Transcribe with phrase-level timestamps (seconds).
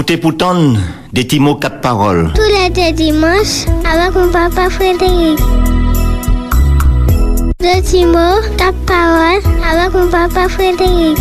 [0.00, 0.54] Écoutez pourtant
[1.12, 1.82] des petits mots quatre.
[1.82, 5.38] Tous les deux dimanches, avec mon papa Frédéric.
[7.60, 11.18] Deux petits mots, quatre paroles, avec mon papa Frédéric.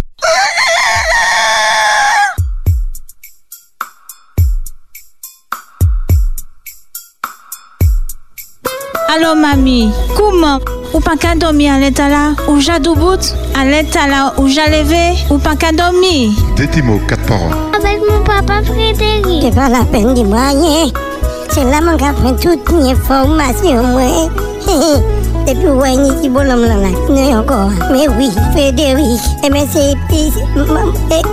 [9.11, 10.59] Allô mamie, comment
[10.93, 14.61] Ou pas qu'à dormir à l'état là Ou j'ai bout À l'état là Ou j'ai
[14.69, 16.29] levé Ou pas qu'à dormir?
[16.55, 17.57] Des petits mots, quatre paroles.
[17.75, 19.41] Avec mon papa Frédéric.
[19.41, 20.91] C'est pas la peine de moyen.
[21.49, 24.29] C'est là mon gars prend toute une information, moi.
[25.47, 26.89] Depuis ouais, ni si bon homme là, là?
[27.09, 27.71] Non, encore.
[27.91, 29.21] Mais oui, Frédéric.
[29.43, 29.95] Eh bien, c'est...
[30.11, 31.23] c'est-.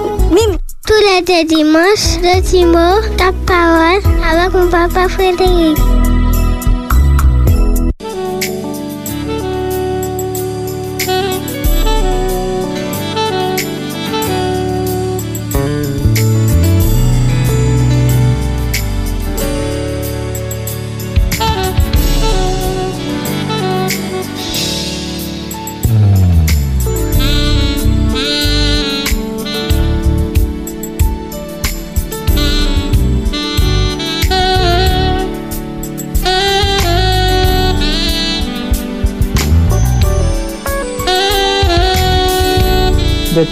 [0.86, 4.00] Tous les deux dimanches, deux petits mots, quatre paroles,
[4.32, 5.76] avec mon papa Frédéric.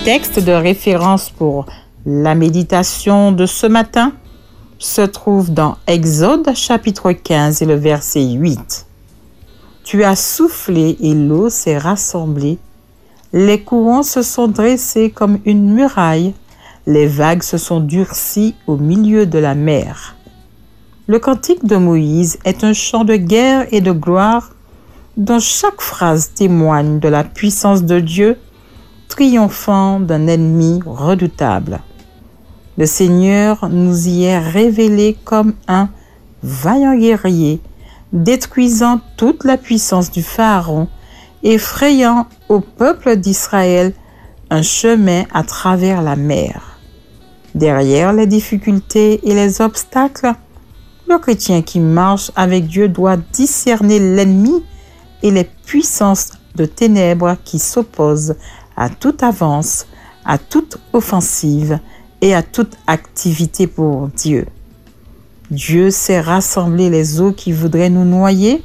[0.05, 1.64] Texte de référence pour
[2.05, 4.12] la méditation de ce matin
[4.78, 8.84] se trouve dans Exode chapitre 15 et le verset 8.
[9.83, 12.58] Tu as soufflé et l'eau s'est rassemblée.
[13.33, 16.34] Les courants se sont dressés comme une muraille.
[16.86, 20.16] Les vagues se sont durcies au milieu de la mer.
[21.06, 24.50] Le cantique de Moïse est un chant de guerre et de gloire
[25.16, 28.36] dont chaque phrase témoigne de la puissance de Dieu
[29.14, 31.78] triomphant d'un ennemi redoutable.
[32.76, 35.88] Le Seigneur nous y est révélé comme un
[36.42, 37.60] vaillant guerrier,
[38.12, 40.88] détruisant toute la puissance du Pharaon,
[41.44, 43.92] effrayant au peuple d'Israël
[44.50, 46.80] un chemin à travers la mer.
[47.55, 50.33] Derrière les difficultés et les obstacles,
[51.08, 54.64] le chrétien qui marche avec Dieu doit discerner l'ennemi
[55.22, 58.34] et les puissances de ténèbres qui s'opposent
[58.77, 59.86] à toute avance,
[60.24, 61.79] à toute offensive
[62.20, 64.46] et à toute activité pour Dieu.
[65.51, 68.63] Dieu sait rassembler les eaux qui voudraient nous noyer,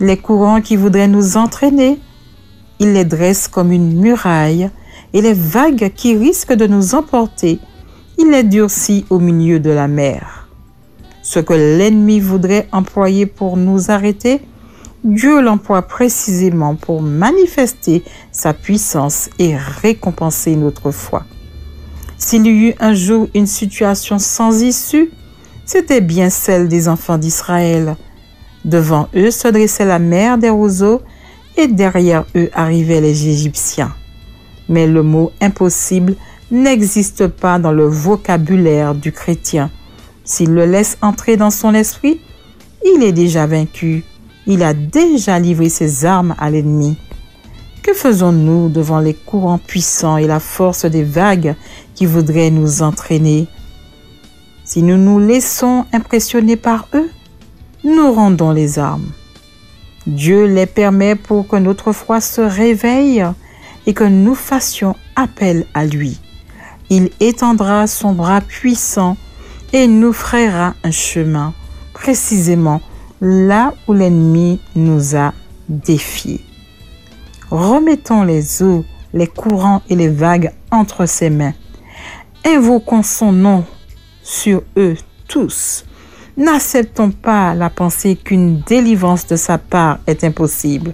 [0.00, 1.98] les courants qui voudraient nous entraîner.
[2.78, 4.70] Il les dresse comme une muraille
[5.12, 7.58] et les vagues qui risquent de nous emporter,
[8.18, 10.48] il les durcit au milieu de la mer.
[11.22, 14.40] Ce que l'ennemi voudrait employer pour nous arrêter,
[15.06, 18.02] Dieu l'emploie précisément pour manifester
[18.32, 21.24] sa puissance et récompenser notre foi.
[22.18, 25.12] S'il y eut un jour une situation sans issue,
[25.64, 27.96] c'était bien celle des enfants d'Israël.
[28.64, 31.02] Devant eux se dressait la mer des roseaux
[31.56, 33.94] et derrière eux arrivaient les Égyptiens.
[34.68, 36.16] Mais le mot impossible
[36.50, 39.70] n'existe pas dans le vocabulaire du chrétien.
[40.24, 42.20] S'il le laisse entrer dans son esprit,
[42.84, 44.02] il est déjà vaincu
[44.46, 46.96] il a déjà livré ses armes à l'ennemi.
[47.82, 51.54] Que faisons-nous devant les courants puissants et la force des vagues
[51.94, 53.46] qui voudraient nous entraîner?
[54.64, 57.08] Si nous nous laissons impressionner par eux,
[57.84, 59.12] nous rendons les armes.
[60.06, 63.24] Dieu les permet pour que notre foi se réveille
[63.86, 66.18] et que nous fassions appel à lui.
[66.90, 69.16] Il étendra son bras puissant
[69.72, 71.52] et nous frayera un chemin,
[71.92, 72.80] précisément
[73.20, 75.32] là où l'ennemi nous a
[75.68, 76.44] défiés.
[77.50, 81.54] Remettons les eaux, les courants et les vagues entre ses mains.
[82.44, 83.64] Invoquons son nom
[84.22, 84.96] sur eux
[85.28, 85.84] tous.
[86.36, 90.92] N'acceptons pas la pensée qu'une délivrance de sa part est impossible.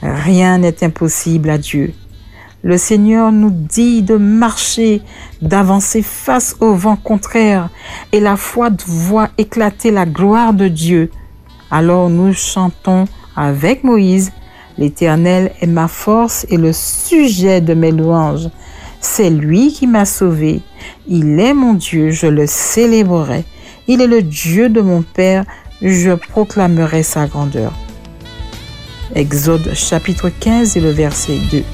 [0.00, 1.92] Rien n'est impossible à Dieu.
[2.62, 5.02] Le Seigneur nous dit de marcher,
[5.42, 7.68] d'avancer face au vent contraire,
[8.12, 11.10] et la foi voit éclater la gloire de Dieu.
[11.70, 13.06] Alors nous chantons
[13.36, 14.32] avec Moïse,
[14.78, 18.48] L'Éternel est ma force et le sujet de mes louanges.
[19.00, 20.62] C'est lui qui m'a sauvé.
[21.08, 23.44] Il est mon Dieu, je le célébrerai.
[23.88, 25.44] Il est le Dieu de mon Père,
[25.82, 27.72] je proclamerai sa grandeur.
[29.14, 31.64] Exode chapitre 15 et le verset 2.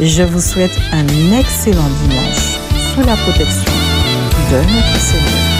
[0.00, 1.06] Je vous souhaite un
[1.38, 2.58] excellent dimanche
[2.94, 3.72] sous la protection
[4.50, 5.55] de notre Seigneur.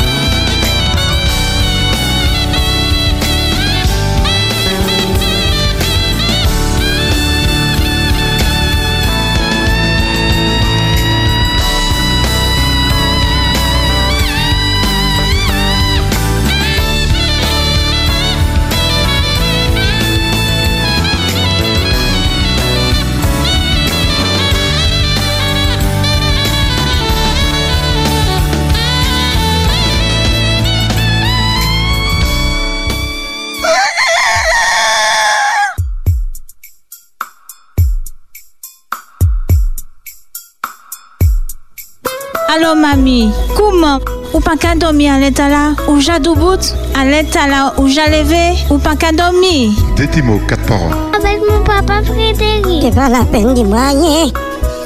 [43.57, 44.01] Comment
[44.35, 46.75] Ou pas qu'à dormir à l'état là Ou j'ai bout?
[46.99, 50.93] À l'état là Ou j'ai levé Ou pas qu'à dormir Des petits mots, quatre paroles.
[51.15, 52.83] Avec mon papa Frédéric.
[52.83, 54.27] C'est pas la peine de moi rien.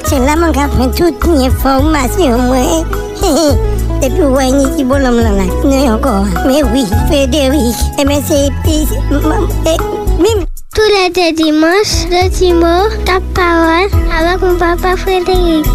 [0.05, 2.85] C'est là mon gars prend toute information moi.
[4.03, 5.43] Depuis bonhomme là là?
[5.63, 6.25] Non encore.
[6.45, 7.75] Mais oui, Frédéric.
[8.05, 8.51] Mais c'est
[10.19, 10.45] mime.
[10.75, 15.65] Tous les deux dimanches, le Timo, quatre paroles avec mon papa Frédéric.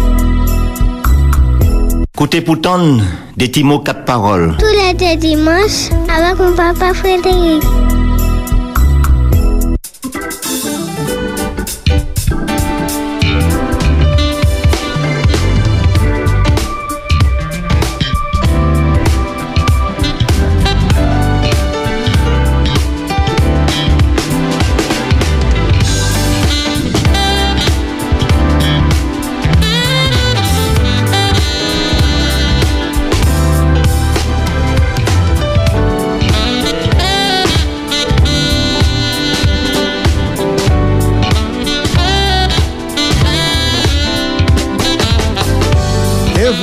[2.17, 2.97] Écoutez pourtant
[3.37, 4.57] des petits mots, quatre paroles.
[4.57, 7.61] Tous les dimanches avec mon papa Frédéric.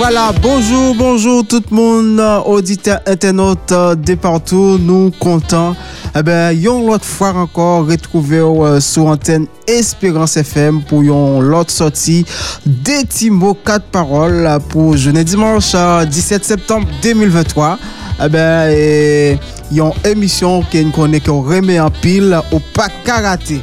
[0.07, 5.75] Voilà, bonjour, bonjour tout le monde, euh, auditeurs, internautes euh, de partout, nous contents.
[6.15, 11.71] Eh ben, yon l'autre fois encore retrouvé euh, sur antenne Espérance FM pour yon l'autre
[11.71, 12.27] sortie
[12.67, 17.79] des Timbo 4 paroles pour jeudi dimanche euh, 17 septembre 2023.
[18.27, 19.39] Eh ben, et
[19.73, 23.63] yon émission qui connaît qu'on remet en pile au pas karaté.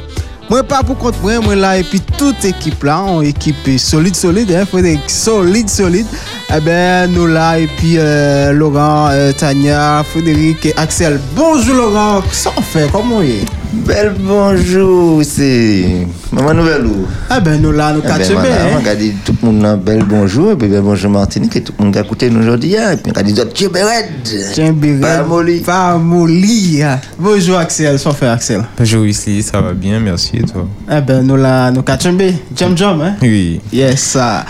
[0.68, 4.52] Pas pour compte moi, moi là, et puis toute équipe là, on équipe solide, solide,
[4.52, 6.06] hein, Frédéric, solide, solide.
[6.54, 11.18] Eh ben, nous là, et puis euh, Laurent, euh, Tania, Frédéric et Axel.
[11.34, 13.40] Bonjour Laurent, qu'est-ce qu'on fait, comment est?
[13.72, 17.06] Bel bonjour, c'est Maman Nouvelle ou?
[17.30, 18.64] Ah ben, nous là, nous Eh ben, catchons voilà, bien.
[18.74, 18.90] on hein.
[18.90, 21.72] a dit tout le monde un bel bonjour, et puis bel bonjour Martinique, et tout
[21.78, 24.10] le monde a écouté nous aujourd'hui, hein, et puis on a dit d'autres Dieu béred.
[24.52, 25.60] Tiens, Biret, Pas molli.
[25.60, 26.82] Pas molli.
[27.18, 28.62] Bonjour Axel, ça fait Axel?
[28.76, 30.68] Bonjour ici, ça va bien, merci et toi?
[30.90, 32.34] Eh ben, nous là, nous catchons bien.
[32.54, 33.14] Jam jam, hein?
[33.22, 33.58] Oui.
[33.72, 34.44] Yes, ça.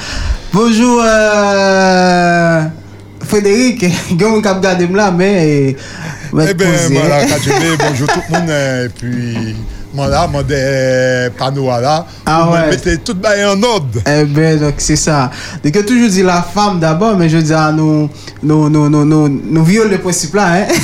[0.52, 2.64] Bonjour, euh,
[3.26, 3.86] Frédéric.
[4.18, 5.70] Gong cap gade là, mais.
[5.70, 5.74] Eh
[6.54, 7.24] bien, voilà,
[7.78, 8.50] bonjour tout le monde.
[8.50, 9.56] Et puis,
[9.94, 12.04] moi là, moi des panneaux là.
[12.26, 12.68] Ah vous ouais.
[12.68, 13.98] mettez tout en ordre.
[14.06, 15.30] Eh ben, donc c'est ça.
[15.64, 18.10] Donc, j'ai toujours dit la femme d'abord, mais je dis à nous,
[18.42, 20.66] nous, nous, nous, nous, nous violons le principe là, hein.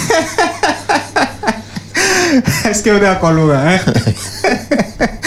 [2.64, 3.78] Est-ce qu'on est d'accord, Laurent, hein?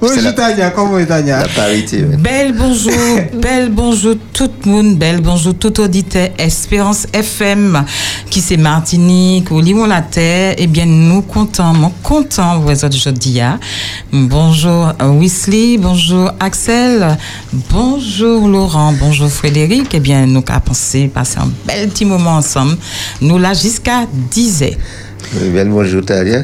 [0.00, 1.40] Bonjour, Tania, comment est Tania?
[1.40, 2.16] La parité, ouais.
[2.16, 2.92] Belle bonjour,
[3.34, 7.84] belle bonjour tout le monde, belle bonjour tout auditeur Espérance FM
[8.30, 10.54] qui c'est Martinique ou Limon la Terre.
[10.58, 13.40] Eh bien, nous comptons, mon content vous aujourd'hui.
[13.40, 13.58] hein.
[14.12, 17.16] Bonjour euh, Wesley, bonjour Axel,
[17.70, 19.94] bonjour Laurent, bonjour Frédéric.
[19.94, 22.76] Eh bien, nous avons pensé passer un bel petit moment ensemble.
[23.20, 24.70] Nous là jusqu'à 10 heures.
[25.34, 26.42] Oui, Bel bonjour Talia.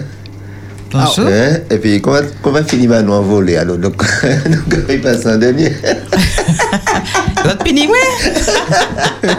[0.95, 1.27] Bonjour.
[1.27, 3.97] Hein, Et puis, comment, comment finir par nous envoler alors Donc,
[4.69, 5.71] donc il passe en dernier.
[7.45, 9.33] L'autre pini, ouais.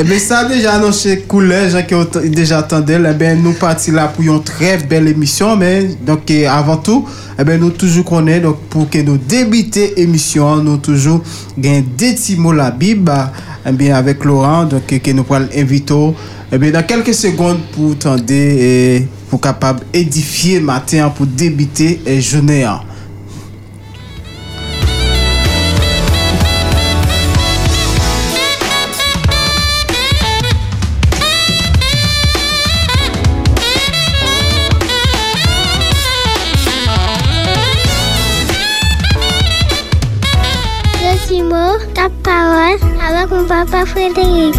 [0.00, 2.94] Eh bien, ça a déjà annoncé couleur, gens qui déjà attendu.
[2.94, 5.56] Eh bien, nous partis là pour une très belle émission.
[5.56, 9.82] Mais, donc, eh, avant tout, eh bien, nous toujours connaissons, donc, pour que nous débutions
[9.96, 11.22] l'émission, nous toujours
[11.56, 13.12] gagnons des petits mots la Bible,
[13.64, 16.14] eh bien, avec Laurent, donc, que nous pourrons inviter,
[16.50, 22.20] eh bien, dans quelques secondes pour tendre et pour capable édifier matin pour débuter et
[22.20, 22.64] journée.
[22.64, 22.80] hein.
[44.10, 44.57] Le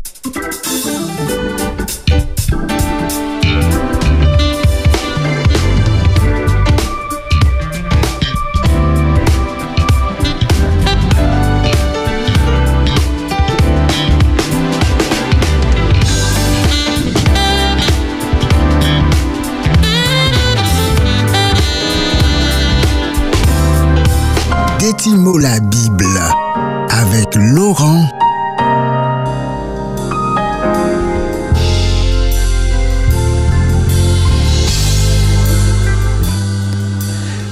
[25.11, 26.05] La Bible
[26.91, 28.07] avec Laurent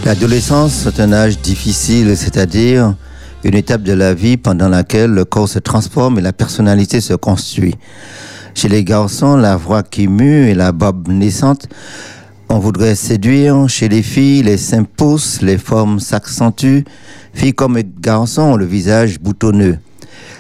[0.06, 2.94] L'adolescence est un âge difficile, c'est-à-dire
[3.44, 7.16] une étape de la vie pendant laquelle le corps se transforme et la personnalité se
[7.16, 7.74] construit.
[8.54, 11.68] Chez les garçons, la voix qui mue et la barbe naissante
[12.50, 16.86] On voudrait séduire chez les filles, les seins poussent, les formes s'accentuent.
[17.34, 19.80] Filles comme garçons ont le visage boutonneux.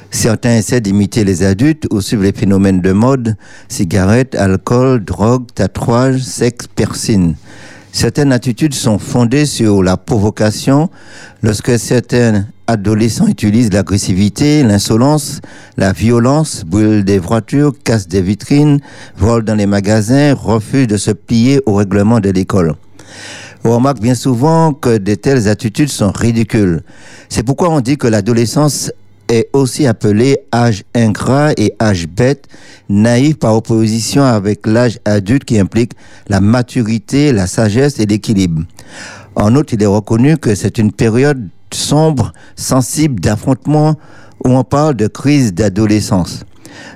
[0.09, 3.35] Certains essaient d'imiter les adultes ou suivent les phénomènes de mode,
[3.67, 7.35] cigarettes, alcool, drogue, tatouage, sexe, persine.
[7.91, 10.89] Certaines attitudes sont fondées sur la provocation
[11.43, 15.39] lorsque certains adolescents utilisent l'agressivité, l'insolence,
[15.77, 18.79] la violence, brûlent des voitures, cassent des vitrines,
[19.17, 22.75] volent dans les magasins, refusent de se plier au règlement de l'école.
[23.63, 26.83] On remarque bien souvent que de telles attitudes sont ridicules.
[27.29, 28.91] C'est pourquoi on dit que l'adolescence
[29.29, 32.47] est aussi appelée âge ingrat et âge bête,
[32.87, 35.93] naïf par opposition avec l'âge adulte qui implique
[36.29, 38.63] la maturité, la sagesse et l'équilibre.
[39.35, 43.95] En outre, il est reconnu que c'est une période sombre, sensible d'affrontement
[44.45, 46.43] où on parle de crise d'adolescence,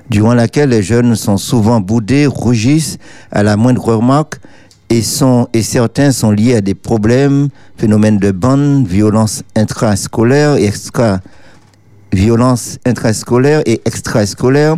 [0.10, 2.98] durant laquelle les jeunes sont souvent boudés, rougissent
[3.32, 4.40] à la moindre remarque
[4.90, 10.66] et, sont, et certains sont liés à des problèmes, phénomènes de bande, violences intrascolaires et
[10.66, 11.20] extra
[12.14, 14.76] violence intrascolaire et extrascolaire,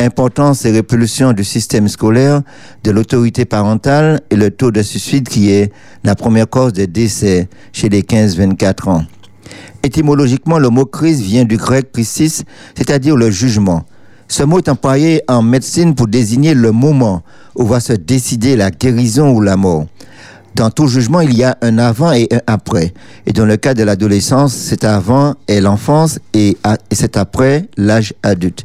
[0.00, 2.42] importance et répulsion du système scolaire,
[2.84, 5.72] de l'autorité parentale et le taux de suicide qui est
[6.04, 9.04] la première cause de décès chez les 15-24 ans.
[9.82, 12.42] Étymologiquement, le mot crise vient du grec crisis,
[12.74, 13.84] c'est-à-dire le jugement.
[14.26, 17.22] Ce mot est employé en médecine pour désigner le moment
[17.54, 19.86] où va se décider la guérison ou la mort.
[20.54, 22.92] Dans tout jugement, il y a un avant et un après.
[23.26, 26.56] Et dans le cas de l'adolescence, cet avant est l'enfance et,
[26.90, 28.64] et c'est après l'âge adulte.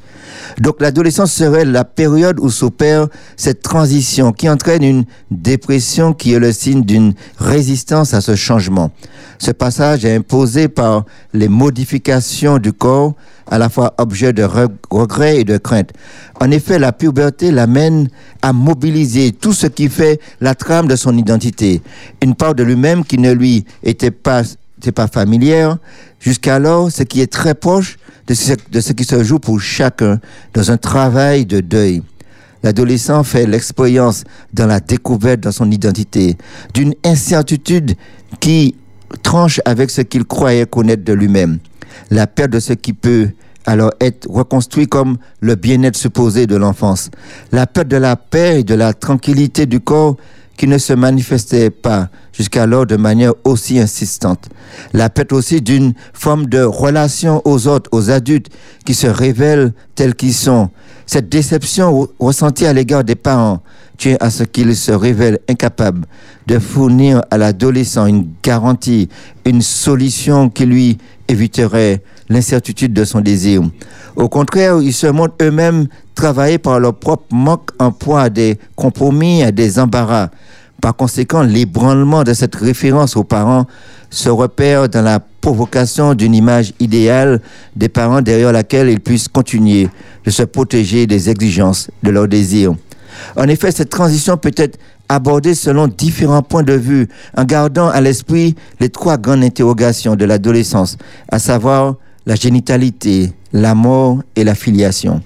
[0.59, 6.39] Donc l'adolescence serait la période où s'opère cette transition qui entraîne une dépression qui est
[6.39, 8.91] le signe d'une résistance à ce changement.
[9.39, 13.13] Ce passage est imposé par les modifications du corps,
[13.49, 14.47] à la fois objet de
[14.89, 15.91] regret et de crainte.
[16.39, 18.07] En effet, la puberté l'amène
[18.41, 21.81] à mobiliser tout ce qui fait la trame de son identité.
[22.21, 24.43] Une part de lui-même qui ne lui était pas,
[24.77, 25.77] était pas familière,
[26.19, 30.19] jusqu'alors ce qui est très proche de ce, qui se joue pour chacun
[30.53, 32.01] dans un travail de deuil.
[32.63, 36.37] L'adolescent fait l'expérience dans la découverte de son identité,
[36.73, 37.95] d'une incertitude
[38.39, 38.75] qui
[39.21, 41.59] tranche avec ce qu'il croyait connaître de lui-même.
[42.09, 43.29] La perte de ce qui peut
[43.65, 47.09] alors être reconstruit comme le bien-être supposé de l'enfance.
[47.51, 50.17] La perte de la paix et de la tranquillité du corps
[50.57, 54.49] qui ne se manifestait pas jusqu'alors de manière aussi insistante.
[54.91, 58.49] La perte aussi d'une forme de relation aux autres, aux adultes,
[58.85, 60.69] qui se révèlent tels qu'ils sont.
[61.05, 63.61] Cette déception ressentie à l'égard des parents
[63.97, 66.05] tient à ce qu'ils se révèlent incapables
[66.47, 69.09] de fournir à l'adolescent une garantie,
[69.45, 70.97] une solution qui lui
[71.27, 73.61] éviterait l'incertitude de son désir.
[74.15, 78.57] Au contraire, ils se montrent eux-mêmes travaillés par leur propre manque en poids à des
[78.75, 80.29] compromis, à des embarras.
[80.83, 83.67] Par conséquent, l'ébranlement de cette référence aux parents
[84.09, 87.39] se repère dans la provocation d'une image idéale
[87.73, 89.87] des parents derrière laquelle ils puissent continuer
[90.25, 92.73] de se protéger des exigences de leurs désirs.
[93.37, 98.01] En effet, cette transition peut être abordée selon différents points de vue, en gardant à
[98.01, 100.97] l'esprit les trois grandes interrogations de l'adolescence,
[101.29, 105.21] à savoir la génitalité, la mort et la filiation.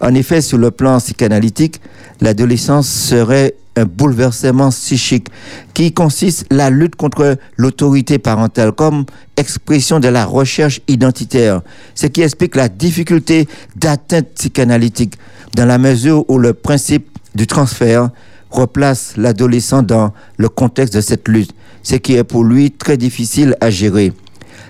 [0.00, 1.80] En effet, sur le plan psychanalytique,
[2.20, 5.28] l'adolescence serait un bouleversement psychique
[5.74, 9.04] qui consiste la lutte contre l'autorité parentale comme
[9.36, 11.60] expression de la recherche identitaire,
[11.94, 15.14] ce qui explique la difficulté d'atteinte psychanalytique
[15.54, 18.10] dans la mesure où le principe du transfert
[18.50, 23.56] replace l'adolescent dans le contexte de cette lutte, ce qui est pour lui très difficile
[23.60, 24.12] à gérer.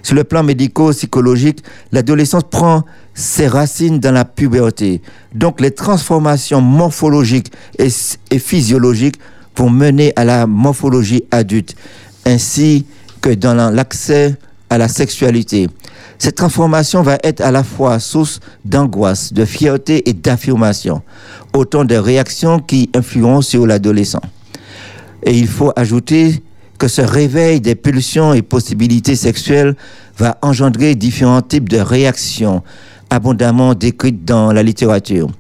[0.03, 1.63] Sur le plan médico-psychologique,
[1.93, 5.03] l'adolescence prend ses racines dans la puberté.
[5.35, 7.91] Donc les transformations morphologiques et,
[8.39, 9.17] physiologiques
[9.57, 11.75] vont mener à la morphologie adulte,
[12.25, 12.87] ainsi
[13.21, 14.37] que dans l'accès
[14.69, 15.69] à la sexualité.
[16.19, 21.03] Cette transformation va être à la fois source d'angoisse, de fierté et d'affirmation,
[21.55, 24.23] autant de réactions qui influencent sur l'adolescent.
[25.23, 26.43] Et il faut ajouter
[26.79, 29.77] que ce réveil des pulsions et possibilités sexuelles
[30.19, 32.63] va engendrer différents types de réactions
[33.11, 35.31] abondamment décrites dans la littérature.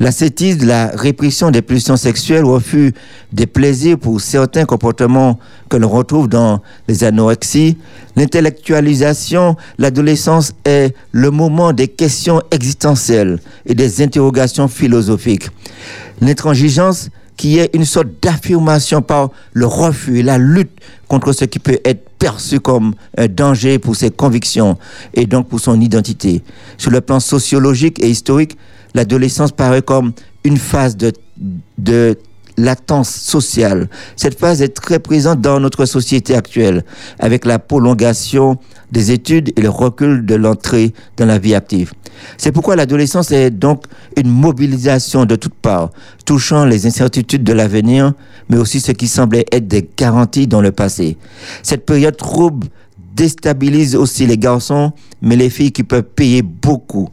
[0.00, 2.92] L'ascétisme, la répression des pulsions sexuelles, refus
[3.32, 5.38] des plaisirs pour certains comportements
[5.68, 7.78] que l'on retrouve dans les anorexies,
[8.16, 15.48] l'intellectualisation, l'adolescence est le moment des questions existentielles et des interrogations philosophiques.
[16.20, 20.70] L'intransigeance, qui est une sorte d'affirmation par le refus et la lutte
[21.08, 24.78] contre ce qui peut être perçu comme un danger pour ses convictions
[25.12, 26.42] et donc pour son identité.
[26.78, 28.56] Sur le plan sociologique et historique,
[28.94, 30.12] l'adolescence paraît comme
[30.44, 32.16] une phase de,
[32.56, 33.88] latence sociale.
[34.16, 36.84] Cette phase est très présente dans notre société actuelle,
[37.18, 38.58] avec la prolongation
[38.92, 41.92] des études et le recul de l'entrée dans la vie active.
[42.36, 43.84] C'est pourquoi l'adolescence est donc
[44.16, 45.90] une mobilisation de toutes parts,
[46.24, 48.12] touchant les incertitudes de l'avenir,
[48.48, 51.16] mais aussi ce qui semblait être des garanties dans le passé.
[51.62, 52.68] Cette période trouble
[53.14, 54.92] déstabilise aussi les garçons,
[55.22, 57.08] mais les filles qui peuvent payer beaucoup,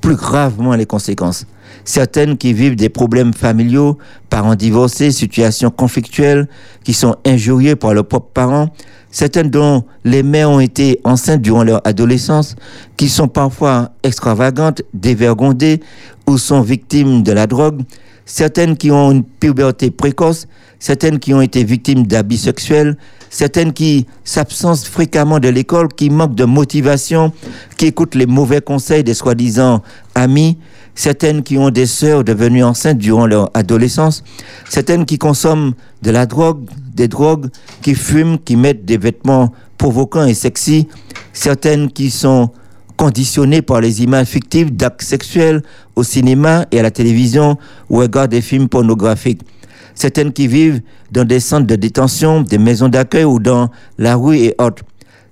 [0.00, 1.46] plus gravement les conséquences.
[1.84, 3.98] Certaines qui vivent des problèmes familiaux,
[4.28, 6.48] parents divorcés, situations conflictuelles,
[6.84, 8.68] qui sont injurieux par leurs propres parents,
[9.10, 12.56] certaines dont les mères ont été enceintes durant leur adolescence,
[12.96, 15.80] qui sont parfois extravagantes, dévergondées
[16.26, 17.82] ou sont victimes de la drogue,
[18.24, 20.46] certaines qui ont une puberté précoce,
[20.78, 22.96] certaines qui ont été victimes d'abus sexuels,
[23.28, 27.32] certaines qui s'absentent fréquemment de l'école, qui manquent de motivation,
[27.76, 29.82] qui écoutent les mauvais conseils des soi-disant
[30.14, 30.58] amis,
[31.00, 34.22] certaines qui ont des sœurs devenues enceintes durant leur adolescence,
[34.68, 37.46] certaines qui consomment de la drogue, des drogues,
[37.80, 40.88] qui fument, qui mettent des vêtements provocants et sexy,
[41.32, 42.50] certaines qui sont
[42.98, 45.62] conditionnées par les images fictives d'actes sexuels
[45.96, 47.56] au cinéma et à la télévision
[47.88, 49.40] ou regardent des films pornographiques.
[49.94, 54.36] Certaines qui vivent dans des centres de détention, des maisons d'accueil ou dans la rue
[54.36, 54.82] et autres.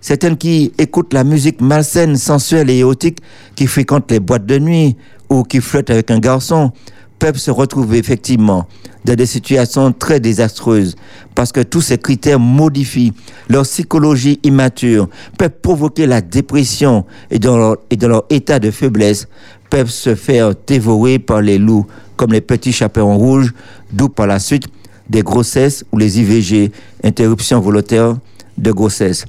[0.00, 3.19] Certaines qui écoutent la musique malsaine, sensuelle et érotique,
[3.57, 4.97] qui fréquentent les boîtes de nuit
[5.28, 6.73] ou qui flottent avec un garçon,
[7.19, 8.67] peuvent se retrouver effectivement
[9.05, 10.95] dans des situations très désastreuses
[11.35, 13.12] parce que tous ces critères modifient
[13.49, 18.71] leur psychologie immature, peuvent provoquer la dépression et dans leur, et dans leur état de
[18.71, 19.26] faiblesse
[19.71, 21.87] peuvent se faire dévorer par les loups
[22.17, 23.52] comme les petits chaperons rouges,
[23.93, 24.64] d'où par la suite
[25.09, 26.72] des grossesses ou les IVG,
[27.03, 28.16] interruptions volontaires
[28.57, 29.25] de grossesse.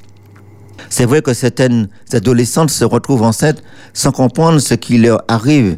[0.90, 3.62] C'est vrai que certaines adolescentes se retrouvent enceintes
[3.94, 5.78] sans comprendre ce qui leur arrive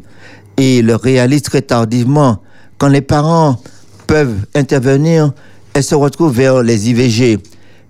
[0.58, 2.42] et le réalisent très tardivement.
[2.78, 3.62] Quand les parents
[4.08, 5.32] peuvent intervenir,
[5.74, 7.40] elles se retrouvent vers les IVG.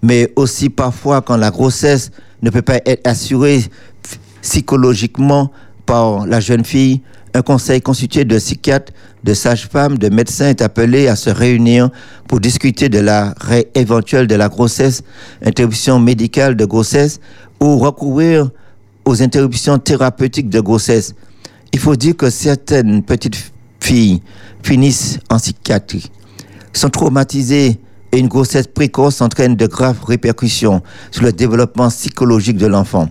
[0.04, 3.64] Mais aussi parfois quand la grossesse ne peut pas être assurée
[4.42, 5.52] psychologiquement
[5.86, 7.02] par la jeune fille,
[7.34, 8.92] un conseil constitué de psychiatres,
[9.24, 11.90] de sages-femmes, de médecins est appelé à se réunir
[12.28, 13.36] pour discuter de la
[13.76, 15.04] éventuelle de la grossesse,
[15.46, 17.20] interruption médicale de grossesse
[17.60, 18.50] ou recourir
[19.06, 21.14] aux interruptions thérapeutiques de grossesse.
[21.74, 24.22] Il faut dire que certaines petites filles
[24.64, 26.12] finissent en psychiatrie,
[26.74, 27.80] sont traumatisées
[28.12, 30.82] et une grossesse précoce entraîne de graves répercussions
[31.12, 33.10] sur le développement psychologique de l'enfant.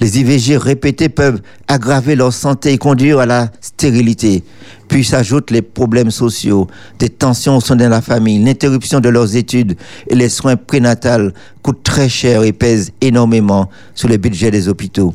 [0.00, 4.42] Les IVG répétés peuvent aggraver leur santé et conduire à la stérilité.
[4.88, 6.66] Puis s'ajoutent les problèmes sociaux,
[6.98, 9.76] des tensions au sein de la famille, l'interruption de leurs études
[10.08, 15.14] et les soins prénatals coûtent très cher et pèsent énormément sur le budget des hôpitaux.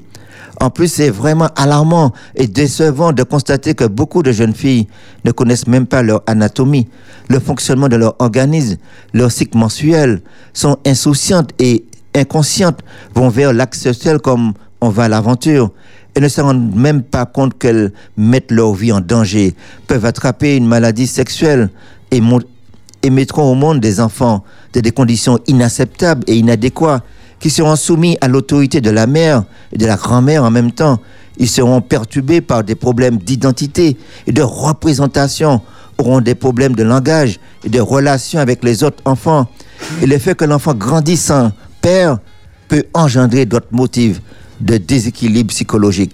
[0.61, 4.87] En plus, c'est vraiment alarmant et décevant de constater que beaucoup de jeunes filles
[5.25, 6.87] ne connaissent même pas leur anatomie,
[7.27, 8.77] le fonctionnement de leur organisme,
[9.13, 10.21] leur cycle mensuel,
[10.53, 11.83] sont insouciantes et
[12.15, 12.79] inconscientes,
[13.13, 14.53] vont vers l'acte sexuel comme
[14.85, 15.71] on va à l'aventure
[16.15, 19.53] et ne se rendent même pas compte qu'elles mettent leur vie en danger,
[19.87, 21.69] peuvent attraper une maladie sexuelle
[22.11, 22.21] et,
[23.03, 24.43] et mettront au monde des enfants
[24.73, 27.03] dans des conditions inacceptables et inadéquates
[27.39, 29.43] qui seront soumis à l'autorité de la mère
[29.73, 30.99] et de la grand-mère en même temps.
[31.37, 35.61] Ils seront perturbés par des problèmes d'identité et de représentation,
[35.97, 39.47] auront des problèmes de langage et de relations avec les autres enfants.
[40.01, 42.19] Et le fait que l'enfant grandisse sans père
[42.67, 44.21] peut engendrer d'autres motifs
[44.65, 46.13] de déséquilibre psychologique.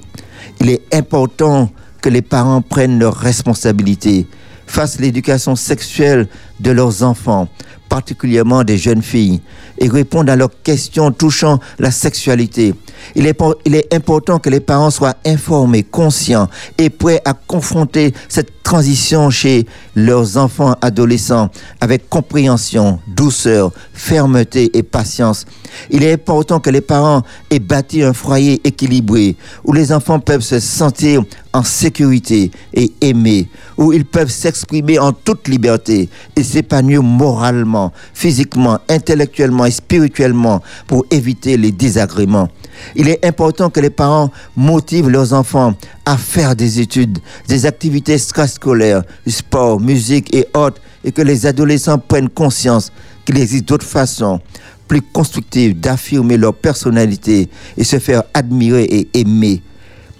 [0.59, 4.27] Il est important que les parents prennent leurs responsabilités,
[4.67, 6.27] fassent l'éducation sexuelle
[6.61, 7.47] de leurs enfants,
[7.89, 9.41] particulièrement des jeunes filles,
[9.77, 12.73] et répondent à leurs questions touchant la sexualité.
[13.15, 16.47] Il est, il est important que les parents soient informés, conscients
[16.77, 21.49] et prêts à confronter cette transition chez leurs enfants adolescents
[21.81, 25.45] avec compréhension, douceur, fermeté et patience.
[25.89, 30.41] Il est important que les parents aient bâti un foyer équilibré où les enfants peuvent
[30.41, 37.01] se sentir en sécurité et aimés, où ils peuvent s'exprimer en toute liberté et s'épanouir
[37.01, 42.49] moralement, physiquement, intellectuellement et spirituellement pour éviter les désagréments.
[42.95, 45.73] Il est important que les parents motivent leurs enfants
[46.05, 51.97] à faire des études, des activités scolaires, sport, musique et autres, et que les adolescents
[51.97, 52.91] prennent conscience
[53.25, 54.39] qu'il existe d'autres façons
[54.87, 59.61] plus constructives d'affirmer leur personnalité et se faire admirer et aimer.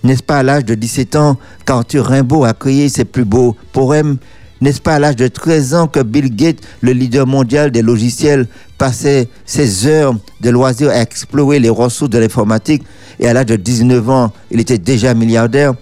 [0.03, 4.17] N'est-ce pas à l'âge de 17 ans qu'Arthur Rimbaud a créé ses plus beaux poèmes
[4.61, 8.47] n'est-ce pas à l'âge de 13 ans que Bill Gates, le leader mondial des logiciels,
[8.77, 12.83] passait ses heures de loisirs à explorer les ressources de l'informatique?
[13.19, 15.73] Et à l'âge de 19 ans, il était déjà milliardaire.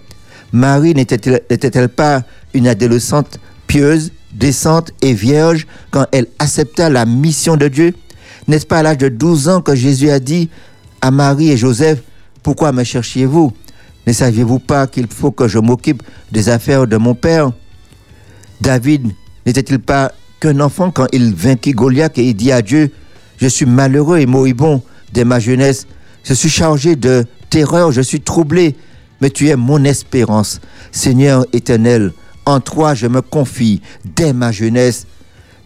[0.52, 2.22] Marie n'était-elle pas
[2.54, 7.94] une adolescente pieuse, décente et vierge quand elle accepta la mission de Dieu?
[8.48, 10.48] N'est-ce pas à l'âge de 12 ans que Jésus a dit
[11.00, 12.00] à Marie et Joseph,
[12.42, 13.52] pourquoi me cherchiez-vous?
[14.06, 17.52] Ne saviez-vous pas qu'il faut que je m'occupe des affaires de mon Père?
[18.60, 19.12] David
[19.46, 22.90] n'était-il pas qu'un enfant quand il vainquit Goliath et il dit à Dieu,
[23.38, 25.86] je suis malheureux et moribond dès ma jeunesse,
[26.24, 28.76] je suis chargé de terreur, je suis troublé,
[29.20, 30.60] mais tu es mon espérance.
[30.92, 32.12] Seigneur éternel,
[32.46, 33.80] en toi je me confie
[34.16, 35.06] dès ma jeunesse.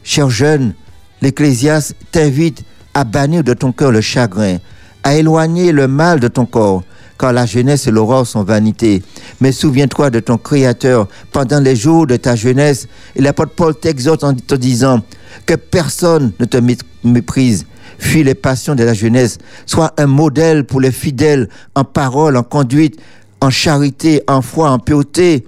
[0.03, 0.75] Cher jeune,
[1.23, 4.59] l'Ecclésiaste t'invite à bannir de ton cœur le chagrin,
[5.03, 6.83] à éloigner le mal de ton corps,
[7.19, 9.03] car la jeunesse et l'aurore sont vanité.
[9.41, 12.89] Mais souviens-toi de ton Créateur pendant les jours de ta jeunesse.
[13.17, 15.01] Et l'apôtre Paul t'exhorte en te disant
[15.47, 16.59] que personne ne te
[17.05, 17.67] méprise.
[17.99, 19.39] Fuis les passions de la jeunesse.
[19.67, 23.01] Sois un modèle pour les fidèles en parole, en conduite,
[23.41, 25.47] en charité, en foi, en pureté.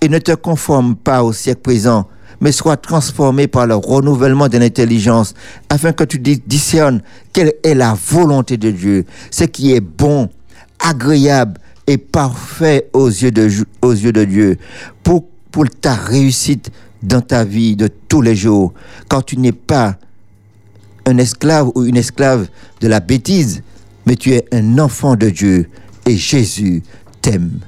[0.00, 2.06] Et ne te conforme pas au siècle présent,
[2.40, 5.34] mais sois transformé par le renouvellement de l'intelligence,
[5.68, 10.28] afin que tu discernes quelle est la volonté de Dieu, ce qui est bon,
[10.78, 13.48] agréable et parfait aux yeux de,
[13.82, 14.58] aux yeux de Dieu,
[15.02, 16.70] pour, pour ta réussite
[17.02, 18.72] dans ta vie de tous les jours,
[19.08, 19.96] quand tu n'es pas
[21.06, 22.48] un esclave ou une esclave
[22.80, 23.62] de la bêtise,
[24.06, 25.68] mais tu es un enfant de Dieu
[26.06, 26.82] et Jésus
[27.22, 27.60] t'aime.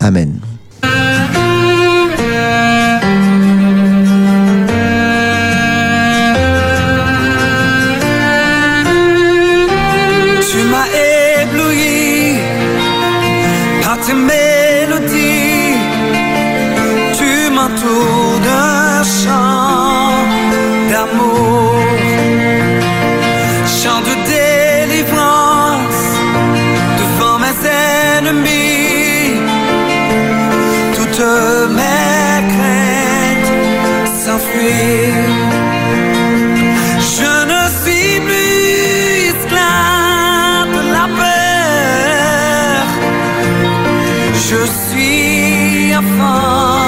[0.00, 0.40] Amen.
[44.62, 46.81] Je suis enfant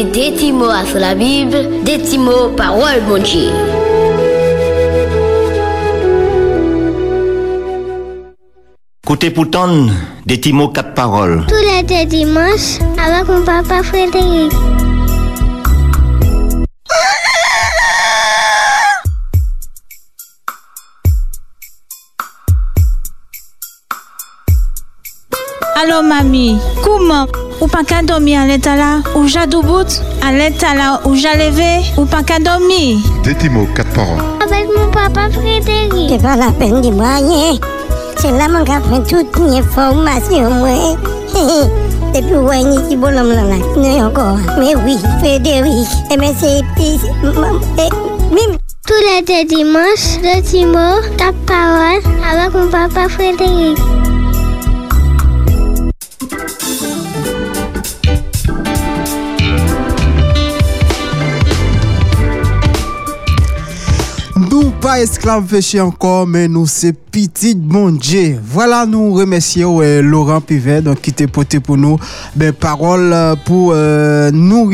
[0.00, 3.50] écouter des petits mots sur la Bible, des petits mots parole mon Dieu.
[9.04, 9.86] Écoutez pourtant
[10.24, 11.44] des petits mots quatre paroles.
[11.48, 14.52] Tous les deux dimanches, avec mon papa Frédéric.
[25.82, 27.26] Allô, mamie, comment
[27.60, 31.28] Ou pas qu'à dormir à l'état là Ou j'adou bout À l'état là Ou j'ai
[31.36, 34.18] levé Ou pas qu'à dormir Des petits mots, quatre paroles.
[34.42, 36.08] Avec mon papa Frédéric.
[36.08, 37.58] C'est pas la peine de moi rien.
[38.16, 40.96] C'est là mon gars prend toute information moi.
[42.14, 43.42] Depuis ouais ni qui bon l'homme là.
[43.76, 44.38] Non encore.
[44.58, 45.88] Mais oui, Frédéric.
[46.10, 46.98] Et mais c'est petit.
[47.22, 48.56] Mime.
[48.86, 53.78] Tous les deux dimanches, le petit mot, quatre paroles, avec mon papa Frédéric.
[64.90, 68.40] Pas esclaves péchés encore, mais nous c'est petit bon Dieu.
[68.42, 71.96] Voilà, nous remercions euh, Laurent Pivet donc, qui t'a porté pour nous
[72.34, 74.68] ben, parole euh, pour euh, nous.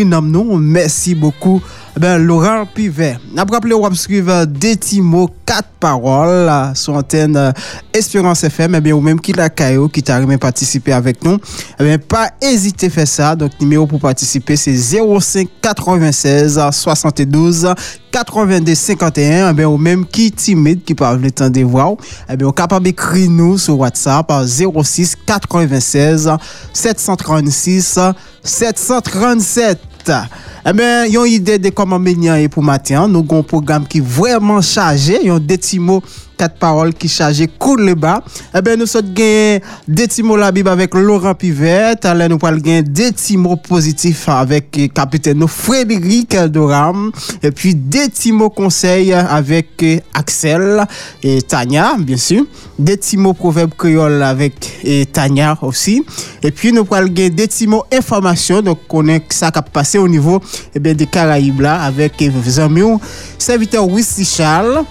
[0.59, 1.61] Merci beaucoup.
[1.99, 3.17] Ben, Laurent Pivet.
[3.39, 7.53] Après, rappelé, on va suivre des petits mots, quatre paroles euh, sur antenne euh,
[7.91, 8.75] Espérance FM.
[8.75, 11.39] Eh bien, ou même qui la caillou, qui t'a aimé participer avec nous.
[11.81, 13.35] Eh bien, pas hésiter à faire ça.
[13.35, 17.73] Donc, numéro pour participer, c'est 05 96 72
[18.13, 19.51] 82 51.
[19.51, 21.95] Eh bien, ou même qui timide, qui parle le temps de voir.
[22.29, 26.31] Eh bien, on capable d'écrire nous sur WhatsApp à 06 96
[26.75, 27.99] 736
[28.43, 29.79] 737.
[30.09, 33.09] Eh bien, yon idée de comment mener pour matin.
[33.09, 35.19] Nous avons un programme qui est vraiment chargé.
[35.41, 36.03] Des petits mots,
[36.37, 38.23] quatre paroles qui chargé cool le bas.
[38.55, 41.95] Eh bien, nous sommes gagné des petits mots la Bible avec Laurent Pivet.
[42.05, 47.11] Alors, nous allons gagner des petits mots positifs avec eh, capitaine Frédéric Doram.
[47.43, 50.87] Et puis, des petits mots conseils avec eh, Axel
[51.23, 52.45] et Tania, bien sûr.
[52.79, 56.05] Des petits mots proverbes créoles avec eh, Tania aussi.
[56.43, 58.63] Et puis, nous allons gagner des petits mots information.
[58.63, 60.41] Donc, on est ça qui a passé au niveau
[60.75, 62.99] eh bien, des Caraïbes là avec vos amis,
[63.39, 64.85] serviteur Wissy Charles.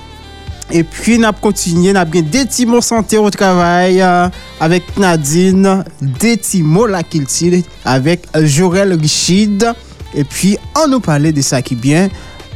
[0.73, 4.29] E pi nap kontinye, nap gen Detimo Santé ou Travay euh,
[4.63, 9.67] avèk Nadine, Detimo Lakiltil avèk Jorel Richid.
[10.15, 12.09] E pi an nou pale de sa ki bien,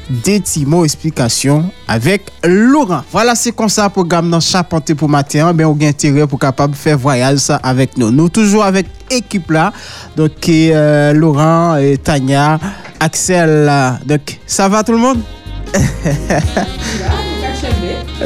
[0.09, 3.05] Detimo Esplikasyon avèk Laurent.
[3.13, 6.73] Voilà se konsa program nan Chapante pou Matéan, eh ben ou gen tere pou kapab
[6.73, 8.09] fè voyaj sa avèk nou.
[8.09, 9.69] Nou toujou avèk ekip la,
[10.17, 12.57] donc euh, Laurent, et Tania,
[12.99, 15.21] Axel, euh, donc sa va tout l'monde?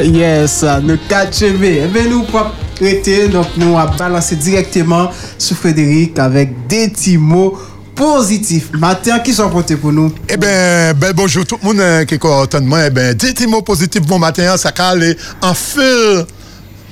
[0.01, 1.83] Yes, nous 4 cheveux.
[1.83, 7.17] Eh bien, nous pas prêter, donc nous a balancé directement sur Frédéric avec des petits
[7.17, 7.57] mots
[7.95, 8.71] positifs.
[8.73, 10.11] Matin, qui sont portés pour nous?
[10.27, 12.87] Eh ben, ben bonjour tout le monde euh, qui est content de moi.
[12.87, 16.25] Eh des petits mots positifs bon matin, ça va aller en fil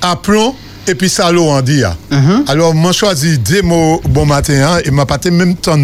[0.01, 0.53] à plomb
[0.87, 1.83] et puis ça l'eau en dit.
[2.47, 5.77] Alors, moi, choisi des mots bon matin et m'a pas même temps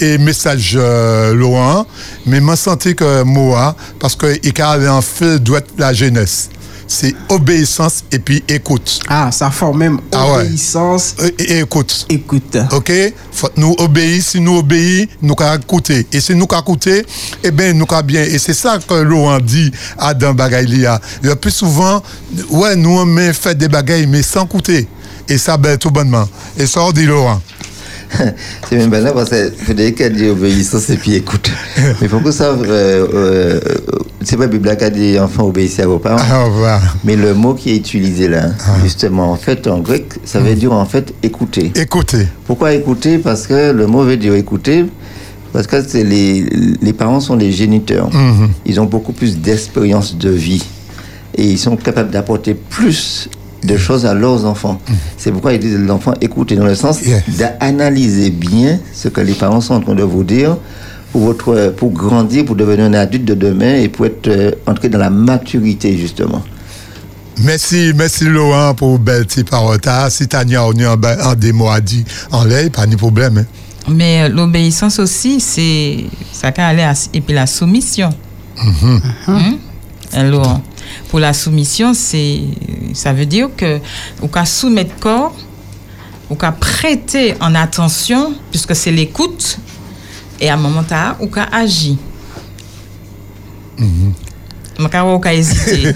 [0.00, 1.84] et message euh,
[2.26, 6.50] m'a senti que moi, parce que il a aller en fil doit être la jeunesse.
[6.86, 9.00] C'est obéissance et puis écoute.
[9.08, 10.40] Ah, ça forme même Ah ouais.
[10.46, 12.06] obéissance et, écoute.
[12.08, 12.56] Écoute.
[12.72, 12.92] OK?
[13.32, 14.22] Faut nous obéir.
[14.22, 16.06] Si nous obéissons, nous qu'à écouter.
[16.12, 17.04] Et si nous qu'à écouter,
[17.42, 18.22] eh bien, nous qu'à bien.
[18.22, 21.00] Et c'est ça que Laurent dit à Dan Bagaylia.
[21.22, 22.02] Le plus souvent,
[22.50, 24.86] ouais, nous, on met fait des bagailles, mais sans écouter.
[25.28, 26.28] Et ça, ben, tout bonnement.
[26.56, 27.40] Et ça, on dit Laurent.
[28.68, 31.50] C'est même banal parce que Frédéric a dit obéissance et puis écoute.
[32.00, 33.60] Mais faut que ça, euh, euh,
[34.22, 36.22] c'est pas Bible qui a dit enfant obéissez à vos parents.
[36.30, 36.80] Ah, voilà.
[37.04, 38.50] Mais le mot qui est utilisé là,
[38.82, 41.72] justement, en fait, en grec, ça veut dire en fait écouter.
[41.74, 42.28] Écouter.
[42.46, 43.18] Pourquoi écouter?
[43.18, 44.86] Parce que le mot veut dire écouter.
[45.52, 46.44] Parce que c'est les,
[46.82, 48.12] les parents sont les géniteurs.
[48.12, 48.50] Mhm.
[48.66, 50.64] Ils ont beaucoup plus d'expérience de vie.
[51.36, 53.28] Et ils sont capables d'apporter plus
[53.64, 54.80] de choses à leurs enfants.
[55.16, 57.00] C'est pourquoi ils disent l'enfant écoutez, dans le sens
[57.38, 60.56] d'analyser bien ce que les parents sont en train de vous dire
[61.12, 64.88] pour, votre, pour grandir, pour devenir un adulte de demain et pour être euh, entré
[64.88, 66.42] dans la maturité, justement.
[67.42, 69.78] Merci, merci Laurent pour belle petite parole.
[70.10, 73.38] Si Tania on a des mots à dire en l'air, pas de problème.
[73.38, 73.46] hein.
[73.88, 78.10] Mais euh, l'obéissance aussi, c'est ça aller à- et puis la soumission.
[78.62, 79.58] Mhm.
[80.12, 80.18] Hein?
[80.20, 80.60] Alors,
[81.08, 82.40] pour la soumission, c'est
[82.92, 83.78] ça veut dire que
[84.22, 85.34] au cas soumettre corps,
[86.30, 89.58] au cas prêter en attention, puisque c'est l'écoute,
[90.40, 91.96] et à un moment là, au cas agir.
[94.78, 95.94] Au cas au cas hésiter.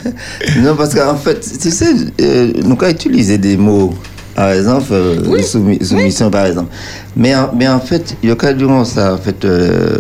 [0.59, 3.94] non, parce qu'en fait, tu sais, euh, nous avons utilisé des mots
[4.38, 6.71] par exemple, euh, soumis- soumission, par exemple.
[7.16, 9.99] Mais en, mais en fait, il y a qu'à ça, en fait, euh,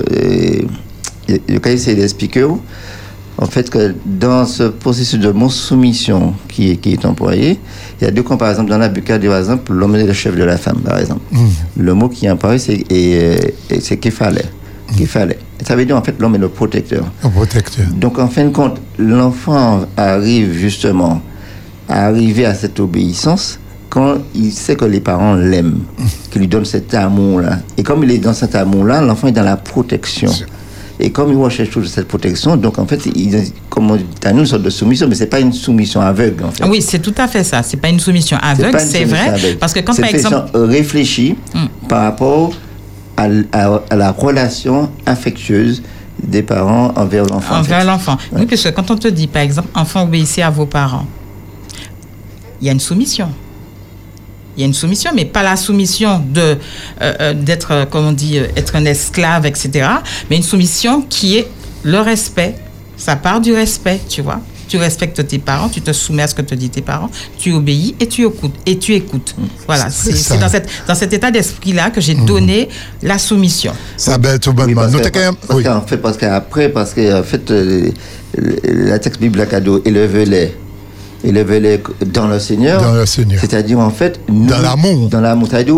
[1.28, 2.46] il y a qu'à essayer d'expliquer,
[3.40, 7.58] en fait, que dans ce processus de mot soumission qui, est- qui est employé,
[8.00, 10.12] il y a deux cas, par exemple, dans la Bucca, par exemple, l'homme est le
[10.12, 11.20] chef de la femme, par exemple.
[11.76, 13.96] Le mot qui est employé, c'est et- et c'est
[15.06, 15.38] fallait.
[15.64, 17.04] Ça veut dire, en fait, l'homme est le protecteur.
[17.22, 17.86] Un protecteur.
[17.94, 21.20] Donc, en fin de compte, l'enfant arrive justement
[21.88, 23.58] à arriver à cette obéissance
[23.90, 25.80] quand il sait que les parents l'aiment,
[26.30, 27.60] qu'ils lui donnent cet amour-là.
[27.76, 30.28] Et comme il est dans cet amour-là, l'enfant est dans la protection.
[31.00, 33.00] Et comme il recherche toujours cette protection, donc en fait,
[33.70, 36.64] comme on dit, une sorte de soumission, mais c'est pas une soumission aveugle, en fait.
[36.64, 37.62] Oui, c'est tout à fait ça.
[37.62, 39.28] C'est pas une soumission aveugle, c'est vrai.
[39.28, 39.58] aveugle.
[39.58, 40.34] Parce que quand par exemple.
[40.52, 41.36] soumission réfléchie
[41.88, 42.52] par rapport
[43.16, 45.82] à, l- à- à la relation affectueuse
[46.20, 47.54] des parents envers l'enfant.
[47.54, 47.86] en Envers fait.
[47.86, 48.16] l'enfant.
[48.32, 51.06] Oui, parce que quand on te dit, par exemple, enfant, obéissez à vos parents,
[52.60, 53.28] il y a une soumission.
[54.58, 56.56] Il y a une soumission, mais pas la soumission de euh,
[57.00, 59.86] euh, d'être, euh, comme on dit, être un esclave, etc.
[60.28, 61.46] Mais une soumission qui est
[61.84, 62.56] le respect.
[62.96, 64.40] Ça part du respect, tu vois.
[64.66, 67.52] Tu respectes tes parents, tu te soumets à ce que te disent tes parents, tu
[67.52, 68.56] obéis et tu écoutes.
[68.66, 69.36] Et tu écoutes.
[69.68, 72.68] Voilà, C'est dans, cette, dans cet état d'esprit-là que j'ai donné
[73.00, 73.72] la soumission.
[73.96, 74.82] Ça belle tout bonnement.
[74.82, 77.90] Parce même- parce qu'en fait, parce qu'après, parce que en fait, euh,
[78.64, 80.56] la texte biblique à cadeau, élevez-les,
[81.24, 82.82] élevez-les dans le Seigneur.
[82.82, 83.40] Dans le Seigneur.
[83.40, 85.08] C'est-à-dire, en fait, dans l'amour.
[85.08, 85.76] Dans l'amour, c'est-à-dire,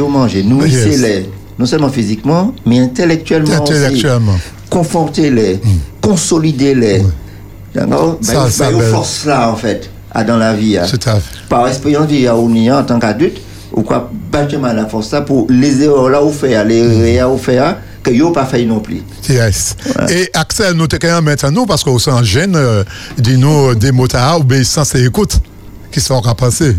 [0.00, 3.72] au manger, nourrissez-les, non seulement physiquement, mais intellectuellement, aussi.
[3.74, 4.36] Intellectuellement.
[4.70, 5.60] Confortez-les,
[6.00, 7.02] consolidez-les.
[7.74, 10.78] D'accord Ça, ça, forces là, en fait, à dans la vie.
[10.78, 10.86] hein.
[10.88, 11.38] Tout à fait.
[11.48, 13.38] Par expérience de Yaouni, en tant qu'adulte,
[13.72, 14.10] ou quoi,
[14.60, 17.04] mal la force là pour les erreurs là où faire, les Mm.
[17.04, 17.76] erreurs où faire,
[18.10, 19.02] que yo pas fait non plus.
[19.28, 19.76] Yes.
[20.08, 22.84] Et Axel, nous t'es quand même maintenant, parce qu'on s'en gêne, euh,
[23.18, 25.40] dis-nous euh, des mots à obéissance et écoute.
[25.90, 26.76] Qui sont penser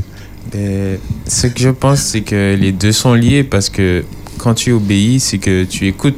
[0.52, 4.04] Ben, ce que je pense, c'est que les deux sont liés parce que
[4.38, 6.18] quand tu obéis, c'est que tu écoutes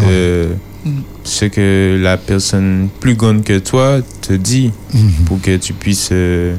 [0.00, 0.52] euh,
[1.24, 4.70] ce que la personne plus grande que toi te dit
[5.26, 6.54] pour que tu puisses euh,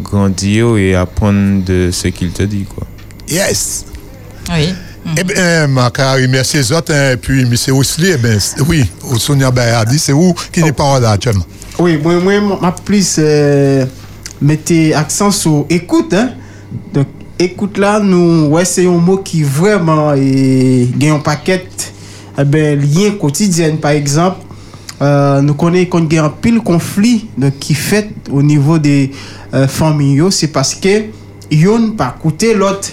[0.00, 2.64] grandir et apprendre de ce qu'il te dit.
[2.64, 2.86] Quoi.
[3.28, 3.86] Yes.
[4.50, 4.68] Oui.
[5.16, 6.92] Eh bien, ma carré, merci les autres.
[6.92, 7.54] hein, Et puis, M.
[7.74, 8.84] Ousli, eh c'est- oui,
[9.18, 11.44] Sonia Bayadi, c'est où qui n'est pas là actuellement?
[11.78, 13.84] Oui, moi, moi, ma plus euh,
[14.40, 16.14] mettez accent sur écoute.
[16.14, 16.30] Hein?
[16.92, 17.06] Donc,
[17.38, 21.66] écoute là, nous, ouais, c'est un mot qui vraiment est gagne un paquet
[22.38, 23.76] eh ben, lien quotidien.
[23.76, 24.38] Par exemple,
[25.02, 29.10] euh, nous connaissons qu'on a un pile conflit donc, qui fait au niveau des
[29.52, 30.22] euh, familles.
[30.30, 31.04] C'est parce que
[31.50, 32.88] yon pas écouter l'autre.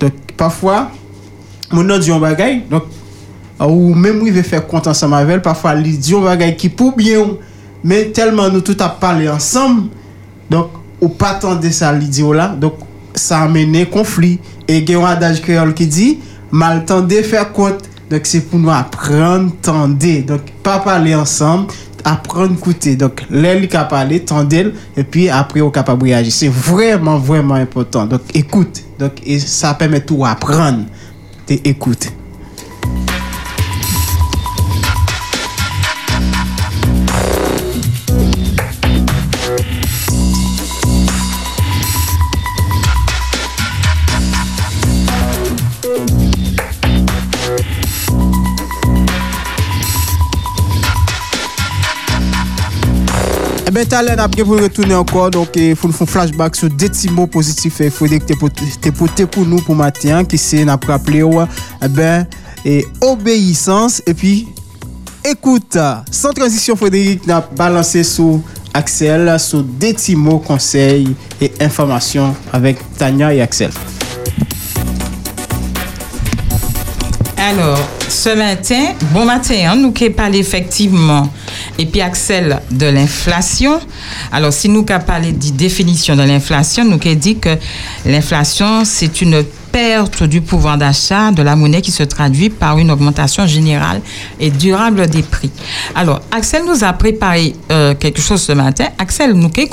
[0.00, 0.90] Donc, parfois,
[1.72, 2.90] moun nan diyon bagay, donc,
[3.62, 6.94] ou mèm ou y ve fè kontan sa mavel, pafwa li diyon bagay ki pou
[6.96, 7.36] byon,
[7.84, 9.84] mè telman nou tout ap pale ansam,
[10.50, 12.82] donc, ou patan de sa li diyo la, donc,
[13.14, 16.12] sa amene konflik, e gen yon adaj kreol ki di,
[16.50, 21.68] mal tende fè kont, donc, se pou nou apren tende, donc, pa pale ansam,
[22.04, 22.96] apprendre écouter.
[22.96, 26.32] Donc, l'air qui a parlé, tendez et puis après, on est capable de réagir.
[26.32, 28.06] C'est vraiment, vraiment important.
[28.06, 28.82] Donc, écoute.
[28.98, 30.84] Donc, et ça permet tout apprendre.
[31.46, 31.60] T'es
[53.74, 57.26] ben talen ap gen pou retounen ankon, donk eh, foun foun flashback sou deti mou
[57.30, 58.36] pozitif e eh, fwedek te
[58.94, 62.28] pote pou nou pou matyen, ki se nap raple ou, e ben,
[62.62, 64.34] e obeysans, e pi,
[65.26, 68.42] ekoute, san transisyon fwedek nap balanse sou
[68.74, 71.06] Aksel, sou deti mou konsey
[71.38, 73.74] e informasyon avek Tanya e Aksel.
[77.38, 81.28] Alors, ce matin, bon matin, hein, nous qui parlons effectivement,
[81.78, 83.80] et puis Axel, de l'inflation.
[84.32, 87.50] Alors, si nous qui parlé de définition de l'inflation, nous qui dit que
[88.06, 92.92] l'inflation, c'est une perte du pouvoir d'achat de la monnaie qui se traduit par une
[92.92, 94.00] augmentation générale
[94.38, 95.50] et durable des prix.
[95.96, 98.86] Alors, Axel nous a préparé euh, quelque chose ce matin.
[98.98, 99.68] Axel, nous qui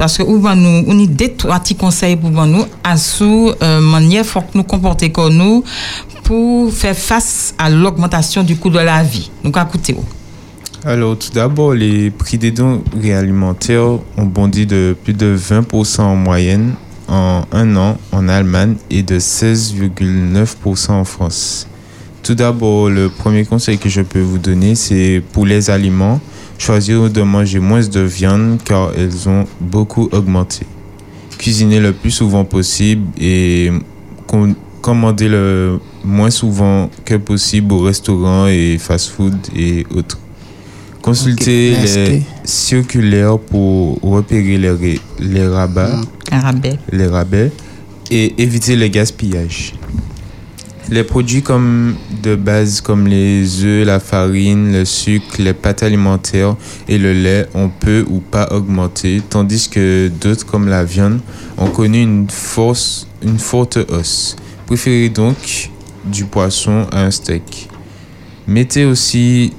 [0.00, 3.80] parce que ou nous on a des trois petits conseils pour nous à sous euh,
[3.82, 5.62] manière faut que nous comporter comme nous
[6.24, 9.30] pour faire face à l'augmentation du coût de la vie.
[9.44, 9.94] Donc écoutez
[10.86, 16.16] Alors, tout d'abord, les prix des denrées alimentaires ont bondi de plus de 20% en
[16.16, 16.72] moyenne
[17.06, 21.66] en un an en Allemagne et de 16,9% en France.
[22.22, 26.20] Tout d'abord, le premier conseil que je peux vous donner, c'est pour les aliments,
[26.64, 30.66] choisir de manger moins de viande car elles ont beaucoup augmenté.
[31.38, 33.70] cuisiner le plus souvent possible et
[34.26, 40.18] com- commander le moins souvent que possible au restaurant et fast-food et autres.
[41.00, 45.98] Consultez Ok, les circulaires pour repérer les, les rabats,
[46.30, 46.76] rabais.
[46.92, 47.50] les rabais
[48.10, 49.72] et éviter le gaspillage.
[50.90, 51.44] Les produits
[52.22, 56.56] de base comme les œufs, la farine, le sucre, les pâtes alimentaires
[56.88, 61.20] et le lait ont peu ou pas augmenté, tandis que d'autres comme la viande
[61.58, 64.34] ont connu une, force, une forte hausse.
[64.66, 65.70] Préférez donc
[66.04, 67.68] du poisson à un steak.
[68.48, 69.52] Mettez aussi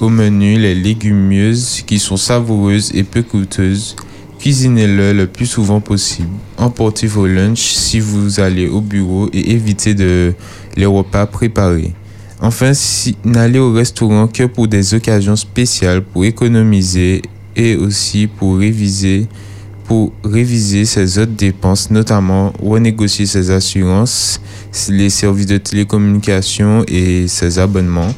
[0.00, 3.96] au menu les légumineuses qui sont savoureuses et peu coûteuses.
[4.38, 6.28] Cuisinez-le le plus souvent possible.
[6.56, 10.32] Emportez vos lunchs si vous allez au bureau et évitez de
[10.76, 11.92] les repas préparés.
[12.40, 17.22] Enfin, si, n'allez au restaurant que pour des occasions spéciales pour économiser
[17.56, 19.26] et aussi pour réviser
[20.84, 24.40] ses autres dépenses, notamment renégocier ses assurances,
[24.88, 28.14] les services de télécommunication et ses abonnements,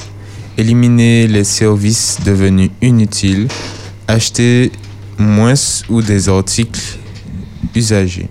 [0.59, 3.49] éliminer les services devenus inutiles,
[4.07, 4.71] acheter
[5.21, 5.55] moins
[5.89, 6.81] ou des articles
[7.75, 8.29] usagés.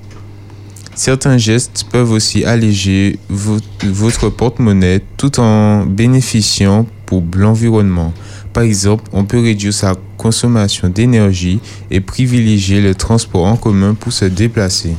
[0.96, 8.14] Certains gestes peuvent aussi alléger vo- votre porte-monnaie tout en bénéficiant pour l'environnement.
[8.52, 14.12] Par exemple, on peut réduire sa consommation d'énergie et privilégier le transport en commun pour
[14.12, 14.96] se déplacer.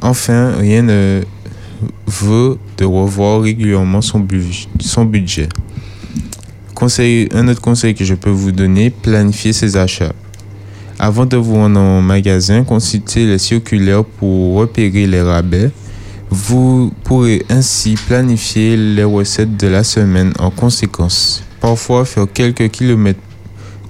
[0.00, 1.22] Enfin, rien ne
[2.06, 5.48] vaut de revoir régulièrement son, bu- son budget.
[7.32, 10.12] Un autre conseil que je peux vous donner, planifier ses achats.
[11.06, 15.70] Avant de vous rendre en magasin, consultez les circulaires pour repérer les rabais.
[16.30, 21.44] Vous pourrez ainsi planifier les recettes de la semaine en conséquence.
[21.60, 23.20] Parfois, faire quelques kilomètres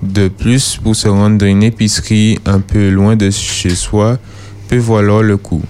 [0.03, 4.19] de plus pour se rendre dans une épicerie un peu loin de chez soi
[4.67, 5.62] peut valoir le coup.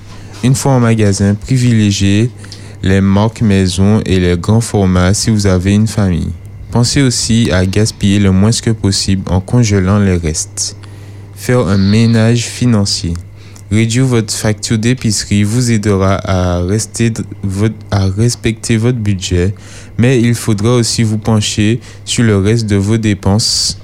[0.43, 2.31] Une fois en magasin, privilégiez
[2.83, 6.33] les marques maison et les grands formats si vous avez une famille.
[6.71, 10.79] Pensez aussi à gaspiller le moins que possible en congelant les restes.
[11.37, 13.15] Faire un ménage financier.
[13.71, 17.13] Réduire votre facture d'épicerie vous aidera à, rester
[17.91, 19.55] à respecter votre budget,
[19.99, 23.79] mais il faudra aussi vous pencher sur le reste de vos dépenses.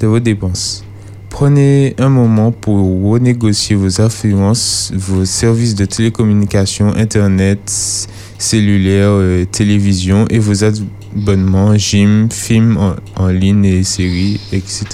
[0.00, 0.84] De vos dépenses.
[1.30, 8.08] Prenez un moment pour renégocier vos assurances, vos services de télécommunication, Internet,
[8.38, 14.86] cellulaire, euh, télévision et vos abonnements, gym, films en ligne et séries, etc.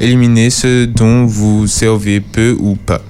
[0.00, 3.00] Éliminez ce dont vous servez peu ou pas.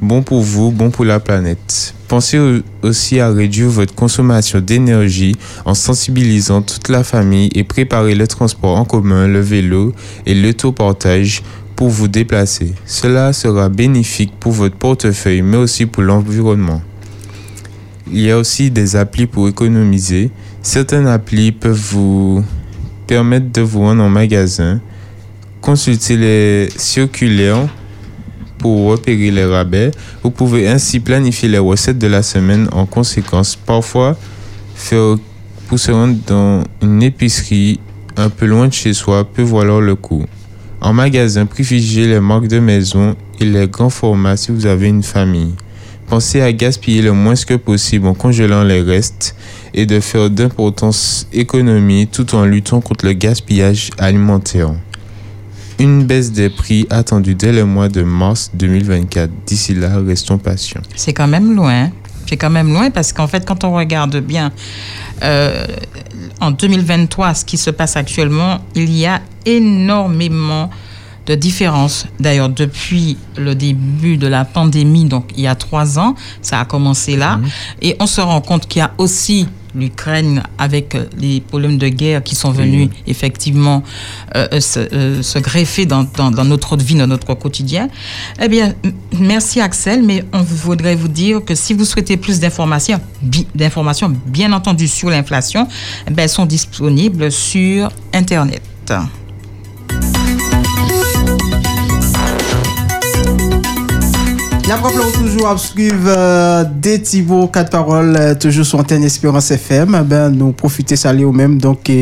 [0.00, 1.94] Bon pour vous, bon pour la planète.
[2.08, 8.14] Pensez au- aussi à réduire votre consommation d'énergie en sensibilisant toute la famille et préparez
[8.14, 9.94] le transport en commun, le vélo
[10.26, 11.42] et l'autoportage
[11.74, 12.74] pour vous déplacer.
[12.84, 16.82] Cela sera bénéfique pour votre portefeuille mais aussi pour l'environnement.
[18.12, 20.30] Il y a aussi des applis pour économiser.
[20.60, 22.44] Certaines applis peuvent vous
[23.06, 24.80] permettre de vous rendre en magasin
[25.62, 27.68] Consultez les circulaires
[28.58, 29.92] pour repérer les rabais.
[30.24, 33.54] Vous pouvez ainsi planifier les recettes de la semaine en conséquence.
[33.54, 34.16] Parfois,
[34.74, 35.16] faire
[35.68, 35.92] pour se
[36.26, 37.78] dans une épicerie
[38.16, 40.24] un peu loin de chez soi peut valoir le coup.
[40.80, 45.04] En magasin, privilégiez les marques de maison et les grands formats si vous avez une
[45.04, 45.54] famille.
[46.08, 49.36] Pensez à gaspiller le moins que possible en congelant les restes
[49.72, 54.74] et de faire d'importantes économies tout en luttant contre le gaspillage alimentaire.
[55.78, 59.30] Une baisse des prix attendue dès le mois de mars 2024.
[59.46, 60.82] D'ici là, restons patients.
[60.96, 61.90] C'est quand même loin.
[62.26, 64.52] C'est quand même loin parce qu'en fait, quand on regarde bien
[65.22, 65.66] euh,
[66.40, 70.70] en 2023 ce qui se passe actuellement, il y a énormément
[71.26, 72.06] de différences.
[72.18, 76.64] D'ailleurs, depuis le début de la pandémie, donc il y a trois ans, ça a
[76.64, 77.38] commencé là.
[77.80, 81.88] Et on se rend compte qu'il y a aussi l'Ukraine avec euh, les problèmes de
[81.88, 83.82] guerre qui sont venus effectivement
[84.36, 87.88] euh, euh, se, euh, se greffer dans, dans, dans notre vie, dans notre quotidien.
[88.40, 88.74] Eh bien,
[89.18, 94.12] merci Axel, mais on voudrait vous dire que si vous souhaitez plus d'informations, bi- d'informations
[94.26, 95.66] bien entendu sur l'inflation,
[96.06, 98.62] eh ben, elles sont disponibles sur Internet.
[104.72, 109.98] Rappelons toujours à suivre euh, des Thibaut, quatre paroles, euh, toujours sur Antenne Espérance FM.
[110.00, 111.92] Eh Ben, nous profiter saluer au même, donc,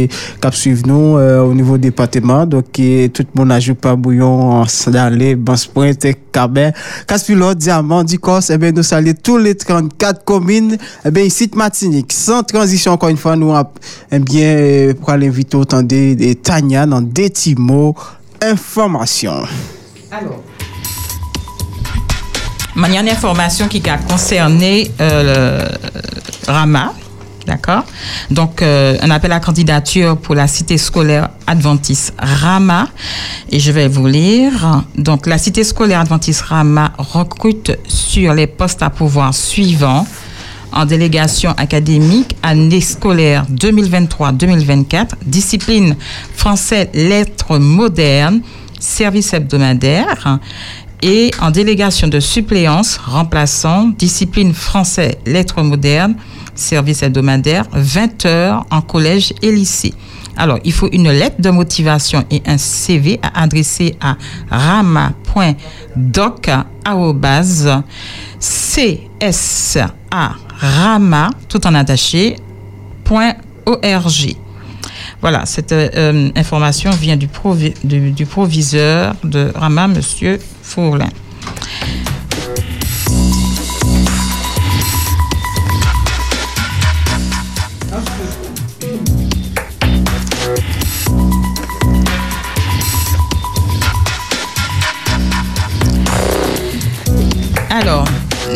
[0.40, 2.46] cap suivre nous euh, au niveau département.
[2.46, 6.70] Donc, et, tout le monde ajoute pas bouillon, salé, ban sprint, cabin,
[7.08, 8.50] casse-pilote, diamant, dicos.
[8.50, 12.12] Eh ben, nous saluons tous les 34 communes, eh ben, ici de Martinique.
[12.12, 13.52] Sans transition, encore une fois, nous,
[14.12, 17.96] eh bien, pour aller inviter autant des, Tania dans des mots,
[18.40, 19.42] information.
[20.12, 20.40] Alors.
[22.88, 25.68] Il une information qui a concerné euh,
[26.46, 26.92] Rama.
[27.46, 27.84] D'accord?
[28.30, 32.88] Donc, euh, un appel à candidature pour la cité scolaire adventiste Rama.
[33.50, 34.84] Et je vais vous lire.
[34.96, 40.06] Donc, la cité scolaire adventiste Rama recrute sur les postes à pouvoir suivants
[40.72, 45.96] en délégation académique, année scolaire 2023-2024, discipline
[46.36, 48.40] français lettres modernes,
[48.78, 50.38] service hebdomadaire,
[51.02, 56.16] et en délégation de suppléance remplaçant, discipline français lettres modernes,
[56.54, 59.94] service hebdomadaire, 20 heures en collège et lycée.
[60.36, 64.16] Alors, il faut une lettre de motivation et un CV à adresser à
[64.50, 65.14] rama.doc.csa
[70.60, 72.36] rama, tout en attaché,
[73.10, 74.36] .org.
[75.20, 77.28] Voilà, cette euh, information vient du,
[77.84, 80.38] du proviseur de Rama, Monsieur
[97.70, 98.06] Alors,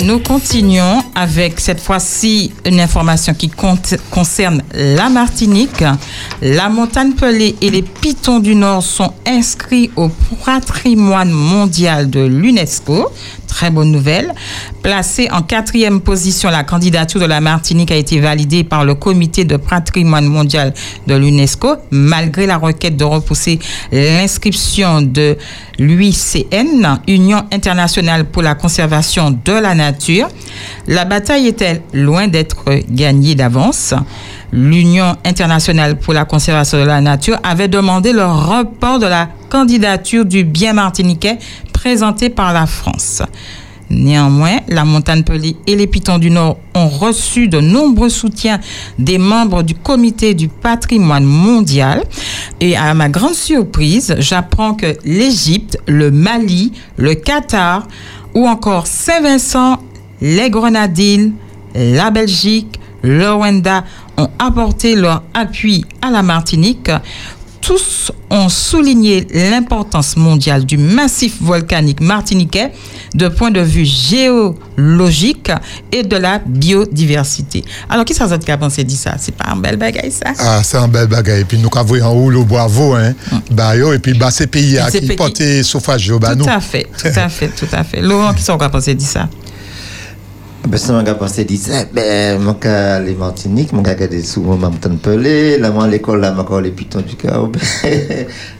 [0.02, 3.50] nous continuons avec cette fois-ci une information qui
[4.10, 5.84] concerne la Martinique.
[6.42, 10.08] La montagne pelée et les pitons du Nord sont inscrits au
[10.44, 13.10] patrimoine mondial de l'UNESCO.
[13.54, 14.34] Très bonne nouvelle.
[14.82, 19.44] Placée en quatrième position, la candidature de la Martinique a été validée par le comité
[19.44, 20.74] de patrimoine mondial
[21.06, 23.60] de l'UNESCO, malgré la requête de repousser
[23.92, 25.36] l'inscription de
[25.78, 30.26] l'UICN, Union internationale pour la conservation de la nature.
[30.88, 33.94] La bataille était loin d'être gagnée d'avance?
[34.50, 40.24] L'Union internationale pour la conservation de la nature avait demandé le report de la candidature
[40.24, 41.38] du bien martiniquais
[41.84, 43.20] présenté par la France.
[43.90, 48.58] Néanmoins, la montagne pelée et les pitons du Nord ont reçu de nombreux soutiens
[48.98, 52.02] des membres du comité du patrimoine mondial.
[52.58, 57.86] Et à ma grande surprise, j'apprends que l'Égypte, le Mali, le Qatar
[58.32, 59.76] ou encore Saint-Vincent,
[60.22, 61.34] les Grenadines,
[61.74, 63.84] la Belgique, le Rwanda
[64.16, 66.90] ont apporté leur appui à la Martinique.
[67.66, 72.72] Tous ont souligné l'importance mondiale du massif volcanique martiniquais
[73.14, 75.50] de point de vue géologique
[75.90, 77.64] et de la biodiversité.
[77.88, 79.14] Alors, qui ça qui a pensé dit ça?
[79.18, 80.32] C'est pas un bel bagaille, ça?
[80.38, 81.40] Ah, c'est un bel bagage.
[81.40, 83.14] Et puis nous avons en haut le bravo, hein.
[83.50, 86.44] Bah, yo, et puis bah, c'est pays qui portent suffrage, yo, bah, nous.
[86.44, 88.02] Tout à fait, tout à fait, tout à fait.
[88.02, 89.26] Laurent, qui ça qui a pensé dit ça?
[90.72, 94.96] Ça m'a pensé dit ça, ben, mon cas, les Martiniques, mon gars, regardé souvent montagne
[94.96, 97.56] pelée, là, moi, l'école, là, encore les pitons du Caraïbe.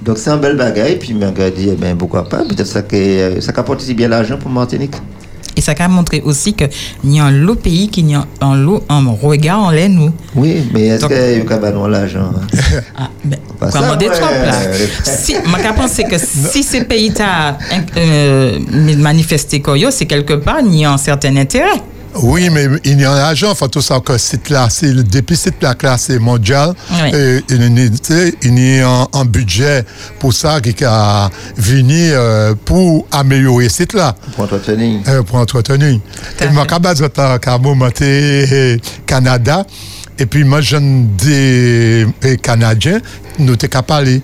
[0.03, 3.53] Donc, c'est un bel bagage, puis, mon gars dit, eh pourquoi pas, peut-être que, ça
[3.57, 4.95] apporte si bien l'argent pour Martinique.
[5.57, 6.65] Et ça a montré aussi que
[7.05, 8.27] n'y a l'eau pays qui a
[8.57, 10.13] l'eau en regard en l'air nous.
[10.35, 11.33] Oui, mais est-ce qu'il y a
[11.89, 12.31] l'argent?
[12.99, 13.09] hein?
[13.61, 14.15] Pas Quoi, ça, demander ouais.
[14.19, 14.53] trop là?
[15.05, 15.59] Si, ma
[16.05, 17.57] que si ces pays t'a
[17.97, 18.59] euh,
[18.99, 21.81] manifesté c'est quelque part, il y a un certain intérêt.
[22.23, 24.93] Oui, mais il y a un agent, il faut tout ça que c'est là, c'est
[24.93, 27.11] le- depuis cette la classe mondiale, Oui.
[27.13, 27.69] euh, il y a-
[28.85, 29.85] a un, un budget
[30.21, 34.15] pour ça qui a venu euh, pour améliorer cette là.
[34.37, 35.01] Pour entretenir.
[35.09, 35.99] Euh, pour entretenir.
[36.41, 39.67] Et moi, quand je suis monté Canada,
[40.19, 43.01] et puis moi, jeune des euh, Canadiens,
[43.41, 44.21] nous t'es capable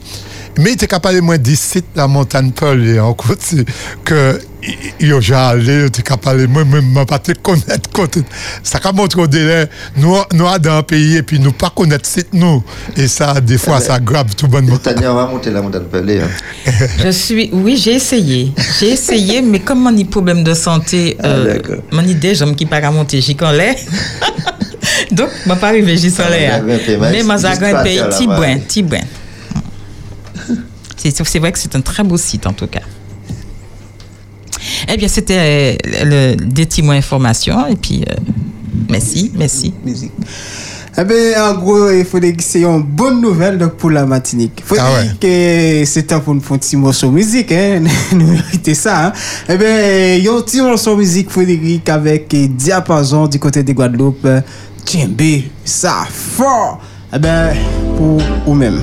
[0.59, 3.65] mais t'es capable moins d'ici la montagne Pearl et en côté
[4.05, 4.41] que
[5.01, 8.23] yo j'ai allé t'es capable moi même moi pas te connaître côté
[8.63, 12.07] ça qu'a montré au délai nous nous dans un pays et puis nous pas connaître
[12.07, 12.63] site nous
[12.97, 16.21] et ça des fois ça grave tout bonnement Tania, on va monter la montagne pelée.
[16.21, 16.71] Hein.
[17.03, 18.53] Je suis, oui, j'ai essayé.
[18.79, 21.59] J'ai essayé, mais comme on a des problèmes de santé, euh,
[21.93, 23.77] mon idée, j'aime qui pas à monter, j'y connais.
[25.13, 26.65] Donc, je ne pas arrivé j'y Ah, l'air.
[26.65, 26.81] ouais,
[27.13, 27.39] Mais un
[27.73, 28.01] pas pays.
[30.97, 32.81] C'est c'est vrai que c'est un très beau site, en tout cas.
[34.89, 37.67] Eh bien, c'était euh, le, des petits mots informations.
[37.67, 38.15] Et puis, euh,
[38.89, 39.73] merci, merci.
[39.85, 40.13] Musique.
[40.99, 44.05] Eh bien, en gros, il faut dire que c'est une bonne nouvelle donc, pour la
[44.05, 44.53] Martinique.
[44.59, 47.53] Il faut Ah dire que c'est temps pour nous faire un petit morceau de musique.
[47.53, 47.85] Hein?
[48.13, 49.07] nous méritons ça.
[49.07, 49.13] Hein?
[49.49, 53.63] Eh bien, il y a un petit morceau de musique Frédéric avec Diapason du côté
[53.63, 54.27] de Guadeloupe.
[54.85, 56.81] Djembe, ça fort.
[57.15, 57.51] Eh bien,
[57.97, 58.81] pour vous-même.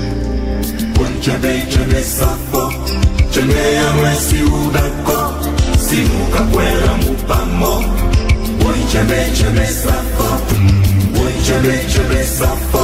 [1.22, 2.72] Djembe, djembe sa fo
[3.32, 5.47] Djembe ya mwen si ou dako
[5.88, 7.76] Si mou ka kwela mou pa mo
[8.60, 10.28] Woy djembe, djembe sa fo
[11.16, 12.84] Woy djembe, djembe sa fo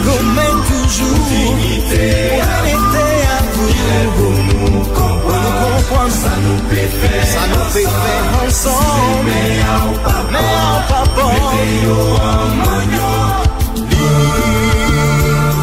[0.05, 4.37] Koume toujou Dignité à vous Il pour
[4.71, 9.73] nous comprendre Ça nous peut faire Ça nous peut faire ensemble Mais à
[10.05, 13.19] pas Mais à pas bon Mettez-yo en magnon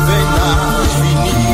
[0.08, 1.52] Vénage fini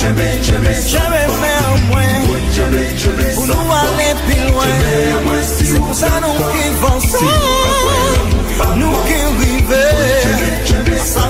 [0.00, 2.22] sa Djembe fè an mwen.
[3.34, 6.32] Pou sa nou ale pi loin Djembe a mwen si C'est ou pour ça nous
[6.38, 7.30] dako qui avançons
[8.76, 11.28] Nous qui rive la sa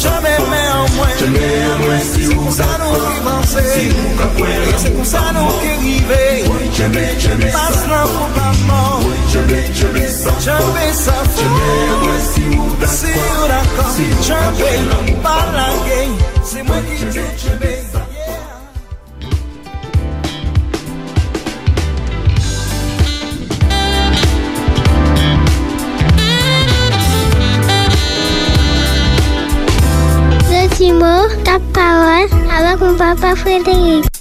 [0.00, 2.00] Jamais mais en moins Djembe a mwen.
[2.02, 5.72] Si C'est ou pour ça nous qui dako avançons Si mou ka kwen la qui
[5.86, 6.22] rive
[6.74, 7.84] Djembe, djembe sa Passe
[13.18, 14.78] Huracan, joguei,
[15.22, 16.08] balaguei,
[16.42, 17.84] se mangue de ultimei.
[30.76, 34.13] Simão da Paula, fala com o Papa Frederico.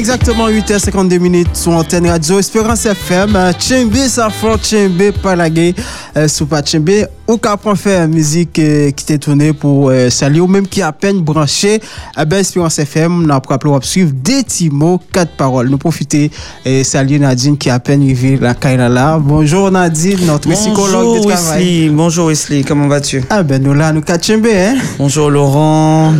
[0.00, 3.36] Exactement 8h52 minutes sur antenne radio Espérance FM.
[3.36, 5.74] euh, Tchembe Safon, Tchembe Palagé,
[6.16, 6.88] euh, sous pas Tchembe.
[7.28, 10.80] Ou qu'à prendre faire musique euh, qui t'est tournée pour euh, saluer ou même qui
[10.80, 11.82] à peine branché.
[12.18, 13.40] Eh ben, Espérance FM, va
[13.82, 15.68] suivre des petits mots, quatre paroles.
[15.68, 16.30] Nous profiter
[16.64, 19.18] et saluer Nadine qui a à peine arrivé la Kailala.
[19.20, 21.64] Bonjour Nadine, notre psychologue Bonjour de travail.
[21.66, 23.22] Wesley, bonjour Wesley, comment vas-tu?
[23.28, 24.76] Ah ben nous là, nous quatre Tchembe, hein.
[24.98, 26.14] Bonjour Laurent,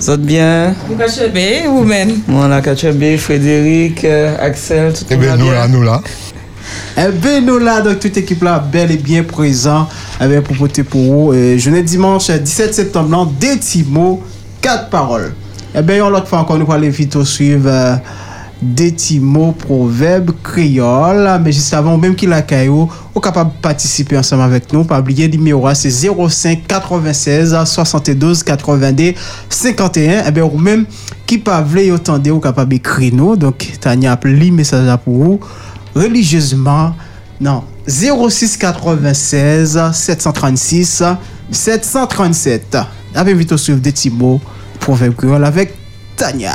[0.00, 2.20] vous êtes bien vous-même.
[2.26, 6.00] Voilà, Kachebe, Frédéric, euh, Axel, tout Eh le bien, nous là, nous là.
[6.96, 9.88] Eh bien, nous là, donc toute équipe là, bel et bien présent
[10.26, 11.32] bien, pour pour vous.
[11.32, 14.22] Euh, journée dimanche euh, 17 septembre, là, des petits mots,
[14.60, 15.34] quatre paroles.
[15.74, 17.96] Eh bien, l'autre fois encore, nous allons aller vite au suivre euh,
[18.62, 20.32] des petits mots, proverbes.
[21.42, 24.84] Mais juste avant, même qu'il a caillou, vous capable de participer ensemble avec nous.
[24.84, 29.14] Pas oublier, le numéro c'est 05 96 72 82
[29.48, 30.24] 51.
[30.26, 30.84] Eh bien, ou même
[31.26, 33.36] qui pas voulu entendre, ou capable d'écrire nous.
[33.36, 35.40] Donc, Tania a message pour vous
[35.94, 36.94] religieusement.
[37.40, 41.02] Non, 06 96 736
[41.50, 42.78] 737.
[43.14, 44.40] Avez vite au suivre des petits mots
[44.78, 45.74] proverbes avec
[46.16, 46.52] Tania?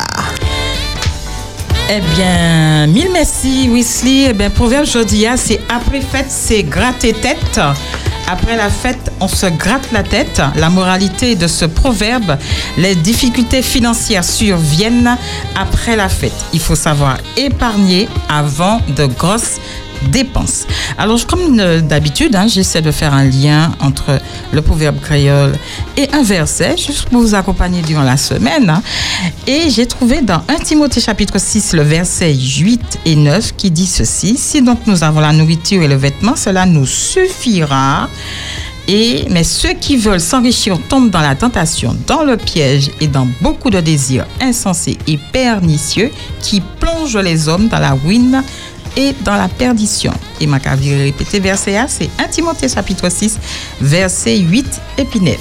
[1.88, 4.28] Eh bien, mille merci, Wesley.
[4.30, 7.60] Eh bien, proverbe hein, c'est après fête, c'est gratter tête.
[8.28, 10.42] Après la fête, on se gratte la tête.
[10.56, 12.38] La moralité de ce proverbe,
[12.78, 15.16] les difficultés financières surviennent
[15.56, 16.34] après la fête.
[16.54, 19.60] Il faut savoir épargner avant de grosses
[20.98, 24.20] Alors, comme euh, d'habitude, hein, j'essaie de faire un lien entre
[24.52, 25.54] le proverbe créole
[25.98, 28.70] et un verset, juste pour vous accompagner durant la semaine.
[28.70, 28.82] hein.
[29.48, 33.88] Et j'ai trouvé dans 1 Timothée chapitre 6, le verset 8 et 9 qui dit
[33.88, 38.10] ceci, Si donc nous avons la nourriture et le vêtement, cela nous suffira
[38.88, 43.28] Et, mais ceux qui veulent s'enrichir tombent dans la tentation, dans le piège et dans
[43.42, 48.44] beaucoup de désirs insensés et pernicieux qui plongent les hommes dans la ruine
[48.96, 50.14] et dans la perdition.
[50.40, 53.40] Et ma répéter verset A, c'est 1 Timothée chapitre 6,
[53.82, 54.66] verset 8
[54.98, 55.38] et puis 9.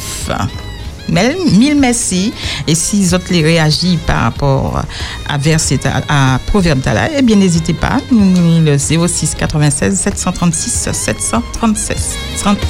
[1.08, 2.32] Mille, mille merci.
[2.66, 4.82] Et si autres les réagissent par rapport
[5.28, 5.78] à verset
[6.08, 7.98] à, proverbe d'Allah, eh bien n'hésitez pas.
[8.10, 11.98] Le 06 96 736 737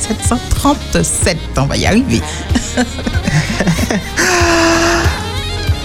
[0.00, 1.38] 737.
[1.58, 2.20] On va y arriver.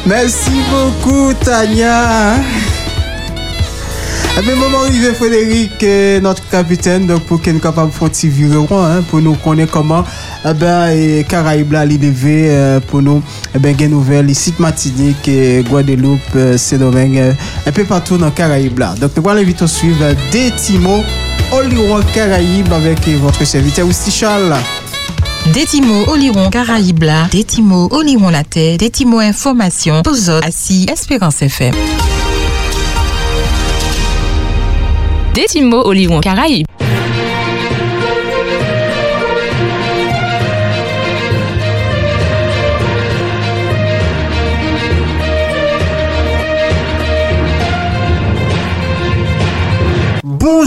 [0.06, 2.36] Merci beaucoup, Tania.
[4.40, 8.06] Eh bien, moment arrivé, Frédéric, eh, notre capitaine, donc pour qu'il soit capable de faire
[8.06, 10.06] un petit vireron, hein, pour nous connaître comment,
[10.46, 13.22] eh ben, et Caraïbes là, l'IDV, euh, pour nous,
[13.54, 17.34] eh ben, des nouvelles, ici, Martinique, et Guadeloupe, euh, Saint-Domingue, euh,
[17.66, 18.96] un peu partout dans Caraïbes là.
[19.02, 21.04] Donc, nous allons inviter à suivre des Timo,
[21.52, 24.56] Oliron Caraïbes, avec eh, votre serviteur, aussi Charles.
[25.54, 31.74] Détimo Oliron Caraïbes là, Détimo Oliron la terre, Détimo Information, Pozot, Assis, Espérance FM.
[35.34, 36.66] Détimo Oliron Caraïbes.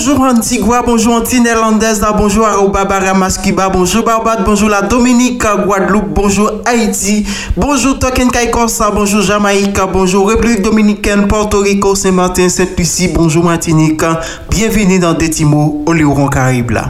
[0.04, 6.50] Bonjour Antigua, bonjour Anti-Néerlandaise, là, bonjour Aruba, Baramaskiba, bonjour Barbade, bonjour la Dominique, Guadeloupe, bonjour
[6.64, 7.24] Haïti,
[7.56, 14.02] bonjour Token Kaikorsa, bonjour Jamaïque, bonjour République Dominicaine, Porto Rico, Saint-Martin, Sainte-Lucie, bonjour Martinique,
[14.50, 16.80] bienvenue dans Détimo, Oléoron Caraïbes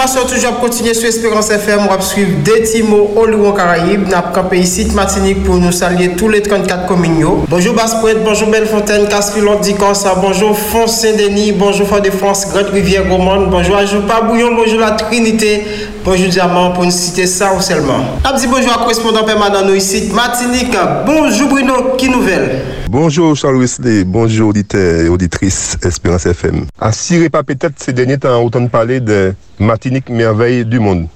[0.00, 4.94] Informasyon toujou ap kontinye sou Espérance FM wap suiv Detimo, Olouan Karayib nap kape isit
[4.96, 7.34] Matinik pou nou salye tou le 34 kominyo.
[7.52, 13.04] Bonjou Baspouet, bonjou Belfontaine, Kaspilon, Dikansa, bonjou Fons Saint-Denis, bonjou Fond de France, Grande Rivière
[13.12, 15.66] Gourmande, bonjou Ajou Pabouillon, bonjou La Trinité,
[16.02, 18.08] bonjou Diamant pou nou site sa ou selman.
[18.24, 22.69] Abdi bonjou a korespondant permanent nou isit Matinik, bonjou Bruno, ki nouvel?
[22.92, 26.66] Bonjour Charles Wesley, bonjour auditeurs et auditrices Espérance FM.
[26.80, 31.06] Assurez pas peut-être ces derniers temps autant parler de Martinique merveille du monde.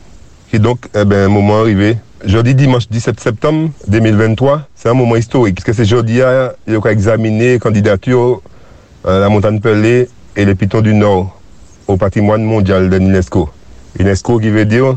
[0.52, 1.96] Et donc, eh ben, un moment arrivé.
[2.24, 6.90] Jeudi dimanche 17 septembre 2023, c'est un moment historique, puisque c'est jeudi, il y a
[6.92, 8.40] examiné candidature
[9.04, 11.40] à la montagne Pelée et les pitons du Nord
[11.88, 13.50] au patrimoine mondial de l'UNESCO.
[13.98, 14.96] UNESCO qui veut dire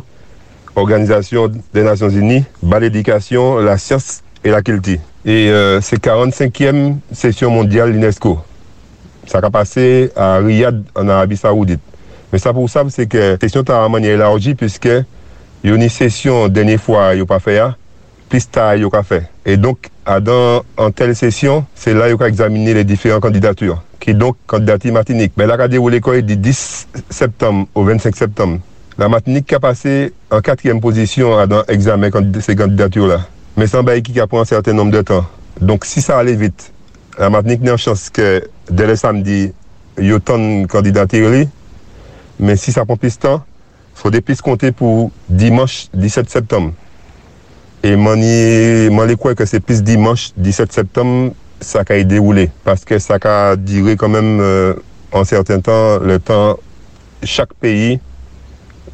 [0.75, 2.43] Organisation des Nations Unies,
[2.79, 4.99] l'éducation, la science et la culture.
[5.27, 8.39] Et euh, c'est 45e session mondiale l'UNESCO.
[9.25, 11.81] Ça a passé à Riyad, en Arabie Saoudite.
[12.31, 15.73] Mais ça pour ça, c'est que la session est en manière élargie, puisque il y
[15.73, 17.59] a une session, dernière fois, il n'y a pas fait,
[18.29, 19.29] plus tard, il n'y a pas fait.
[19.45, 19.89] Et donc,
[20.21, 24.37] dans, en telle session, c'est là qu'il y a examiner les différentes candidatures, qui donc
[24.47, 25.33] candidature Martinique.
[25.35, 28.59] Mais là, a déroulé du 10 septembre au 25 septembre.
[28.97, 33.27] La Martinique a passé en quatrième position dans l'examen de ces candidatures-là.
[33.57, 35.25] Mais sans bail qui a pris un certain nombre de temps.
[35.59, 36.71] Donc, si ça allait vite,
[37.17, 39.51] la Martinique n'a chance que dès le samedi,
[39.97, 41.47] il y a autant de candidatures.
[42.39, 43.43] Mais si ça prend plus de temps,
[43.95, 46.73] il faut des plus compter pour dimanche 17 septembre.
[47.81, 52.51] Et je crois que c'est plus dimanche 17 septembre, ça a déroulé.
[52.63, 54.75] Parce que ça a duré quand même euh,
[55.13, 56.57] un certain temps, le temps,
[57.23, 57.99] chaque pays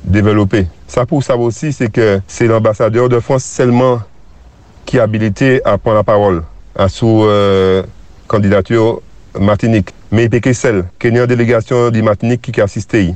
[0.06, 0.68] développé.
[0.88, 4.00] Ça pour ça aussi, c'est que c'est l'ambassadeur de France seulement
[4.86, 6.44] qui est habilité à prendre la parole
[6.76, 7.84] à sous euh,
[8.28, 9.02] candidature
[9.40, 9.90] Martinique.
[10.12, 13.16] Mais il y a une délégation de Martinique qui a assisté.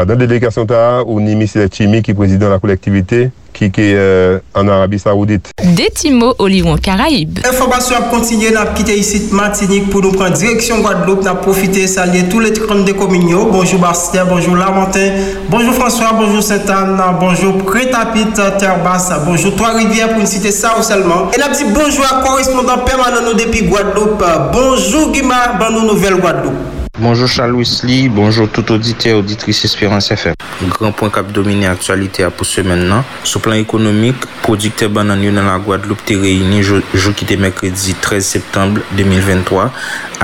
[0.00, 0.64] À dans la délégation,
[1.08, 5.50] où Nimi Chimi qui est président de la collectivité, qui est euh, en Arabie Saoudite.
[5.74, 7.40] Détimo Oliron Caraïbes.
[7.44, 12.28] Information à continuer, n'a quitté ici Martinique pour nous prendre direction Guadeloupe, n'a profité saluer
[12.30, 13.34] tous les 32 communes.
[13.50, 15.14] Bonjour Bastien, bonjour Lamentin,
[15.50, 20.82] bonjour François, bonjour Sainte-Anne, bonjour Crétapit, Terre Basse, bonjour Trois-Rivières pour nous citer ça ou
[20.84, 21.28] seulement.
[21.34, 24.24] Et n'a dit bonjour à correspondant permanent nous depuis Guadeloupe.
[24.52, 26.77] Bonjour Guimard, bonne nouvelle Guadeloupe.
[27.00, 30.34] Bonjour Charles Wesley, bonjour tout auditeur auditrice Espérance FM.
[30.68, 33.04] Grand point cap domine aktualite apouse men nan.
[33.22, 37.94] Sou plan ekonomik, produkte banan yo nan la Guadeloupe te reyini jou ki te mekredi
[38.02, 39.68] 13 septembre 2023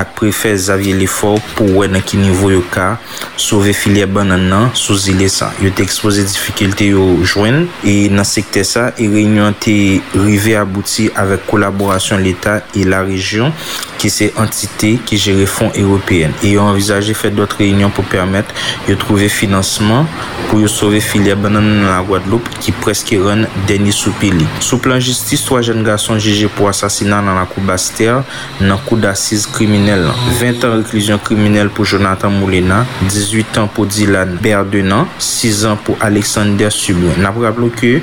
[0.03, 2.97] ak prefe Xavier Lefort pou wè nan ki nivou yo ka
[3.39, 5.53] souve filye banan nan sou zile sa.
[5.63, 9.77] Yo te expose difikilte yo jwen e nan sekte sa e reynyon te
[10.19, 13.55] rive abouti avek kolaborasyon l'Etat e la rejyon
[14.03, 16.35] ki se entite ki jere fon européen.
[16.43, 18.51] E yon yon envizaje fè dot reynyon pou permèt
[18.89, 20.09] yon trouve financeman
[20.49, 24.47] pou yon sove filè banan nan la Guadeloupe ki preske ren deni soupili.
[24.65, 28.23] Sou plan justice, 3 jen gason jige pou asasina nan la kou Baster
[28.63, 30.07] nan kou d'assises kriminel.
[30.41, 35.99] 20 an reklusyon kriminel pou Jonathan Moulena, 18 an pou Dylan Berdenan, 6 an pou
[36.05, 37.15] Alexander Subou.
[37.21, 37.99] Na prablo ke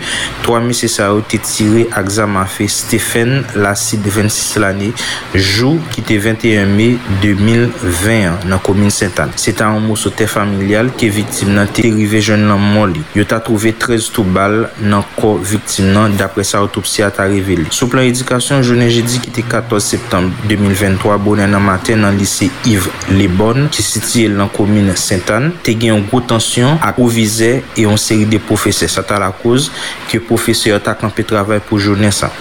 [0.46, 4.94] 3 mese sa ou te tire ak zama fe Stéphane Lassi de 26 l'année,
[5.36, 8.41] jou ki te 21 mai 2021.
[8.48, 9.38] nan komine Saint-Anne.
[9.42, 13.04] Se ta an mousote familial ke viktim nan te rive jen nan moun li.
[13.18, 17.70] Yo ta trove 13 toubal nan ko viktim nan dapre sa otopsi a ta revele.
[17.76, 22.50] Sou plan edikasyon, jounen jedi ki te 14 septembre 2023 bonen nan maten nan lise
[22.70, 25.54] Yves Lebon ki siti el nan komine Saint-Anne.
[25.66, 28.90] Te gen yon gwo tansyon ak ou vize e yon seri de profese.
[28.92, 29.70] Sa ta la koz
[30.12, 32.32] ke profese yo ta kampe travay pou jounen sa.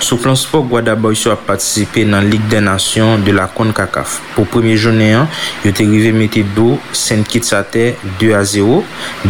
[0.00, 4.18] Sou plan sport, Gwadaba yon so a patisipe nan Ligue des Nations de la Konkakaf.
[4.34, 5.29] Po premye jounen an,
[5.64, 8.80] yo te rive mette do, sen kit sa te 2 a 0.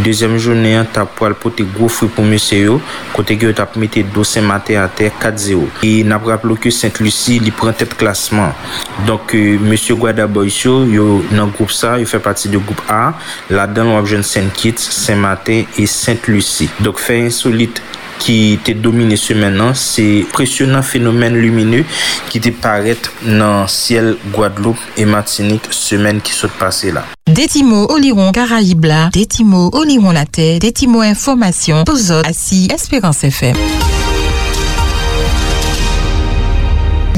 [0.05, 2.79] Dezem jounen an tap pral pote gwo fri pou mese yo,
[3.15, 5.69] kote ki yo tap mette do sen mate a te 4-0.
[5.87, 8.55] E nap rap lo ke Saint Lucie li pren tet klasman.
[9.07, 12.81] Donk e, euh, mese Gwada Boysyo, yo nan group sa, yo fe pati de group
[12.91, 13.13] A,
[13.51, 16.69] la dan wap jen Saint Kitts, Saint Martin e Saint Lucie.
[16.81, 17.83] Donk fe insolite
[18.21, 21.83] qui était dominé ce maintenant, c'est impressionnant phénomène lumineux
[22.29, 22.95] qui te paraît
[23.25, 27.03] dans le ciel Guadeloupe et Martinique semaine qui s'est passée là.
[27.27, 33.55] Détimo Oliron Caraïbes là, Détimo Oliron la terre, Détimo Information, Pozo, Assis, Espérance FM.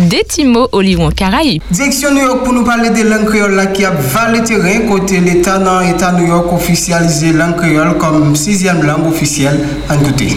[0.09, 1.61] Détimo Oliron Caraïbes.
[1.69, 5.19] Direction New York pour nous parler de langue créole là qui a valé terrain côté
[5.19, 10.29] l'État dans l'État New York officialisé langue créole comme sixième langue officielle en côté.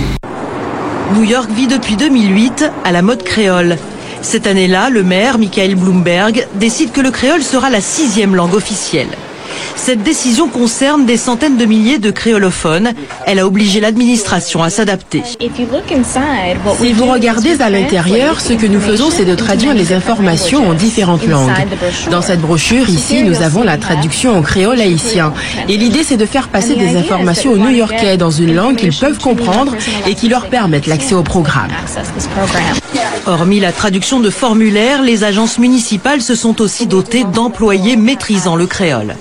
[1.14, 3.76] New York vit depuis 2008 à la mode créole.
[4.22, 9.08] Cette année-là, le maire, Michael Bloomberg, décide que le créole sera la sixième langue officielle.
[9.74, 12.92] Cette décision concerne des centaines de milliers de créolophones.
[13.26, 15.22] Elle a obligé l'administration à s'adapter.
[16.78, 20.74] Si vous regardez à l'intérieur, ce que nous faisons, c'est de traduire les informations en
[20.74, 21.52] différentes langues.
[22.10, 25.32] Dans cette brochure, ici, nous avons la traduction en créole haïtien.
[25.68, 29.18] Et l'idée, c'est de faire passer des informations aux New-Yorkais dans une langue qu'ils peuvent
[29.18, 29.74] comprendre
[30.06, 31.70] et qui leur permettent l'accès au programme.
[33.26, 38.66] Hormis la traduction de formulaires, les agences municipales se sont aussi dotées d'employés maîtrisant le
[38.66, 39.16] créole.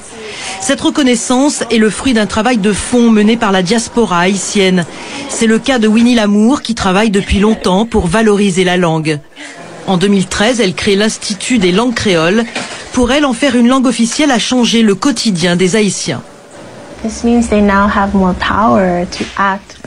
[0.62, 4.86] Cette reconnaissance est le fruit d'un travail de fond mené par la diaspora haïtienne.
[5.30, 9.20] C'est le cas de Winnie Lamour qui travaille depuis longtemps pour valoriser la langue.
[9.88, 12.43] En 2013, elle crée l'Institut des langues créoles.
[12.93, 16.22] Pour elle, en faire une langue officielle a changé le quotidien des Haïtiens.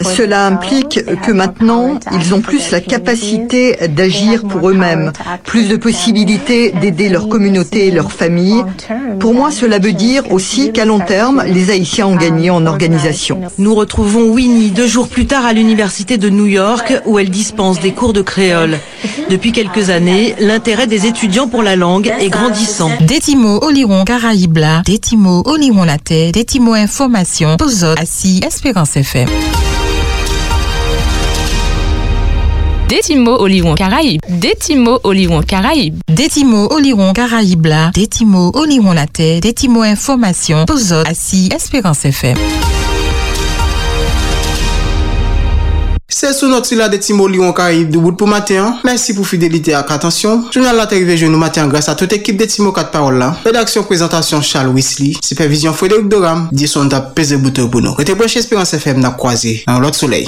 [0.03, 5.13] Cela implique que maintenant, ils ont plus la capacité d'agir pour eux-mêmes,
[5.45, 8.63] plus de possibilités d'aider leur communauté et leur famille.
[9.21, 13.41] Pour moi, cela veut dire aussi qu'à long terme, les Haïtiens ont gagné en organisation.
[13.59, 17.81] Nous retrouvons Winnie deux jours plus tard à l'université de New York où elle dispense
[17.81, 18.79] des cours de créole.
[19.31, 22.91] Depuis quelques années, l'intérêt des étudiants pour la langue est grandissant.
[23.01, 29.29] Détimo Oliron Caraïbes là, Détimo Oliron la terre, Détimo Information, Pozo, Assis, Espérance FM.
[32.89, 34.23] Détimo Oliron Caraïbes.
[34.31, 35.99] Détimo Oliron Caraïbes.
[36.09, 42.39] Détimo Oliron Caraïbes là, Détimo Oliron la terre, Détimo Information, Pozo, Assis, Espérance FM.
[46.09, 48.79] C'est sous notre là de Timo Lyon Caraïbes de bout pour matin.
[48.85, 50.47] Merci pour fidélité et attention.
[50.51, 53.37] Journal la arrivé jeune matin grâce à toute équipe de Timo 4 paroles là.
[53.45, 55.13] Rédaction présentation Charles Wesley.
[55.23, 56.49] Supervision Frédéric Doram.
[56.53, 57.93] Disons d'ap pesé bouton pour nous.
[57.93, 60.27] Rete branché Espérance FM n'a croisé dans l'autre soleil.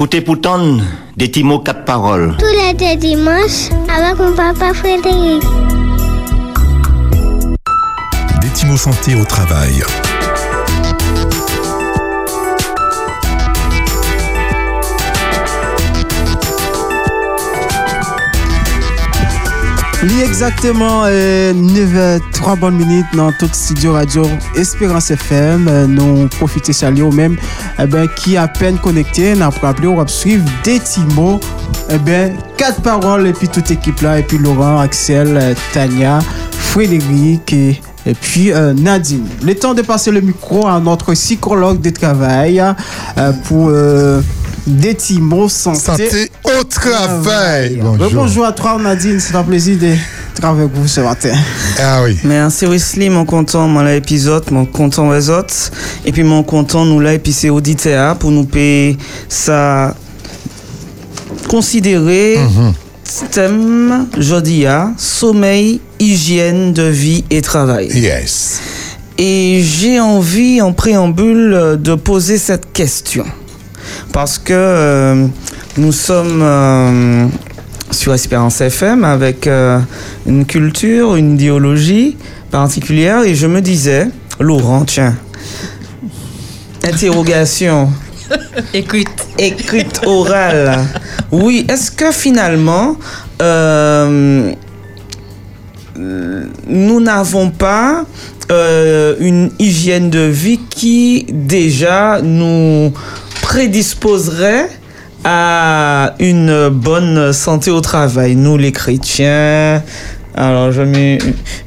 [0.00, 0.78] Côté pourtant,
[1.14, 2.34] des petits mots, quatre paroles.
[2.38, 5.42] Tous les deux dimanches, avec mon papa Frédéric.
[8.40, 9.82] Des petits mots santé au travail.
[20.02, 24.22] Li exactement euh, 9h03 bonnes minutes dans tout studio radio
[24.56, 25.68] Espérance FM.
[25.68, 27.36] Euh, nous profitons saluer au même
[27.78, 29.32] eh ben, qui à peine connecté.
[29.32, 31.40] Avons rappelé, on va suivre des petits mots.
[31.90, 34.18] Eh ben, quatre paroles et puis toute équipe là.
[34.18, 39.26] Et puis Laurent, Axel, Tania, Frédéric et, et puis euh, Nadine.
[39.42, 44.20] Le temps de passer le micro à notre psychologue de travail euh, pour euh,
[44.66, 47.80] des petits mots santé, Santé au travail.
[47.82, 48.10] Bonjour.
[48.12, 49.94] Bonjour à toi Nadine, c'est un plaisir de
[50.42, 51.32] avec vous ce matin.
[51.78, 52.18] Ah oui.
[52.24, 55.70] Merci Wesley, mon content, mon l'épisode, mon content les autres.
[56.04, 58.96] Et puis mon content, nous là, et puis c'est auditeur pour nous payer
[59.28, 59.94] ça.
[61.48, 62.38] Considérer
[63.32, 67.88] thème jeudi à sommeil, hygiène de vie et travail.
[67.88, 68.60] Yes.
[69.18, 73.24] Et j'ai envie en préambule de poser cette question.
[74.12, 75.26] Parce que euh,
[75.76, 77.26] nous sommes euh,
[77.90, 79.78] sur Espérance FM avec euh,
[80.26, 82.16] une culture, une idéologie
[82.50, 83.22] particulière.
[83.22, 85.16] Et je me disais, Laurent, tiens,
[86.84, 87.90] interrogation.
[88.74, 89.08] Écoute.
[89.38, 90.84] Écrite orale.
[91.32, 92.96] Oui, est-ce que finalement,
[93.42, 94.52] euh,
[95.96, 98.04] nous n'avons pas
[98.50, 102.92] euh, une hygiène de vie qui déjà nous
[103.42, 104.68] prédisposerait
[105.24, 109.82] à une bonne santé au travail, nous les chrétiens.
[110.34, 111.18] Alors, je mets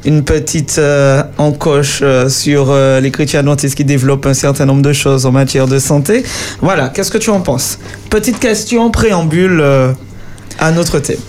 [0.06, 4.82] une petite euh, encoche euh, sur euh, les chrétiens adventistes qui développent un certain nombre
[4.82, 6.24] de choses en matière de santé.
[6.62, 7.78] Voilà, qu'est-ce que tu en penses?
[8.10, 9.64] Petite question, préambule
[10.60, 11.20] à notre thème.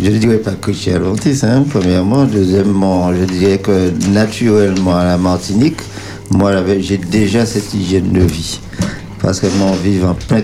[0.00, 2.24] Je ne dirais pas suis adventiste, hein, premièrement.
[2.24, 5.78] Deuxièmement, je dirais que naturellement à la Martinique,
[6.30, 8.60] moi j'ai déjà cette hygiène de vie.
[9.24, 10.42] Parce que moi, on vit en plein,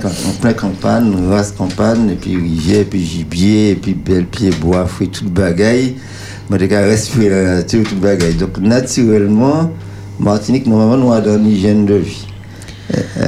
[0.55, 5.28] campagne, race campagne, et puis rivière, puis gibier, et puis belle pied, bois, fruits, toute
[5.28, 5.97] bagaille.
[6.49, 8.37] Qu'à respirer la nature, toute bagaille.
[8.37, 9.70] Donc, naturellement,
[10.18, 12.26] Martinique, normalement, nous avons une hygiène de vie.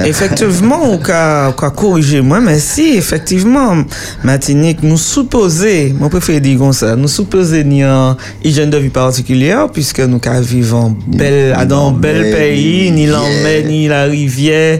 [0.05, 3.75] Effectivement, on a corrigé moi, mais si, effectivement,
[4.23, 8.89] Martinique, nous supposons, moi préfère dire comme ça, nous supposons ni en hygiène de vie
[8.89, 14.79] particulière, puisque nous vivons bel, dans un bel pays, ni mer, ni la rivière,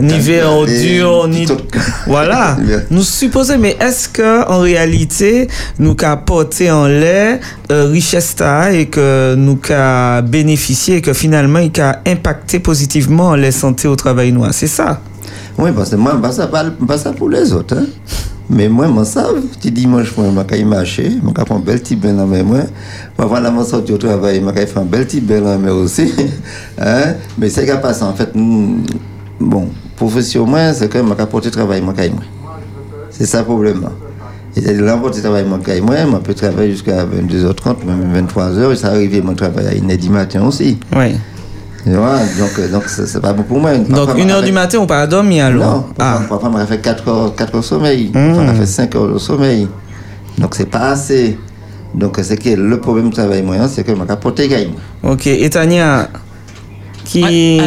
[0.00, 1.46] ni verdure, ni...
[2.06, 2.56] Voilà.
[2.90, 7.38] Nous supposons, mais est-ce que en réalité, nous ca porté en l'air
[7.70, 8.36] euh, richesse
[8.72, 13.96] et que nous ca bénéficié et que finalement, il a impacté positivement la santé au
[13.96, 14.52] travail noir.
[14.52, 15.00] C'est ça.
[15.58, 17.76] Oui, parce que moi, pas ça, pas, pas ça pour les autres.
[17.76, 17.86] Hein.
[18.50, 21.80] Mais moi, je savais, tu dimanche, moi, je vais marcher, je vais prendre un bel
[21.80, 22.66] petit bain dans mes mains.
[23.18, 26.12] Je sorti au travail, je vais faire un bel petit bain dans mes aussi.
[26.78, 27.14] hein?
[27.38, 28.30] Mais c'est qu'à passer, en fait,
[29.40, 31.94] bon, professionnellement, c'est que je vais porter travail, moi,
[33.10, 33.88] C'est ça le problème.
[34.56, 38.76] Et c'est là, pour travail, moi, moi, je peux travailler jusqu'à 22h30, même 23h, et
[38.76, 40.78] ça arrive, mon travail à 1h du matin aussi.
[40.94, 41.14] Oui.
[41.86, 43.76] Donc, euh, donc c'est pas bon pour moi.
[43.76, 46.20] Donc, une heure du matin, on peut dormir alors Non, ah.
[46.28, 48.10] parfois, on fait 4 heures, 4 heures de sommeil.
[48.14, 48.18] Mm.
[48.18, 49.68] On a fait 5 heures de sommeil.
[50.38, 51.38] Donc, c'est pas assez.
[51.94, 54.70] Donc, c'est que le problème du travail moyen, c'est que je vais porter gagne.
[55.02, 55.26] Ok.
[55.26, 56.08] Et Tania,
[57.04, 57.60] qui,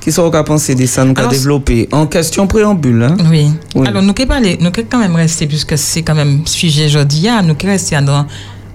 [0.00, 3.02] qui sont qu'à penser de ça, nous qu'à développer En question préambule.
[3.02, 3.16] Hein?
[3.30, 3.50] Oui.
[3.86, 7.42] Alors, nous pouvons parler, nous pouvons quand même rester, puisque c'est quand même sujet hein,
[7.42, 8.26] nous pouvons rester dans,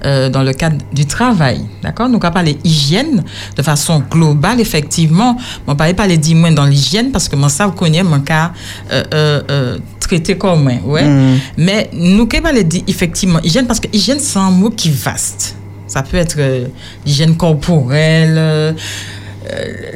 [0.06, 1.62] euh, dans le cadre du travail.
[1.84, 2.10] D'accord?
[2.10, 3.24] Nous pouvons parler hygiène
[3.56, 5.38] de façon globale, effectivement.
[5.68, 8.20] On ne peut pas parler d'hygiène dans l'hygiène, parce que moi, ça, vous connaissez mon
[8.22, 8.52] cas
[8.92, 10.74] euh, euh, euh, traité comme moi.
[10.86, 11.06] Ouais.
[11.06, 11.40] Mm.
[11.58, 15.56] Mais nous pouvons parler d'effectivement hygiène, parce que hygiène, c'est un mot qui est vaste.
[15.88, 16.68] Ça peut être euh,
[17.06, 18.76] l'hygiène corporelle,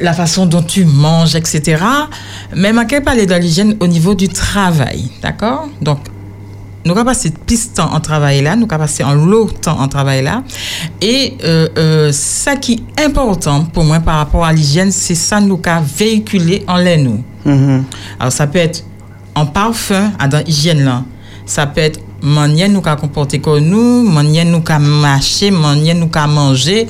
[0.00, 1.80] la façon dont tu manges, etc.
[2.56, 5.68] Mais je vais parler de l'hygiène au niveau du travail, d'accord?
[5.80, 5.98] Donc,
[6.84, 9.80] nous allons passer plus de temps en travail là, nous allons passer en long temps
[9.80, 10.42] en travail là.
[11.00, 15.40] Et euh, euh, ça qui est important pour moi par rapport à l'hygiène, c'est ça
[15.40, 17.22] nous allons véhiculer en l'air nous.
[18.18, 18.84] Alors, ça peut être
[19.34, 21.04] en parfum, à dans l'hygiène là.
[21.46, 26.08] Ça peut être manière nous qu'à comporter comme nous, manière nous qu'à marcher, manière nous
[26.08, 26.86] qu'à manger,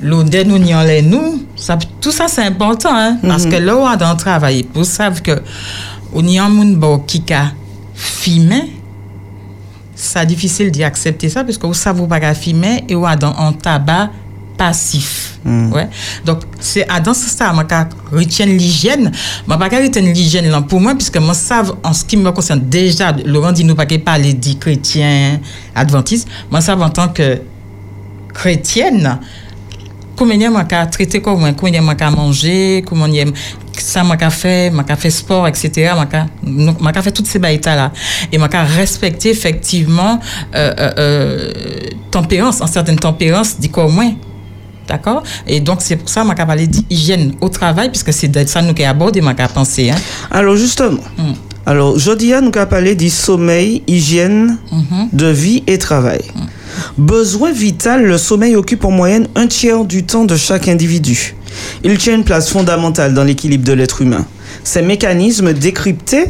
[0.00, 1.42] l'odeur nous n'y en l'air nous.
[1.56, 4.84] Ça, tout ça c'est important, hein, parce que là, on a dans le travail, pour
[4.84, 5.42] savent que
[6.14, 7.52] on y a un monde qui a
[7.94, 8.75] fumé,
[9.96, 13.52] c'est difficile d'y accepter ça, parce que vous savez pas fumer et a dans un
[13.52, 14.10] tabac
[14.56, 15.38] passif.
[15.44, 15.88] Ouais.
[16.24, 19.12] Donc, c'est à dans ce stade, qu'à retenir l'hygiène,
[19.46, 22.30] moi, pas qu'à retenir l'hygiène, là, pour moi, puisque moi, savent, en ce qui me
[22.30, 25.40] concerne, déjà, Laurent dit nous pas parler dit chrétien,
[25.74, 27.40] adventiste, moi, savent en tant que
[28.34, 29.18] chrétienne,
[30.16, 33.06] comment moi qu'à traiter comment moi qu'à manger, comment
[33.82, 35.92] ça m'a qu'à faire, m'a qu'à faire sport, etc.
[35.96, 37.92] m'a qu'à m'a qu'à faire toutes ces baïtas là
[38.32, 40.20] et m'a qu'à respecter effectivement
[40.54, 41.52] euh, euh, euh,
[42.10, 44.12] tempérance, en certaines tempérances, dit quoi au moins.
[44.88, 45.22] D'accord?
[45.48, 48.60] Et donc, c'est pour ça que je parler d'hygiène au travail, puisque c'est de ça
[48.60, 49.90] que nous avons abordé, je pensé.
[49.90, 49.96] Hein.
[50.30, 51.00] Alors, justement,
[51.64, 54.58] alors, jeudi, nous allons parler du sommeil, hygiène
[55.12, 56.20] de vie et travail.
[56.96, 61.35] Besoin vital, le sommeil occupe en moyenne un tiers du temps de chaque individu.
[61.84, 64.24] Il tient une place fondamentale dans l'équilibre de l'être humain.
[64.64, 66.26] Ces mécanismes décryptés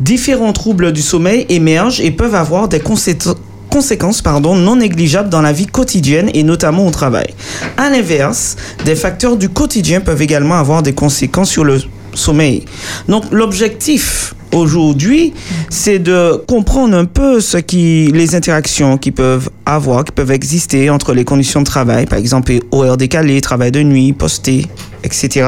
[0.00, 3.36] différents troubles du sommeil émergent et peuvent avoir des conséquences
[3.70, 7.28] conséquences pardon, non négligeables dans la vie quotidienne et notamment au travail.
[7.76, 11.80] À l'inverse, des facteurs du quotidien peuvent également avoir des conséquences sur le
[12.12, 12.64] sommeil.
[13.08, 15.32] Donc l'objectif aujourd'hui,
[15.68, 20.90] c'est de comprendre un peu ce qui, les interactions qui peuvent avoir, qui peuvent exister
[20.90, 24.66] entre les conditions de travail, par exemple horaires décalés, travail de nuit, posté,
[25.04, 25.46] etc.,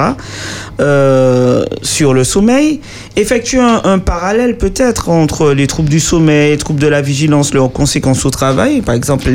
[0.80, 2.80] euh, sur le sommeil,
[3.16, 7.72] effectuer un, parallèle peut-être entre les troubles du sommeil, les troubles de la vigilance, leurs
[7.72, 9.30] conséquences au travail, par exemple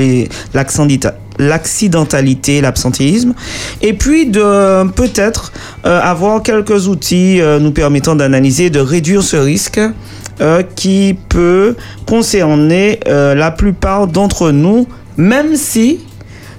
[1.40, 3.34] l'accidentalité, l'absentéisme,
[3.82, 5.52] et puis de peut-être
[5.86, 9.57] euh, avoir quelques outils euh, nous permettant d'analyser, de réduire ce risque
[10.40, 14.88] euh, qui peut concerner euh, la plupart d'entre nous,
[15.18, 16.00] même si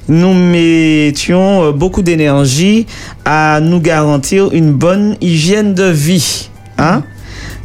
[0.09, 2.87] nous mettions euh, beaucoup d'énergie
[3.25, 6.51] à nous garantir une bonne hygiène de vie.
[6.77, 7.05] Hein?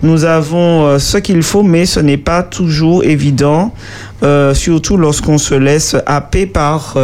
[0.04, 3.74] Nous avons ce qu'il faut, mais ce n'est pas toujours évident,
[4.54, 6.98] surtout lorsqu'on se laisse happer par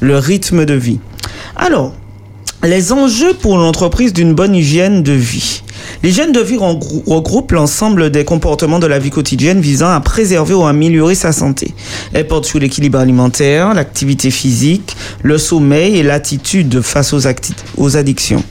[0.00, 1.00] le rythme de vie.
[1.56, 1.94] Alors,
[2.62, 5.62] les enjeux pour l'entreprise d'une bonne hygiène de vie.
[6.02, 10.54] L'hygiène de vie regrou- regroupe l'ensemble des comportements de la vie quotidienne visant à préserver
[10.54, 11.74] ou à améliorer sa santé.
[12.12, 18.42] Elle porte sur l'équilibre alimentaire, l'activité physique, le sommeil et l'attitude face aux, addictions.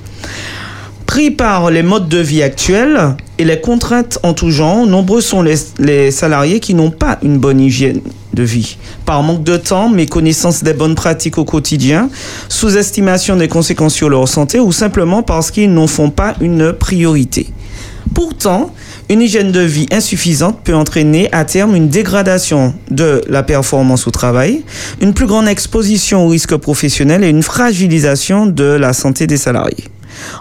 [1.06, 5.42] Pris par les modes de vie actuels et les contraintes en tout genre, nombreux sont
[5.44, 8.02] les, les salariés qui n'ont pas une bonne hygiène
[8.36, 8.78] de vie.
[9.06, 12.10] Par manque de temps, méconnaissance des bonnes pratiques au quotidien,
[12.50, 17.48] sous-estimation des conséquences sur leur santé ou simplement parce qu'ils n'en font pas une priorité.
[18.14, 18.72] Pourtant,
[19.10, 24.12] une hygiène de vie insuffisante peut entraîner à terme une dégradation de la performance au
[24.12, 24.64] travail,
[25.02, 29.86] une plus grande exposition aux risques professionnels et une fragilisation de la santé des salariés.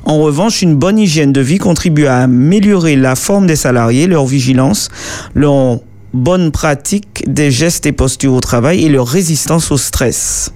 [0.04, 4.26] En revanche, une bonne hygiène de vie contribue à améliorer la forme des salariés, leur
[4.26, 4.88] vigilance,
[5.34, 5.80] leur
[6.14, 10.52] bonne pratique des gestes et postures au travail et leur résistance au stress.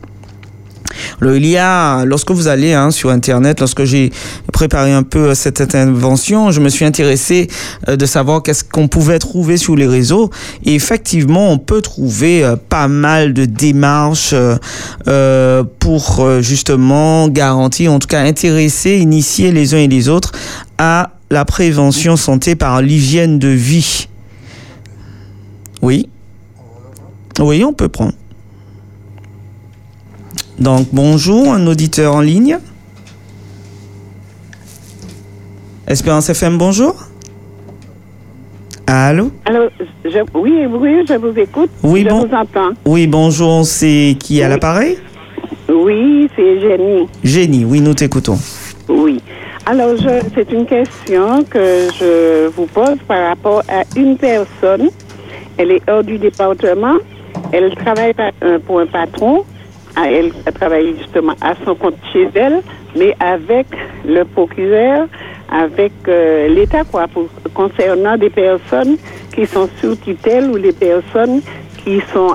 [1.21, 4.11] Alors, il y a, lorsque vous allez hein, sur Internet, lorsque j'ai
[4.53, 7.49] préparé un peu euh, cette intervention, je me suis intéressé
[7.89, 10.31] euh, de savoir qu'est-ce qu'on pouvait trouver sur les réseaux.
[10.65, 14.57] Et effectivement, on peut trouver euh, pas mal de démarches euh,
[15.09, 20.33] euh, pour euh, justement garantir, en tout cas intéresser, initier les uns et les autres
[20.79, 24.09] à la prévention santé par l'hygiène de vie.
[25.83, 26.09] Oui.
[27.41, 28.15] Oui, on peut prendre.
[30.59, 32.59] Donc bonjour, un auditeur en ligne.
[35.87, 36.97] Espérance FM, bonjour.
[38.87, 39.31] Allô?
[39.45, 39.69] Alors,
[40.05, 41.71] je, oui, oui, je vous écoute.
[41.83, 42.27] Oui, je bon.
[42.27, 42.71] vous entends.
[42.85, 44.99] Oui, bonjour, c'est qui à l'appareil?
[45.69, 47.07] Oui, c'est Jenny.
[47.23, 48.39] Génie, oui, nous t'écoutons.
[48.89, 49.21] Oui.
[49.67, 49.91] Alors,
[50.35, 54.89] c'est une question que je vous pose par rapport à une personne.
[55.59, 56.97] Elle est hors du département.
[57.53, 59.45] Elle travaille euh, pour un patron.
[59.97, 62.63] Ah, Elle travaille justement à son compte chez elle,
[62.97, 63.67] mais avec
[64.07, 65.09] le procureur,
[65.51, 68.97] avec euh, l'État, quoi, pour- concernant des personnes
[69.35, 71.41] qui sont sous tutelle ou les personnes
[71.85, 72.35] qui sont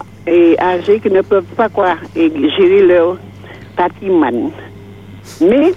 [0.60, 3.18] âgées, qui ne peuvent pas quoi, gérer leur
[3.76, 4.52] patrimoine.
[5.42, 5.72] Mais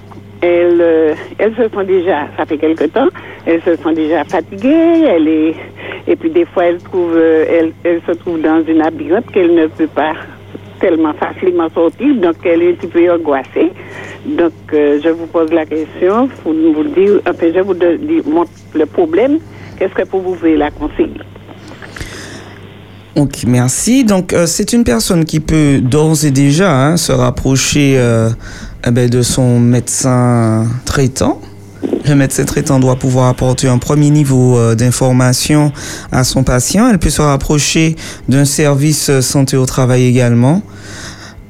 [0.46, 3.08] elles, euh, elles se sont déjà, ça fait quelque temps,
[3.46, 5.54] elles se sont déjà fatiguées, elle est,
[6.06, 9.54] et puis des fois elles, trouvent, euh, elles, elles se trouvent dans une labyrinthe qu'elle
[9.54, 10.12] ne peut pas
[10.80, 13.72] tellement facilement sortir, donc elle est un petit peu angoissée.
[14.26, 17.74] Donc euh, je vous pose la question pour vous dire, enfin je vous
[18.30, 18.44] mon-
[18.74, 19.38] le problème,
[19.78, 21.20] qu'est-ce que vous pouvez la conseiller?
[23.18, 24.04] Ok, merci.
[24.04, 27.98] Donc, c'est une personne qui peut d'ores et déjà hein, se rapprocher
[28.86, 31.40] eh ben, de son médecin traitant.
[32.08, 35.72] Le médecin traitant doit pouvoir apporter un premier niveau euh, d'information
[36.12, 36.88] à son patient.
[36.88, 37.96] Elle peut se rapprocher
[38.28, 40.62] d'un service euh, santé au travail également.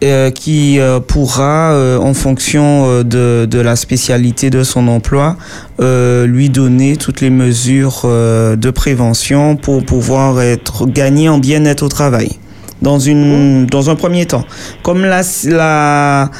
[0.05, 5.37] euh, qui euh, pourra, euh, en fonction euh, de, de la spécialité de son emploi,
[5.79, 12.31] lui donner toutes les mesures de prévention pour pouvoir être gagné en bien-être au travail.
[12.83, 14.45] Dans, une, dans un premier temps.
[14.83, 16.31] Comme la, la,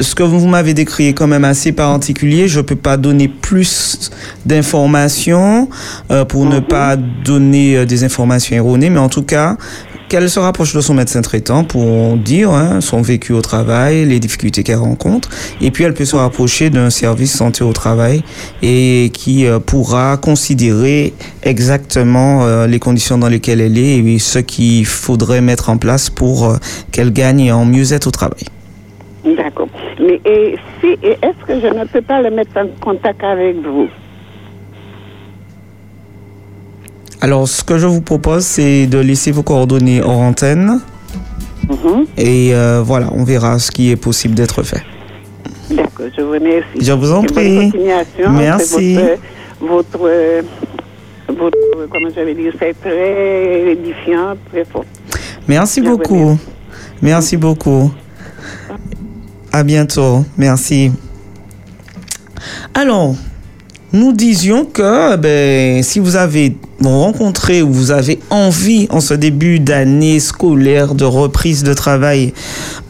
[0.00, 3.28] ce que vous m'avez décrit est quand même assez particulier, je ne peux pas donner
[3.28, 4.10] plus
[4.44, 5.70] d'informations
[6.10, 9.56] euh, pour ne pas donner euh, des informations erronées, mais en tout cas,
[10.08, 14.20] qu'elle se rapproche de son médecin traitant pour dire hein, son vécu au travail, les
[14.20, 15.28] difficultés qu'elle rencontre,
[15.60, 18.22] et puis elle peut se rapprocher d'un service santé au travail
[18.62, 21.12] et qui euh, pourra considérer
[21.42, 26.10] exactement euh, les conditions dans lesquelles elle est et ce qu'il faudrait mettre en place
[26.10, 26.56] pour euh,
[26.92, 28.44] qu'elle gagne en mieux-être au travail.
[29.24, 29.68] D'accord.
[30.00, 33.56] Mais et si, et est-ce que je ne peux pas le mettre en contact avec
[33.56, 33.88] vous?
[37.20, 40.80] Alors, ce que je vous propose, c'est de laisser vos coordonnées hors antenne.
[41.68, 42.06] Mhm.
[42.16, 44.82] Et euh, voilà, on verra ce qui est possible d'être fait.
[45.70, 46.78] D'accord, je vous remercie.
[46.80, 47.72] Je vous en prie.
[48.30, 48.94] Merci.
[48.94, 49.18] Votre,
[49.60, 50.42] votre, euh,
[51.28, 54.84] votre, euh, comment je vais dire, c'est très édifiant, très fort.
[55.48, 56.38] Merci Je beaucoup.
[57.02, 57.90] Merci beaucoup.
[59.52, 60.24] À bientôt.
[60.36, 60.92] Merci.
[62.74, 63.14] Alors,
[63.92, 69.60] nous disions que ben, si vous avez rencontré ou vous avez envie en ce début
[69.60, 72.32] d'année scolaire de reprise de travail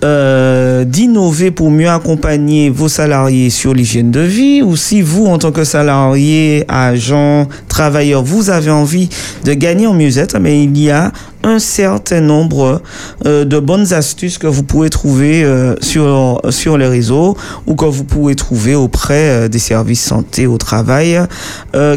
[0.05, 5.39] euh, d'innover pour mieux accompagner vos salariés sur l'hygiène de vie ou si vous en
[5.39, 9.09] tant que salarié, agent, travailleur, vous avez envie
[9.45, 11.13] de gagner en mieux-être, mais il y a
[11.45, 12.83] un certain nombre
[13.25, 17.37] euh, de bonnes astuces que vous pouvez trouver euh, sur, sur les réseaux
[17.67, 21.21] ou que vous pouvez trouver auprès des services santé au travail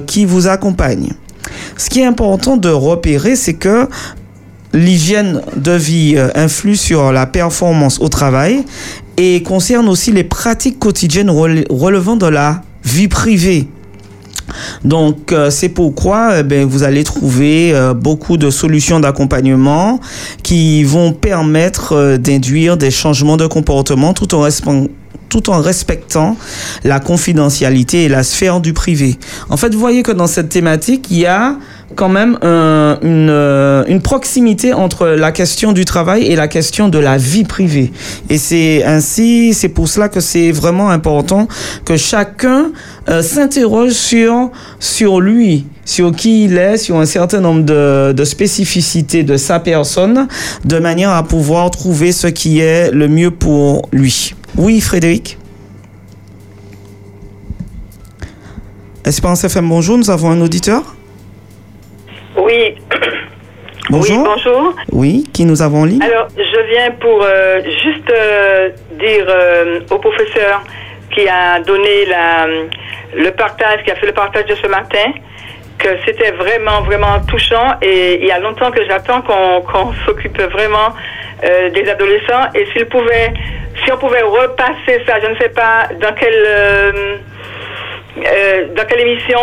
[0.06, 1.14] qui vous accompagnent.
[1.78, 3.88] Ce qui est important de repérer, c'est que
[4.74, 8.64] l'hygiène de vie euh, influe sur la performance au travail
[9.18, 13.68] et concerne aussi les pratiques quotidiennes rele- relevant de la vie privée.
[14.84, 20.00] Donc, euh, c'est pourquoi eh ben, vous allez trouver euh, beaucoup de solutions d'accompagnement
[20.44, 24.48] qui vont permettre d'induire des changements de comportement tout en,
[25.30, 26.38] tout en respectant
[26.84, 29.18] la confidentialité et la sphère du privé.
[29.50, 31.56] En fait, vous voyez que dans cette thématique, il y a
[31.96, 36.88] quand même un- une, euh, une proximité entre la question du travail et la question
[36.88, 37.92] de la vie privée.
[38.30, 41.48] Et c'est ainsi, c'est pour cela que c'est vraiment important
[41.86, 42.72] que chacun
[43.10, 48.24] euh, s'interroge sur, sur lui, sur qui il est, sur un certain nombre de, de
[48.24, 50.28] spécificités de sa personne,
[50.66, 54.36] de manière à pouvoir trouver ce qui est le mieux pour lui.
[54.58, 55.38] Oui, Frédéric?
[59.06, 60.96] Espérance FM, bonjour, nous avons un auditeur?
[62.40, 62.76] Oui.
[63.90, 64.18] Bonjour.
[64.18, 64.76] Oui, bonjour.
[64.92, 69.80] Oui, qui nous avons en ligne Alors, je viens pour euh, juste euh, dire euh,
[69.90, 70.62] au professeur
[71.12, 72.48] qui a donné la,
[73.16, 75.12] le partage, qui a fait le partage de ce matin,
[75.80, 80.94] que c'était vraiment, vraiment touchant et il y a longtemps que j'attends qu'on s'occupe vraiment
[81.42, 83.34] des adolescents et s'il pouvait,
[83.84, 87.22] si on pouvait repasser ça, je ne sais pas dans quelle,
[88.76, 89.40] dans quelle émission,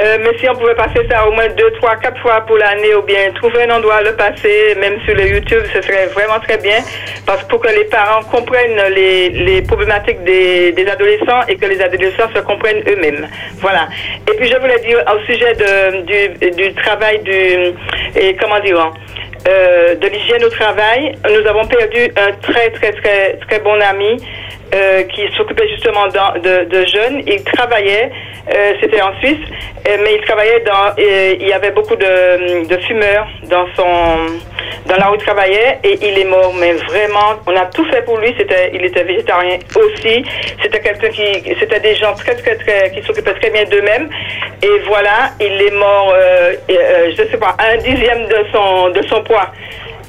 [0.00, 2.94] euh, mais si on pouvait passer ça au moins deux, trois, quatre fois pour l'année
[2.94, 6.40] ou bien trouver un endroit à le passer, même sur le YouTube, ce serait vraiment
[6.40, 6.78] très bien.
[7.26, 11.66] Parce que pour que les parents comprennent les, les problématiques des, des adolescents et que
[11.66, 13.28] les adolescents se comprennent eux-mêmes.
[13.58, 13.88] Voilà.
[14.30, 15.54] Et puis je voulais dire au sujet
[16.06, 17.74] du, du travail du
[18.14, 18.92] et comment dire
[19.48, 24.16] euh, de l'hygiène au travail, nous avons perdu un très très très très bon ami
[24.74, 27.22] euh, qui s'occupait justement de, jeunes.
[27.26, 28.10] Il travaillait,
[28.50, 29.36] euh, c'était en Suisse,
[29.86, 34.32] euh, mais il travaillait dans, il y avait beaucoup de, fumeurs dans son,
[34.86, 36.54] dans là où il travaillait et il est mort.
[36.58, 38.34] Mais vraiment, on a tout fait pour lui.
[38.38, 40.24] C'était, il était végétarien aussi.
[40.62, 44.08] C'était quelqu'un qui, c'était des gens très très très qui s'occupaient très bien d'eux-mêmes.
[44.62, 46.14] Et voilà, il est mort,
[46.68, 49.52] je sais pas, un dixième de son de son poids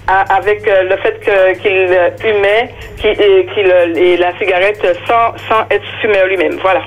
[0.07, 1.19] avec euh, le fait
[1.61, 2.69] qu'il euh, fumait
[3.03, 6.57] et, qu'il, euh, et la cigarette sans, sans être fumeur lui-même.
[6.61, 6.81] Voilà.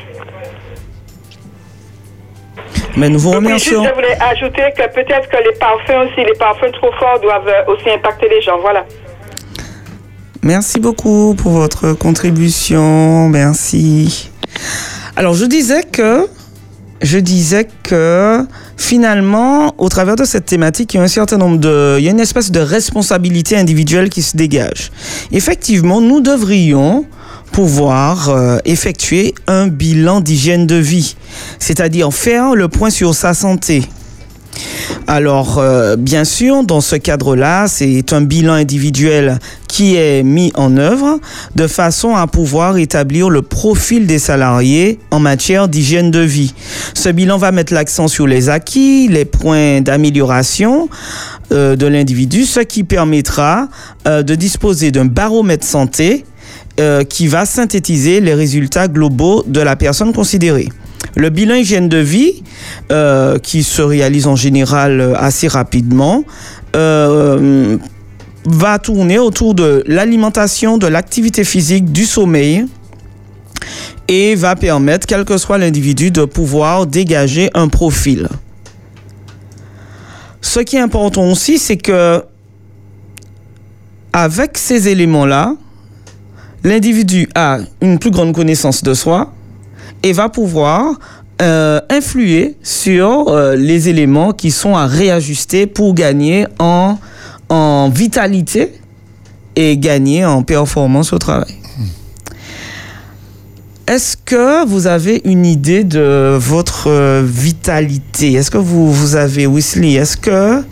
[2.97, 3.84] Mais nous vous remercions.
[3.84, 7.90] je voulais ajouter que peut-être que les parfums aussi, les parfums trop forts doivent aussi
[7.90, 8.59] impacter les gens.
[8.60, 8.84] Voilà.
[10.43, 13.28] Merci beaucoup pour votre contribution.
[13.28, 14.30] Merci.
[15.16, 16.28] Alors, je disais que,
[17.02, 18.47] je disais que
[18.77, 22.09] finalement, au travers de cette thématique, il y a un certain nombre de, il y
[22.09, 24.90] a une espèce de responsabilité individuelle qui se dégage.
[25.32, 27.07] Effectivement, nous devrions
[27.53, 31.16] pouvoir euh, effectuer un bilan d'hygiène de vie,
[31.59, 33.82] c'est-à-dire faire le point sur sa santé.
[35.06, 39.38] Alors, euh, bien sûr, dans ce cadre-là, c'est un bilan individuel
[39.68, 41.20] qui est mis en œuvre
[41.54, 46.54] de façon à pouvoir établir le profil des salariés en matière d'hygiène de vie.
[46.94, 50.88] Ce bilan va mettre l'accent sur les acquis, les points d'amélioration
[51.52, 53.68] euh, de l'individu, ce qui permettra
[54.08, 56.24] euh, de disposer d'un baromètre santé
[56.80, 60.68] euh, qui va synthétiser les résultats globaux de la personne considérée.
[61.14, 62.42] Le bilan hygiène de vie,
[62.90, 66.24] euh, qui se réalise en général euh, assez rapidement,
[66.74, 67.78] euh,
[68.44, 72.66] va tourner autour de l'alimentation, de l'activité physique, du sommeil
[74.08, 78.28] et va permettre, quel que soit l'individu, de pouvoir dégager un profil.
[80.40, 82.22] Ce qui est important aussi, c'est que
[84.12, 85.56] avec ces éléments-là,
[86.64, 89.32] l'individu a une plus grande connaissance de soi
[90.06, 91.00] et va pouvoir
[91.42, 96.96] euh, influer sur euh, les éléments qui sont à réajuster pour gagner en,
[97.48, 98.72] en vitalité
[99.56, 101.56] et gagner en performance au travail.
[103.88, 108.34] Est-ce que vous avez une idée de votre euh, vitalité?
[108.34, 110.62] Est-ce que vous, vous avez, Wesley, est-ce que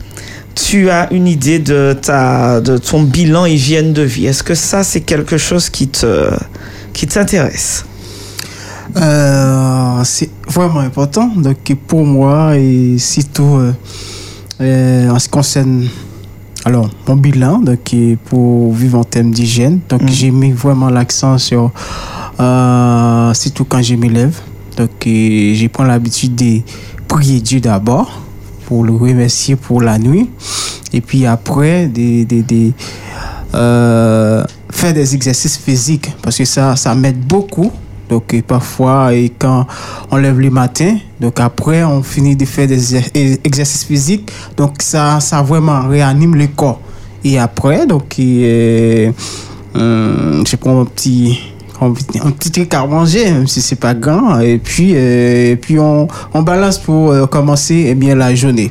[0.55, 4.27] tu as une idée de, ta, de ton bilan hygiène de vie?
[4.27, 6.31] Est-ce que ça, c'est quelque chose qui te
[6.93, 7.85] qui t'intéresse?
[8.97, 11.29] Euh, c'est vraiment important.
[11.37, 13.73] Donc, pour moi, et surtout euh,
[14.61, 15.85] euh, en ce qui concerne
[16.66, 17.95] alors, mon bilan, donc,
[18.25, 21.71] pour vivre en termes d'hygiène, donc j'ai mis vraiment l'accent sur,
[22.41, 24.35] euh, surtout quand je m'élève,
[24.79, 26.61] donc j'ai pris l'habitude de
[27.07, 28.19] prier Dieu d'abord
[28.65, 30.31] pour le remercier pour la nuit,
[30.95, 32.73] et puis après, de, de, de,
[33.55, 37.71] euh, faire des exercices physiques, parce que ça, ça m'aide beaucoup.
[38.09, 39.67] Donc, et parfois, et quand
[40.11, 44.31] on lève le matin, donc après, on finit de faire des exer- exercices physiques.
[44.57, 46.81] Donc, ça, ça vraiment réanime le corps.
[47.25, 49.11] Et après, donc, et,
[49.77, 53.95] euh, je prends un petit, un un petit truc à manger, même si c'est pas
[53.95, 54.41] grand.
[54.41, 58.71] Et puis, euh, et puis on, on balance pour euh, commencer eh bien, la journée.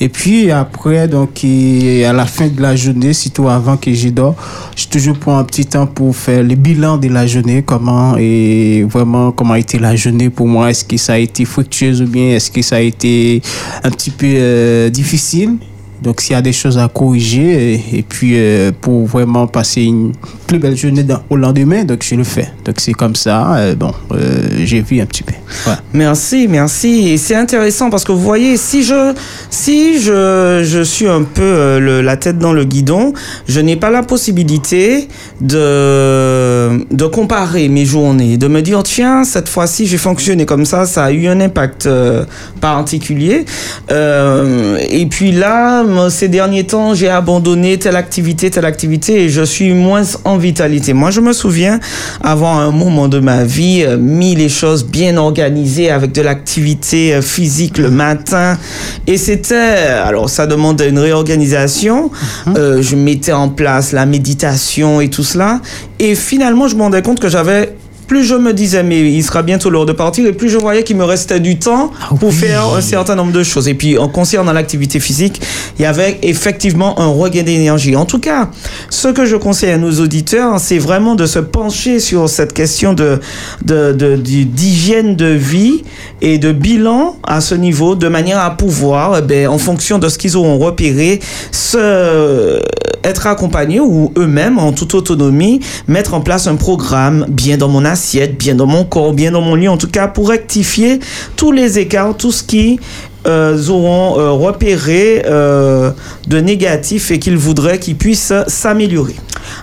[0.00, 4.36] Et puis après, donc, à la fin de la journée, surtout avant que je dors,
[4.76, 8.84] je toujours prends un petit temps pour faire le bilan de la journée, comment et
[8.88, 10.70] vraiment comment a été la journée pour moi?
[10.70, 13.42] Est-ce que ça a été fructueuse ou bien est-ce que ça a été
[13.82, 15.56] un petit peu euh, difficile?
[16.02, 20.12] Donc, s'il y a des choses à corriger, et, puis euh, pour vraiment passer une
[20.46, 22.48] plus belle journée au lendemain, donc je le fais.
[22.64, 23.56] Donc, c'est comme ça.
[23.56, 25.34] euh, bon, euh, j'ai vu un petit peu.
[25.64, 25.80] Voilà.
[25.92, 27.18] Merci, merci.
[27.18, 29.12] C'est intéressant parce que vous voyez, si je,
[29.50, 33.12] si je, je suis un peu la tête dans le guidon,
[33.48, 35.08] je n'ai pas la possibilité
[35.40, 40.86] de, de comparer mes journées, de me dire, tiens, cette fois-ci, j'ai fonctionné comme ça,
[40.86, 41.88] ça a eu un impact
[42.60, 43.44] particulier.
[43.90, 49.72] Et puis là, ces derniers temps, j'ai abandonné telle activité, telle activité et je suis
[49.72, 50.92] moins en vitalité.
[50.92, 51.80] Moi, je me souviens
[52.22, 57.14] avoir un moment de ma vie euh, mis les choses bien organisées avec de l'activité
[57.14, 58.56] euh, physique le matin
[59.06, 62.10] et c'était alors ça demandait une réorganisation.
[62.56, 65.60] Euh, je mettais en place la méditation et tout cela
[65.98, 67.74] et finalement je me rendais compte que j'avais
[68.08, 70.82] plus je me disais, mais il sera bientôt l'heure de partir, et plus je voyais
[70.82, 73.68] qu'il me restait du temps pour faire un certain nombre de choses.
[73.68, 75.40] Et puis, en concernant l'activité physique,
[75.78, 77.94] il y avait effectivement un regain d'énergie.
[77.94, 78.48] En tout cas,
[78.90, 82.94] ce que je conseille à nos auditeurs, c'est vraiment de se pencher sur cette question
[82.94, 83.20] de,
[83.64, 85.84] de, de- d'hygiène de vie
[86.22, 90.08] et de bilan à ce niveau, de manière à pouvoir, eh ben, en fonction de
[90.08, 91.20] ce qu'ils auront repéré,
[91.52, 92.58] se,
[93.04, 97.84] être accompagnés ou eux-mêmes, en toute autonomie, mettre en place un programme bien dans mon
[97.84, 97.97] assiette,
[98.38, 101.00] bien dans mon corps, bien dans mon lit, en tout cas pour rectifier
[101.36, 102.80] tous les écarts, tout ce qui
[103.26, 105.90] euh, auront euh, repéré euh,
[106.28, 109.16] de négatif et qu'ils voudraient qu'ils puissent s'améliorer.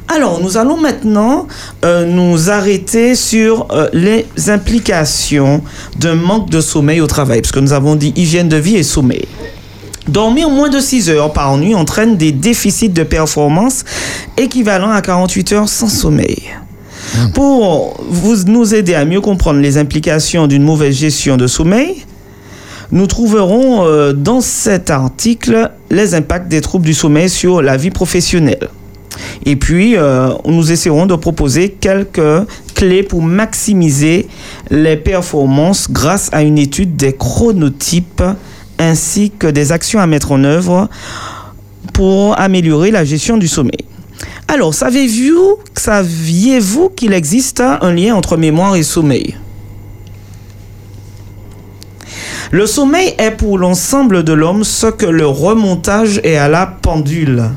[0.08, 1.48] Alors, nous allons maintenant
[1.84, 5.62] nous arrêter sur les implications
[5.98, 8.84] d'un manque de sommeil au travail, parce que nous avons dit hygiène de vie et
[8.84, 9.28] sommeil.
[10.08, 13.84] Dormir moins de 6 heures par nuit entraîne des déficits de performance
[14.38, 16.44] équivalents à 48 heures sans sommeil.
[17.34, 22.06] Pour vous, nous aider à mieux comprendre les implications d'une mauvaise gestion de sommeil,
[22.92, 27.90] nous trouverons euh, dans cet article les impacts des troubles du sommeil sur la vie
[27.90, 28.70] professionnelle.
[29.46, 34.28] Et puis, euh, nous essaierons de proposer quelques clés pour maximiser
[34.70, 38.24] les performances grâce à une étude des chronotypes
[38.78, 40.90] ainsi que des actions à mettre en œuvre
[41.94, 43.86] pour améliorer la gestion du sommeil.
[44.48, 49.36] Alors, savez-vous, saviez-vous qu'il existe un lien entre mémoire et sommeil?
[52.52, 57.50] Le sommeil est pour l'ensemble de l'homme ce que le remontage est à la pendule.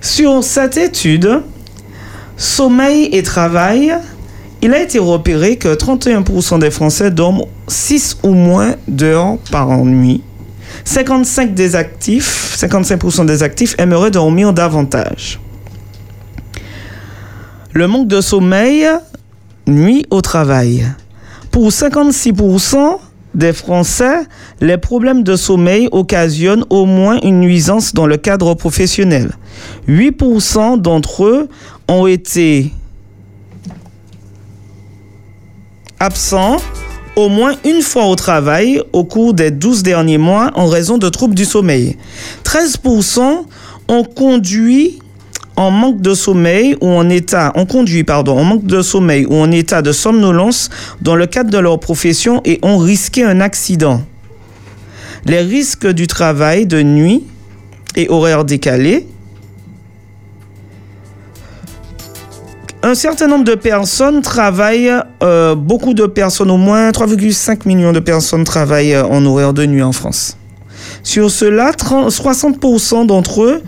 [0.00, 1.42] Sur cette étude,
[2.36, 3.94] sommeil et travail,
[4.60, 10.22] il a été repéré que 31% des Français dorment 6 ou moins d'heures par nuit.
[10.84, 15.40] 55 des actifs, 55% des actifs aimeraient dormir davantage.
[17.72, 18.86] Le manque de sommeil
[19.66, 20.86] nuit au travail.
[21.50, 22.98] Pour 56%
[23.34, 24.20] des Français,
[24.60, 29.30] les problèmes de sommeil occasionnent au moins une nuisance dans le cadre professionnel.
[29.88, 31.48] 8% d'entre eux
[31.88, 32.72] ont été
[36.00, 36.56] absents
[37.20, 41.08] au moins une fois au travail au cours des 12 derniers mois en raison de
[41.08, 41.96] troubles du sommeil.
[42.44, 43.44] 13%
[43.88, 44.98] ont conduit
[45.56, 47.52] en manque de sommeil ou en état,
[48.06, 50.70] pardon, en manque de sommeil ou en état de somnolence
[51.02, 54.00] dans le cadre de leur profession et ont risqué un accident.
[55.26, 57.24] Les risques du travail de nuit
[57.96, 59.06] et horaires décalés.
[62.82, 64.90] Un certain nombre de personnes travaillent,
[65.22, 69.66] euh, beaucoup de personnes, au moins 3,5 millions de personnes travaillent euh, en horaire de
[69.66, 70.38] nuit en France.
[71.02, 73.62] Sur cela, 30 60% d'entre eux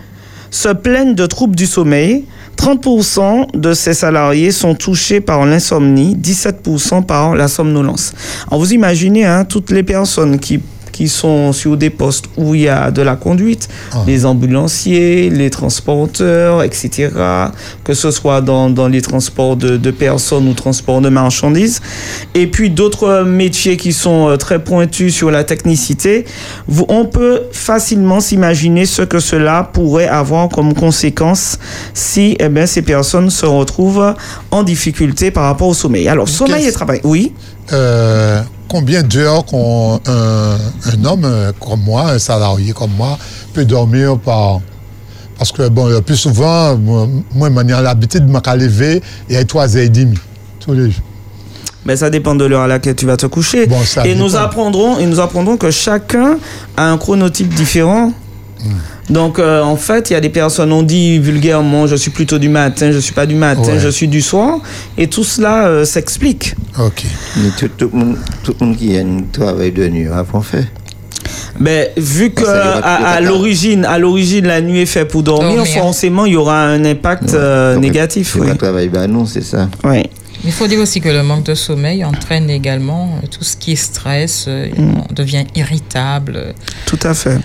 [0.49, 2.25] se plaignent de troubles du sommeil.
[2.57, 8.13] 30% de ces salariés sont touchés par l'insomnie, 17% par la somnolence.
[8.47, 10.59] Alors vous imaginez, hein, toutes les personnes qui,
[10.93, 13.67] qui sont sur des postes où il y a de la conduite,
[14.07, 17.09] les ambulanciers, les transporteurs, etc.,
[17.83, 21.81] que ce soit dans, dans les transports de, de personnes ou transports de marchandises,
[22.33, 26.25] et puis d'autres métiers qui sont euh, très pointus sur la technicité,
[26.67, 31.57] vous- on peut facilement s'imaginer ce que cela pourrait avoir comme conséquence
[31.93, 34.13] si eh bien, ces personnes se retrouvent
[34.51, 36.07] en difficulté par rapport au sommeil.
[36.07, 37.33] Alors, sommeil et travail, oui.
[37.71, 43.17] Euh, combien d'heures qu'on- un, homme euh, comme moi, un salarié comme moi,
[43.53, 44.59] peut dormir par...
[45.37, 50.15] Parce que, bon, le plus souvent, moi, j'ai l'habitude de me lever et à 3h30
[50.59, 51.03] tous les jours.
[51.85, 53.67] Ben, ça dépend de l'heure à laquelle tu vas te coucher.
[54.05, 56.37] et nous apprendrons, et nous apprendrons que chacun
[56.77, 58.13] a un chronotype différent.
[59.09, 62.37] Donc, euh, en fait, il y a des personnes, on dit vulgairement, je suis plutôt
[62.39, 63.79] du matin, je suis pas du matin, Ouais.
[63.79, 64.59] je suis du soir.
[64.97, 66.55] Et tout cela euh, s'explique.
[66.79, 67.03] Ok.
[67.37, 70.41] Mais tout, tout le monde, tout le monde qui a un travail de nuit, avant
[70.41, 70.65] fait.
[71.59, 75.21] Ben, vu que Ça ira à, à l'origine, à l'origine, la nuit est faite pour
[75.23, 75.73] dormir, Dormir.
[75.81, 78.35] forcément, il y aura un impact euh, négatif.
[78.39, 78.49] Oui.
[78.49, 79.69] un travail, bah non, c'est ça.
[79.83, 80.03] Oui.
[80.45, 83.73] Il faut dire aussi que le manque de sommeil entraîne également euh, tout ce qui
[83.73, 84.93] est stress, euh, Mm.
[85.09, 86.53] on devient irritable.
[86.85, 87.37] Tout à fait.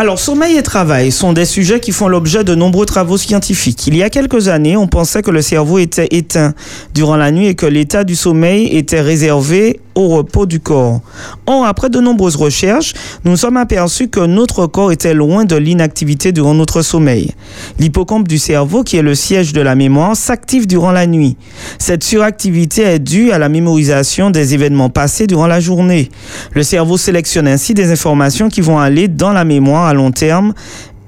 [0.00, 3.88] Alors, sommeil et travail sont des sujets qui font l'objet de nombreux travaux scientifiques.
[3.88, 6.54] Il y a quelques années, on pensait que le cerveau était éteint
[6.94, 11.00] durant la nuit et que l'état du sommeil était réservé au repos du corps.
[11.46, 12.94] Or, après de nombreuses recherches,
[13.24, 17.32] nous sommes aperçus que notre corps était loin de l'inactivité durant notre sommeil.
[17.80, 21.36] L'hippocampe du cerveau, qui est le siège de la mémoire, s'active durant la nuit.
[21.78, 26.10] Cette suractivité est due à la mémorisation des événements passés durant la journée.
[26.52, 30.54] Le cerveau sélectionne ainsi des informations qui vont aller dans la mémoire à long terme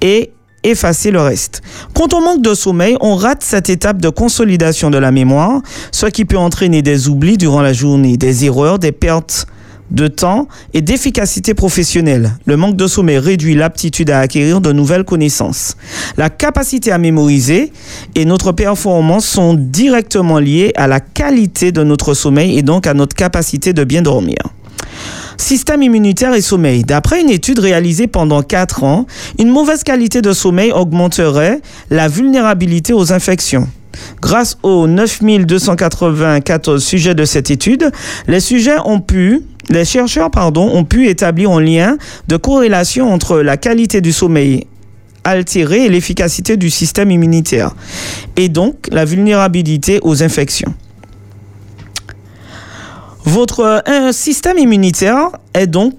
[0.03, 1.63] et effacer le reste.
[1.95, 5.63] Quand on manque de sommeil, on rate cette étape de consolidation de la mémoire,
[5.93, 9.47] ce qui peut entraîner des oublis durant la journée, des erreurs, des pertes
[9.91, 12.33] de temps et d'efficacité professionnelle.
[12.45, 15.77] Le manque de sommeil réduit l'aptitude à acquérir de nouvelles connaissances.
[16.17, 17.73] La capacité à mémoriser
[18.15, 22.95] et notre performance sont directement liées à la qualité de notre sommeil et donc à
[22.95, 24.37] notre capacité de bien dormir.
[25.41, 26.85] Système immunitaire et sommeil.
[26.85, 29.07] D'après une étude réalisée pendant 4 ans,
[29.39, 33.67] une mauvaise qualité de sommeil augmenterait la vulnérabilité aux infections.
[34.21, 37.91] Grâce aux 9294 sujets de cette étude,
[38.29, 39.43] les chercheurs ont pu
[41.09, 41.97] établir un lien
[42.29, 44.67] de corrélation entre la qualité du sommeil
[45.25, 47.75] altéré et l'efficacité du système immunitaire
[48.37, 50.75] et donc la vulnérabilité aux infections.
[53.25, 55.95] Votre euh, système immunitaire est donc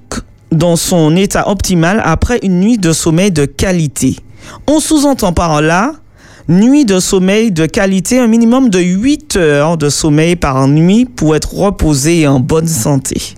[0.51, 4.17] dans son état optimal après une nuit de sommeil de qualité.
[4.67, 5.93] On sous-entend par là
[6.49, 11.35] nuit de sommeil de qualité, un minimum de 8 heures de sommeil par nuit pour
[11.35, 13.35] être reposé et en bonne santé.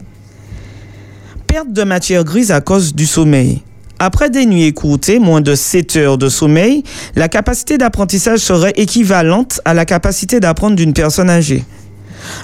[1.46, 3.62] Perte de matière grise à cause du sommeil.
[4.00, 6.84] Après des nuits écourtées, moins de 7 heures de sommeil,
[7.16, 11.64] la capacité d'apprentissage serait équivalente à la capacité d'apprendre d'une personne âgée.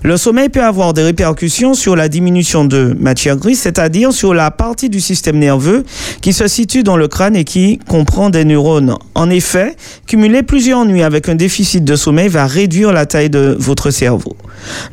[0.03, 4.51] Le sommeil peut avoir des répercussions sur la diminution de matière grise, c'est-à-dire sur la
[4.51, 5.85] partie du système nerveux
[6.21, 8.95] qui se situe dans le crâne et qui comprend des neurones.
[9.15, 9.75] En effet,
[10.07, 14.35] cumuler plusieurs nuits avec un déficit de sommeil va réduire la taille de votre cerveau.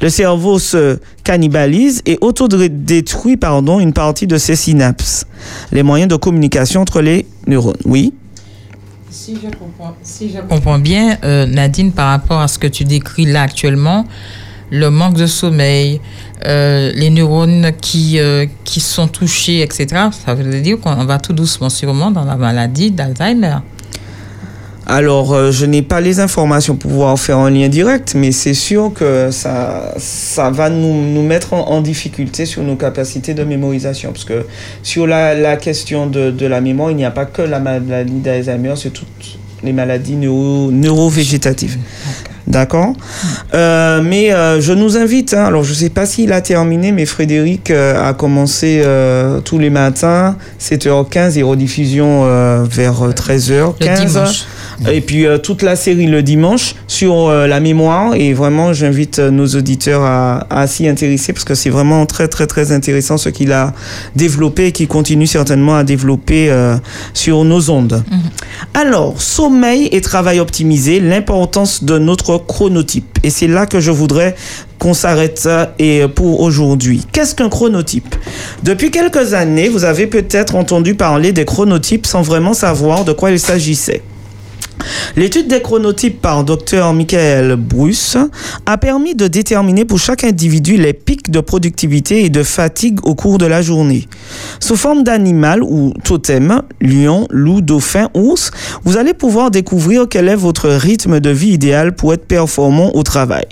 [0.00, 5.26] Le cerveau se cannibalise et autodétruit pardon, une partie de ses synapses,
[5.72, 7.76] les moyens de communication entre les neurones.
[7.84, 8.12] Oui
[9.10, 14.04] Si je comprends, bien, euh, Nadine, par rapport à ce que tu décris là actuellement,
[14.70, 16.00] le manque de sommeil,
[16.44, 19.86] euh, les neurones qui, euh, qui sont touchés, etc.,
[20.24, 23.56] ça veut dire qu'on va tout doucement sûrement dans la maladie d'Alzheimer.
[24.88, 28.54] Alors, euh, je n'ai pas les informations pour pouvoir faire un lien direct, mais c'est
[28.54, 33.42] sûr que ça, ça va nous, nous mettre en, en difficulté sur nos capacités de
[33.42, 34.12] mémorisation.
[34.12, 34.46] Parce que
[34.84, 38.20] sur la, la question de, de la mémoire, il n'y a pas que la maladie
[38.20, 41.78] d'Alzheimer, c'est toutes les maladies neuro, neurovégétatives.
[42.46, 42.92] D'accord
[43.54, 46.92] Euh, Mais euh, je nous invite, hein, alors je ne sais pas s'il a terminé,
[46.92, 54.44] mais Frédéric euh, a commencé euh, tous les matins, 7h15 et rediffusion euh, vers 13h15.
[54.90, 58.14] Et puis euh, toute la série le dimanche sur euh, la mémoire.
[58.14, 62.28] Et vraiment, j'invite euh, nos auditeurs à, à s'y intéresser parce que c'est vraiment très
[62.28, 63.72] très très intéressant ce qu'il a
[64.14, 66.52] développé et qu'il continue certainement à développer
[67.14, 68.02] sur nos ondes.
[68.74, 73.18] Alors, sommeil et travail optimisé, l'importance de notre chronotype.
[73.22, 74.34] Et c'est là que je voudrais
[74.78, 75.48] qu'on s'arrête
[75.78, 77.04] et pour aujourd'hui.
[77.12, 78.14] Qu'est-ce qu'un chronotype?
[78.62, 83.30] Depuis quelques années, vous avez peut-être entendu parler des chronotypes sans vraiment savoir de quoi
[83.30, 84.02] il s'agissait.
[85.16, 88.16] L'étude des chronotypes par Dr Michael Bruce
[88.66, 93.14] a permis de déterminer pour chaque individu les pics de productivité et de fatigue au
[93.14, 94.08] cours de la journée.
[94.60, 98.50] Sous forme d'animal ou totem, lion, loup, dauphin, ours,
[98.84, 103.02] vous allez pouvoir découvrir quel est votre rythme de vie idéal pour être performant au
[103.02, 103.46] travail.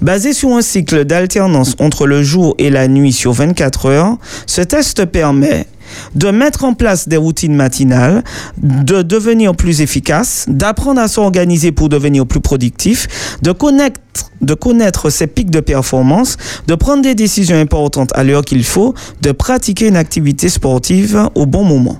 [0.00, 4.16] Basé sur un cycle d'alternance entre le jour et la nuit sur 24 heures,
[4.46, 5.66] ce test permet
[6.14, 8.22] de mettre en place des routines matinales,
[8.62, 15.50] de devenir plus efficace, d'apprendre à s'organiser pour devenir plus productif, de connaître, ses pics
[15.50, 16.36] de performance,
[16.66, 21.46] de prendre des décisions importantes à l'heure qu'il faut, de pratiquer une activité sportive au
[21.46, 21.98] bon moment.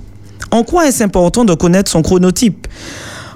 [0.51, 2.67] En quoi est-ce important de connaître son chronotype?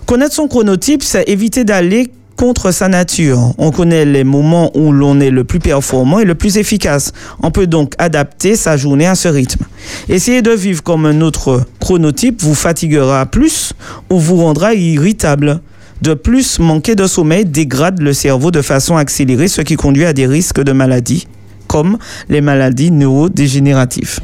[0.06, 3.54] Connaître son chronotype, c'est éviter d'aller contre sa nature.
[3.58, 7.12] On connaît les moments où l'on est le plus performant et le plus efficace.
[7.44, 9.66] On peut donc adapter sa journée à ce rythme.
[10.08, 13.74] Essayer de vivre comme un autre chronotype vous fatiguera plus
[14.10, 15.60] ou vous rendra irritable.
[16.02, 20.14] De plus, manquer de sommeil dégrade le cerveau de façon accélérée, ce qui conduit à
[20.14, 21.28] des risques de maladies
[21.68, 21.98] comme
[22.30, 24.20] les maladies neurodégénératives.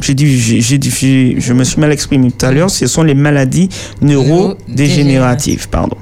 [0.00, 3.14] J'ai dit, j'ai, dit- je me suis mal exprimé tout à l'heure, ce sont les
[3.14, 3.68] maladies
[4.00, 5.96] neurodégénératives, pardon.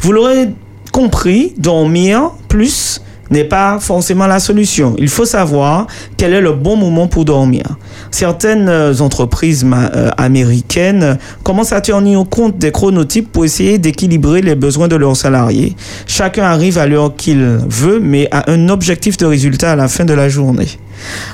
[0.00, 0.48] Vous l'aurez
[0.94, 3.00] compris, dormir plus
[3.30, 4.94] n'est pas forcément la solution.
[4.96, 7.64] Il faut savoir quel est le bon moment pour dormir.
[8.12, 14.54] Certaines euh, entreprises euh, américaines commencent à tenir compte des chronotypes pour essayer d'équilibrer les
[14.54, 15.74] besoins de leurs salariés.
[16.06, 20.04] Chacun arrive à l'heure qu'il veut, mais a un objectif de résultat à la fin
[20.04, 20.68] de la journée.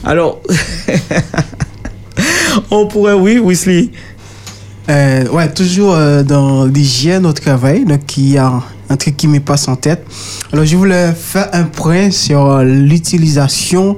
[0.05, 0.41] Alors,
[2.71, 3.91] on pourrait, oui, Wesley.
[4.89, 9.29] Euh, ouais, toujours euh, dans l'hygiène au travail, donc il y a un truc qui
[9.29, 10.05] me passe en tête.
[10.53, 13.97] Alors, je voulais faire un point sur euh, l'utilisation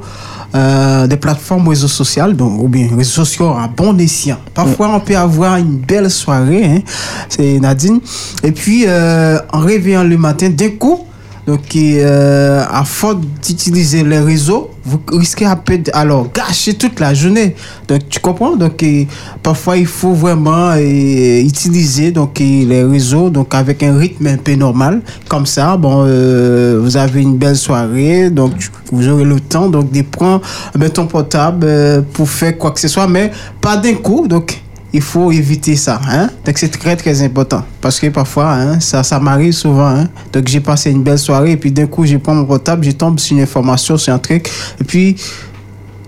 [0.55, 4.37] euh, des plateformes réseaux sociaux, donc, ou bien réseaux sociaux à bon escient.
[4.53, 6.79] Parfois, on peut avoir une belle soirée, hein,
[7.31, 8.01] c'est Nadine,
[8.43, 11.07] et puis euh, en réveillant le matin, d'un coup,
[11.47, 17.15] donc, euh, à force d'utiliser les réseaux, vous risquez à peut alors gâcher toute la
[17.15, 17.55] journée.
[17.89, 18.57] Donc, tu comprends?
[18.57, 19.05] Donc, euh,
[19.43, 24.37] parfois, il faut vraiment euh, utiliser donc euh, les réseaux donc avec un rythme un
[24.37, 25.03] peu normal.
[25.29, 28.53] Comme ça, bon, euh, vous avez une belle soirée, donc
[28.93, 30.43] vous aurez le temps donc de prendre
[30.77, 34.29] ben, ton portable euh, pour faire quoi que ce soit, mais pas d'un coup.
[34.29, 34.63] Donc,
[34.93, 36.01] il faut éviter ça.
[36.09, 36.31] Hein?
[36.45, 37.65] Donc c'est très très important.
[37.81, 39.89] Parce que parfois, hein, ça, ça m'arrive souvent.
[39.89, 40.09] Hein?
[40.33, 42.91] Donc j'ai passé une belle soirée et puis d'un coup, je prends mon portable, je
[42.91, 44.51] tombe sur une information, sur un truc.
[44.81, 45.17] Et puis,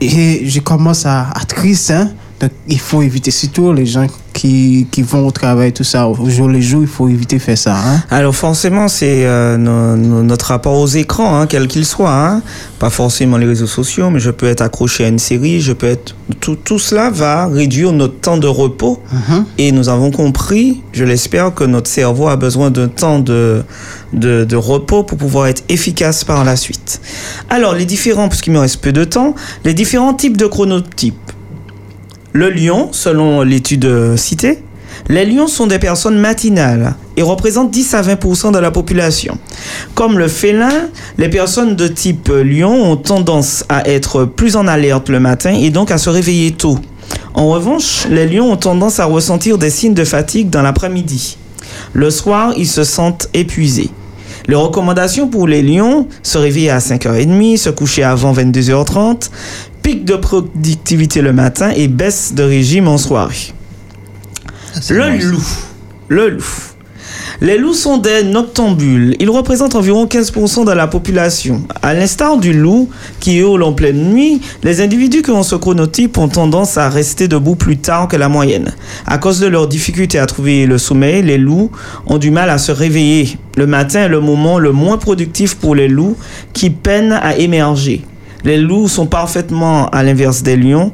[0.01, 1.90] et je commence à, à triste.
[1.90, 2.12] Hein?
[2.44, 6.28] Donc il faut éviter, surtout les gens qui, qui vont au travail, tout ça, au
[6.28, 7.74] jour le jour, il faut éviter de faire ça.
[7.76, 8.02] Hein?
[8.10, 12.12] Alors forcément, c'est euh, no- no- notre rapport aux écrans, hein, quel qu'il soit.
[12.14, 12.42] hein.
[12.78, 15.86] Pas forcément les réseaux sociaux, mais je peux être accroché à une série, je peux
[15.86, 16.14] être...
[16.40, 19.00] Tout, tout cela va réduire notre temps de repos.
[19.56, 23.62] Et nous avons compris, je l'espère, que notre cerveau a besoin d'un temps de,
[24.12, 27.00] de, de repos pour pouvoir être efficace par la suite.
[27.48, 29.34] Alors, les différents, puisqu'il me reste peu de temps,
[29.64, 31.14] les différents types de chronotypes.
[32.36, 34.59] Le lion, selon l'étude citée,
[35.09, 39.39] les lions sont des personnes matinales et représentent 10 à 20% de la population.
[39.94, 45.11] Comme le félin, les personnes de type lion ont tendance à être plus en alerte
[45.11, 46.81] le matin et donc à se réveiller tôt.
[47.35, 51.39] En revanche, les lions ont tendance à ressentir des signes de fatigue dans l'après-midi.
[51.93, 53.90] Le soir, ils se sentent épuisés.
[54.47, 59.31] Les recommandations pour les lions, se réveiller à 5h30, se coucher avant 22h30,
[59.85, 63.52] pic de productivité le matin et baisse de régime en soirée.
[64.89, 65.47] Le loup.
[66.09, 66.44] Le loup.
[67.43, 69.15] Les loups sont des noctambules.
[69.20, 71.65] Ils représentent environ 15% de la population.
[71.82, 72.89] À l'instar du loup,
[73.20, 77.28] qui hurle en pleine nuit, les individus qui ont ce chronotype ont tendance à rester
[77.28, 78.73] debout plus tard que la moyenne.
[79.06, 81.70] À cause de leur difficulté à trouver le sommeil, les loups
[82.06, 83.36] ont du mal à se réveiller.
[83.59, 86.16] Le matin est le moment le moins productif pour les loups
[86.55, 88.02] qui peinent à émerger.
[88.44, 90.92] Les loups sont parfaitement à l'inverse des lions.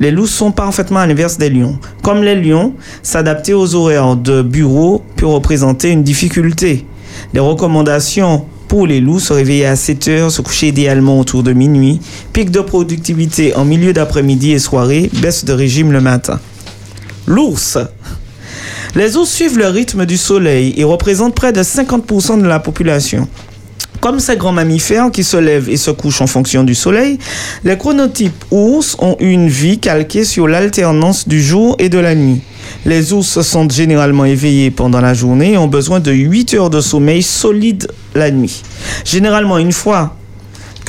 [0.00, 1.78] Les loups sont parfaitement à l'inverse des lions.
[2.02, 6.86] Comme les lions, s'adapter aux horaires de bureau peut représenter une difficulté.
[7.34, 11.52] Les recommandations pour les loups, se réveiller à 7 heures, se coucher idéalement autour de
[11.52, 12.00] minuit,
[12.32, 16.38] pic de productivité en milieu d'après-midi et soirée, baisse de régime le matin.
[17.26, 17.78] L'ours.
[18.94, 23.28] Les ours suivent le rythme du soleil et représentent près de 50% de la population.
[24.00, 27.18] Comme ces grands mammifères qui se lèvent et se couchent en fonction du soleil,
[27.64, 32.40] les chronotypes ours ont une vie calquée sur l'alternance du jour et de la nuit.
[32.86, 36.80] Les ours sont généralement éveillés pendant la journée et ont besoin de 8 heures de
[36.80, 38.62] sommeil solide la nuit.
[39.04, 40.14] Généralement, une fois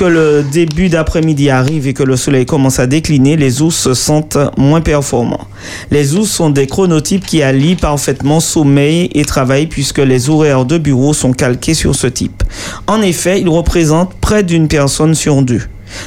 [0.03, 4.37] le début d'après-midi arrive et que le soleil commence à décliner, les ours se sentent
[4.57, 5.47] moins performants.
[5.91, 10.77] Les ours sont des chronotypes qui allient parfaitement sommeil et travail puisque les horaires de
[10.77, 12.43] bureau sont calqués sur ce type.
[12.87, 15.61] En effet, ils représentent près d'une personne sur deux.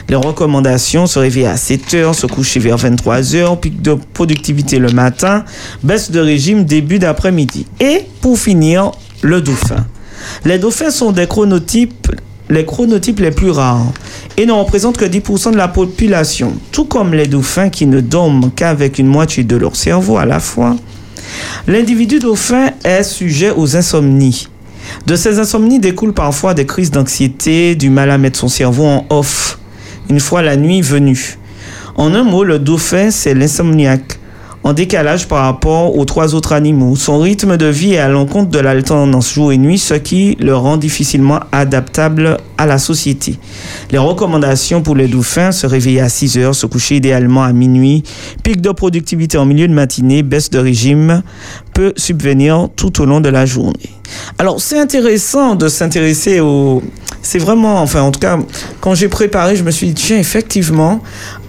[0.09, 4.79] Les recommandations, se réveiller à 7 heures, se coucher vers 23 heures, pic de productivité
[4.79, 5.45] le matin,
[5.83, 7.67] baisse de régime début d'après-midi.
[7.81, 8.93] Et pour finir,
[9.23, 9.87] le dauphin.
[10.45, 12.13] Les dauphins sont des chronotypes
[12.51, 13.93] les chronotypes les plus rares
[14.37, 18.51] et ne représentent que 10% de la population, tout comme les dauphins qui ne dorment
[18.55, 20.77] qu'avec une moitié de leur cerveau à la fois.
[21.67, 24.49] L'individu dauphin est sujet aux insomnies.
[25.07, 29.07] De ces insomnies découlent parfois des crises d'anxiété, du mal à mettre son cerveau en
[29.11, 29.59] off,
[30.11, 31.39] une fois la nuit venue.
[31.95, 34.19] En un mot, le dauphin, c'est l'insomniaque
[34.65, 36.97] en décalage par rapport aux trois autres animaux.
[36.97, 40.55] Son rythme de vie est à l'encontre de l'alternance jour et nuit, ce qui le
[40.55, 43.39] rend difficilement adaptable à la société.
[43.91, 48.05] Les recommandations pour les dauphins, se réveiller à 6 heures, se coucher idéalement à minuit,
[48.43, 51.23] pic de productivité en milieu de matinée, baisse de régime,
[51.75, 53.91] peut subvenir tout au long de la journée.
[54.39, 56.83] Alors, c'est intéressant de s'intéresser au...
[57.23, 58.39] C'est vraiment, enfin, en tout cas,
[58.81, 61.01] quand j'ai préparé, je me suis dit, tiens, effectivement,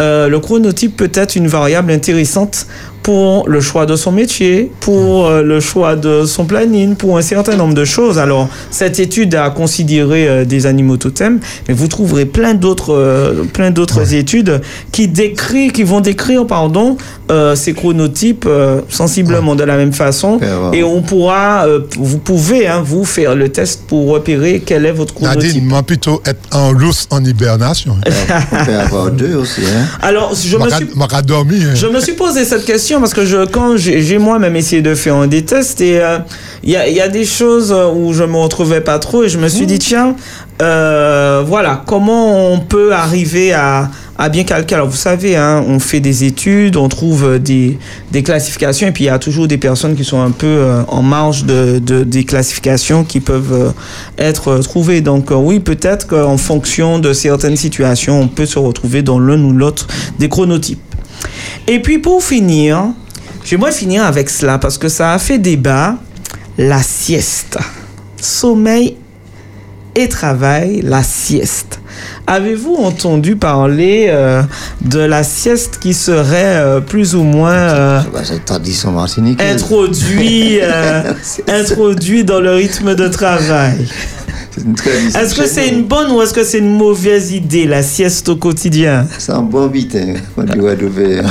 [0.02, 2.68] euh, le chronotype peut être une variable intéressante
[3.04, 7.22] pour le choix de son métier, pour euh, le choix de son planning, pour un
[7.22, 8.18] certain nombre de choses.
[8.18, 13.44] Alors, cette étude a considéré euh, des animaux totems, mais vous trouverez plein d'autres euh,
[13.54, 14.62] plein d'autres études
[14.92, 16.98] qui décrit, qui vont décrire pardon
[17.30, 20.40] euh, ces chronotypes euh, sensiblement de la même façon
[20.74, 24.92] et on pourra euh, vous pouvez hein, vous faire le test pour repérer quel est
[24.92, 25.44] votre chronotype.
[25.44, 27.98] Nadine, moi plutôt être en rousse en hibernation.
[28.52, 29.62] On peut avoir deux aussi.
[29.62, 29.86] Hein.
[30.02, 31.64] Alors, je me suis M'a dormi.
[31.64, 31.76] hein.
[31.76, 35.16] Je me suis posé cette question parce que je, quand j'ai moi-même essayé de faire
[35.16, 36.20] un des tests et euh,
[36.64, 39.30] il y, a, il y a des choses où je me retrouvais pas trop et
[39.30, 40.16] je me suis dit tiens
[40.62, 44.76] euh, voilà comment on peut arriver à, à bien calquer?
[44.76, 47.78] Alors vous savez hein, on fait des études, on trouve des,
[48.12, 50.82] des classifications et puis il y a toujours des personnes qui sont un peu euh,
[50.88, 53.72] en marge de, de- des classifications qui peuvent euh,
[54.18, 55.02] être euh, trouvées.
[55.02, 59.44] Donc euh, oui peut-être qu'en fonction de certaines situations on peut se retrouver dans l'un
[59.44, 59.88] ou l'autre
[60.20, 60.80] des chronotypes.
[61.68, 62.88] Et puis pour finir,
[63.44, 65.96] j'aimerais finir avec cela parce que ça a fait débat,
[66.58, 67.58] la sieste.
[68.22, 68.98] Sommeil
[69.96, 71.80] et travail, la sieste.
[72.26, 74.44] Avez-vous entendu parler euh,
[74.82, 78.00] de la sieste qui serait euh, plus ou moins euh,
[79.40, 81.14] introduit, euh,
[81.50, 83.88] introduit dans le rythme de travail?
[85.16, 88.36] Est-ce que c'est une bonne ou est-ce que c'est une mauvaise idée, la sieste au
[88.36, 89.08] quotidien?
[89.18, 90.14] C'est un bon bitin.
[90.78, 91.22] Trouver.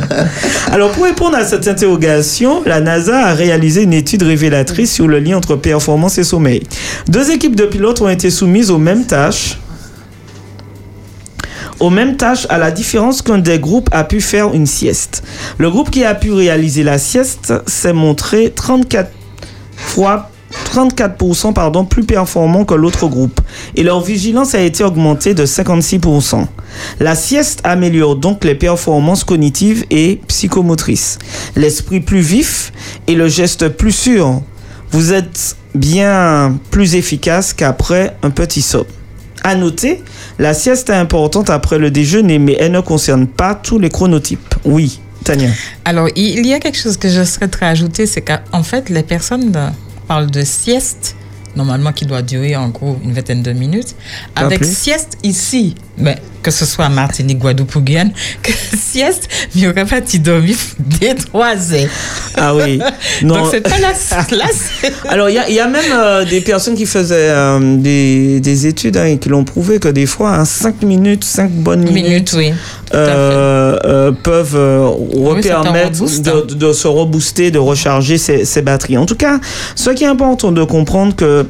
[0.70, 5.18] Alors, pour répondre à cette interrogation, la NASA a réalisé une étude révélatrice sur le
[5.18, 6.62] lien entre performance et sommeil.
[7.08, 9.58] Deux équipes de pilotes ont été soumises aux mêmes tâches.
[11.84, 15.22] Aux mêmes tâches, à la différence qu'un des groupes a pu faire une sieste.
[15.58, 19.10] Le groupe qui a pu réaliser la sieste s'est montré 34
[19.76, 20.30] fois
[20.72, 23.38] 34% pardon, plus performant que l'autre groupe
[23.76, 26.46] et leur vigilance a été augmentée de 56%.
[27.00, 31.18] La sieste améliore donc les performances cognitives et psychomotrices,
[31.54, 32.72] l'esprit plus vif
[33.08, 34.40] et le geste plus sûr.
[34.90, 38.86] Vous êtes bien plus efficace qu'après un petit somme.
[39.46, 40.02] À noter,
[40.38, 44.54] la sieste est importante après le déjeuner, mais elle ne concerne pas tous les chronotypes.
[44.64, 45.50] Oui, Tania.
[45.84, 49.52] Alors, il y a quelque chose que je souhaiterais ajouter, c'est qu'en fait, les personnes
[50.08, 51.14] parlent de sieste,
[51.56, 53.94] normalement qui doit durer en gros une vingtaine de minutes.
[54.34, 58.12] Avec sieste ici, ben, que ce soit à Martinique, Guadeloupe ou Guyane,
[58.42, 60.56] que sieste, mais il n'y aurait pas de dormi
[61.00, 61.88] dès 3 heures.
[62.36, 62.78] Ah oui.
[63.22, 63.36] Non.
[63.36, 63.92] Donc, c'est pas la.
[65.08, 68.40] Alors, il y a, il y a même euh, des personnes qui faisaient euh, des,
[68.40, 72.04] des études hein, et qui l'ont prouvé que des fois, 5 minutes, 5 bonnes minutes,
[72.04, 72.52] Minutes, oui.
[72.94, 74.58] euh, peuvent
[75.14, 76.42] Oui, permettre de, hein.
[76.54, 78.98] de se rebooster, de recharger ses, ses batteries.
[78.98, 79.38] En tout cas,
[79.74, 81.46] ce qui est important de comprendre, que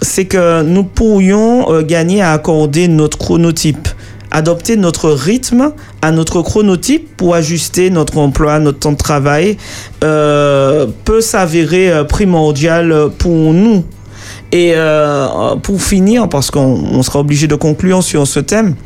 [0.00, 3.88] c'est que nous pourrions euh, gagner à accorder notre chronotype
[4.30, 5.72] adopter notre rythme
[6.02, 9.56] à notre chronotype pour ajuster notre emploi, notre temps de travail,
[10.04, 13.84] euh, peut s'avérer euh, primordial pour nous.
[14.50, 18.76] Et euh, pour finir, parce qu'on on sera obligé de conclure sur ce thème,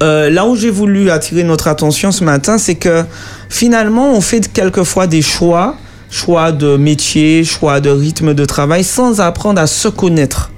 [0.00, 3.04] là où j'ai voulu attirer notre attention ce matin, c'est que
[3.48, 5.76] finalement, on fait quelquefois des choix
[6.10, 10.50] choix de métier, choix de rythme de travail, sans apprendre à se connaître.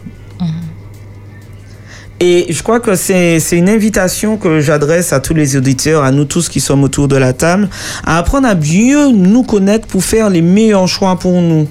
[2.20, 6.24] Et je crois que c'est une invitation que j'adresse à tous les auditeurs, à nous
[6.24, 7.68] tous qui sommes autour de la table,
[8.04, 11.68] à apprendre à mieux nous connaître pour faire les meilleurs choix pour nous.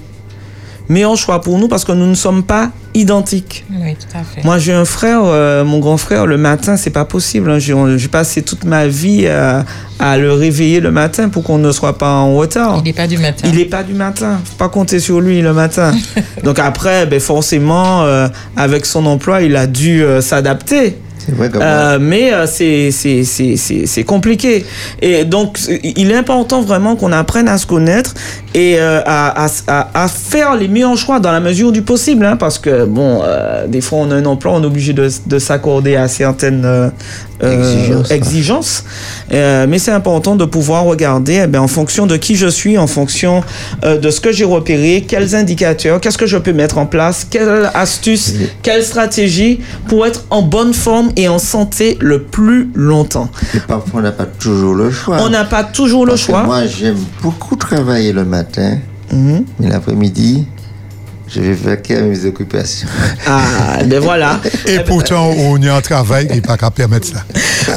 [0.88, 3.64] Meilleurs choix pour nous parce que nous ne sommes pas identiques.
[3.70, 4.42] Oui, tout à fait.
[4.44, 7.50] Moi, j'ai un frère, euh, mon grand frère, le matin, c'est pas possible.
[7.50, 7.58] hein.
[7.58, 9.64] J'ai passé toute ma vie à,
[9.98, 12.76] à le réveiller le matin pour qu'on ne soit pas en retard.
[12.78, 13.46] Il n'est pas du matin.
[13.50, 14.40] Il n'est pas du matin.
[14.44, 15.92] Faut pas compter sur lui le matin.
[16.44, 20.96] Donc après, ben forcément, euh, avec son emploi, il a dû euh, s'adapter.
[21.32, 24.64] Vrai que Euh, mais euh, c'est c'est- c'est- c'est- c'est compliqué.
[25.02, 28.14] Et donc, il est important vraiment qu'on apprenne à se connaître
[28.54, 32.24] et euh, à, à- à- faire les meilleurs choix dans la mesure du possible.
[32.24, 35.08] hein, parce que, bon, euh, des fois, on a un emploi, on est obligé de,
[35.26, 36.90] de s'accorder à certaines euh, euh,
[37.40, 38.10] Exigences.
[38.10, 38.84] exigences.
[39.32, 42.86] Euh, mais c'est important de pouvoir regarder eh en fonction de qui je suis, en
[42.86, 43.42] fonction
[43.84, 47.26] euh, de ce que j'ai repéré, quels indicateurs, qu'est-ce que je peux mettre en place,
[47.28, 53.30] quelle astuce, quelle stratégie pour être en bonne forme et en santé le plus longtemps.
[53.54, 55.18] Et parfois, on n'a pas toujours le choix.
[55.20, 56.42] On n'a pas toujours le Parce choix.
[56.44, 58.78] Moi, j'aime beaucoup travailler le matin,
[59.12, 59.44] Mhm.
[59.60, 60.46] mais l'après-midi,
[61.30, 62.88] je vais vaquer à mes occupations.
[63.26, 64.40] Ah, ben voilà.
[64.66, 67.22] Et pourtant, on y a un travail qui n'est pas qu'à permettre ça.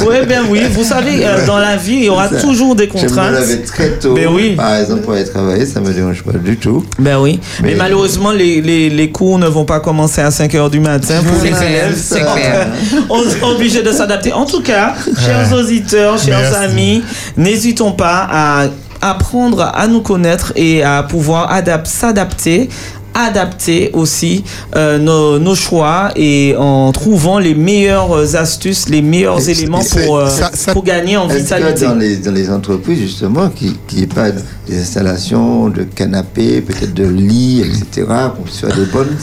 [0.08, 0.62] Oui, ben oui.
[0.72, 2.40] Vous savez, euh, dans la vie, il y aura Ça.
[2.40, 3.66] toujours des Je me contraintes.
[3.66, 4.14] très tôt.
[4.14, 4.56] Ben oui.
[4.56, 6.86] Par exemple, pour aller travailler, ça me dérange pas du tout.
[6.98, 7.40] Ben oui.
[7.62, 10.80] Mais, Mais- malheureusement, les, les, les cours ne vont pas commencer à 5 heures du
[10.80, 11.98] matin pour les élèves.
[12.02, 12.68] c'est clair.
[13.10, 14.32] On est obligé de s'adapter.
[14.32, 14.96] En tout cas,
[15.26, 16.56] chers auditeurs, chers Merci.
[16.72, 17.04] amis,
[17.36, 18.66] n'hésitons pas à
[19.04, 22.70] apprendre à nous connaître et à pouvoir adap- s'adapter
[23.14, 24.44] adapter aussi
[24.76, 30.18] euh, nos, nos choix et en trouvant les meilleures astuces, les meilleurs Et éléments pour,
[30.18, 31.86] euh, ça- ça- pour gagner en Est-ce que vitalité.
[31.86, 34.30] dans les, dans les entreprises, justement, qui n'y ait pas
[34.68, 39.16] des installations de canapés, peut-être de lits, etc., pour que ce soit des bonnes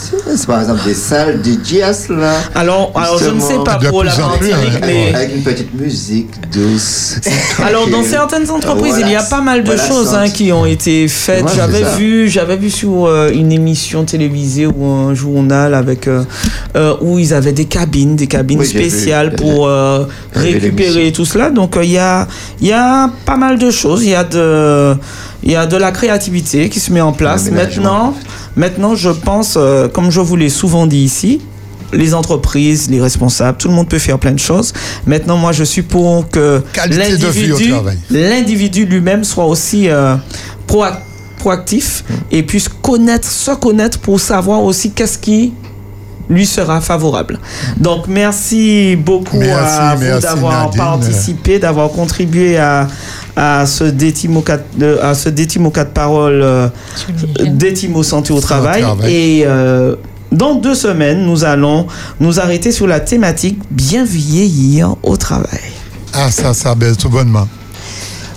[0.46, 4.04] par exemple des salles dédiées à cela Alors, alors je ne sais pas De pour
[4.04, 4.86] la plus en plus, Martinique, hein.
[4.86, 5.14] mais...
[5.14, 7.16] Avec une petite musique douce.
[7.64, 10.52] Alors dans certaines entreprises, Voilà, il y a pas mal de voilà, choses hein, qui
[10.52, 11.44] ont été faites.
[11.54, 16.24] J'avais vu, j'avais vu sur euh, une émission télévisée ou un journal avec euh,
[16.76, 18.90] euh, où ils avaient des cabines, des cabines Oui, j'ai vu.
[18.90, 21.50] spéciales pour euh, récupérer tout cela.
[21.50, 22.26] Donc il y a
[22.60, 24.02] il y a pas mal de choses.
[24.04, 24.94] Il y a de
[25.42, 27.48] il y a de la créativité qui se met en place.
[27.50, 28.14] Maintenant,
[28.56, 31.40] maintenant je pense, euh, comme je vous l'ai souvent dit ici.
[31.90, 34.74] Les entreprises, les responsables, tout le monde peut faire plein de choses.
[35.06, 36.60] Maintenant, moi, je suis pour que
[38.10, 40.14] l'individu lui-même soit aussi euh,
[40.66, 40.98] proac-
[41.38, 45.52] proactif et puisse connaître, se connaître pour savoir aussi qu'est-ce qui
[46.28, 47.38] lui sera favorable.
[47.78, 52.86] Donc merci beaucoup Merci, à vous d'avoir participé, d'avoir contribué à,
[53.34, 54.44] à ce détimo
[54.76, 56.68] de, à ce détimo de parole euh,
[57.46, 58.82] détimo santé au travail.
[58.82, 59.12] travail.
[59.14, 59.96] Et euh,
[60.30, 61.86] dans deux semaines, nous allons
[62.20, 65.72] nous arrêter sur la thématique bien vieillir au travail.
[66.12, 67.48] Ah, ça, ça baisse tout bonnement.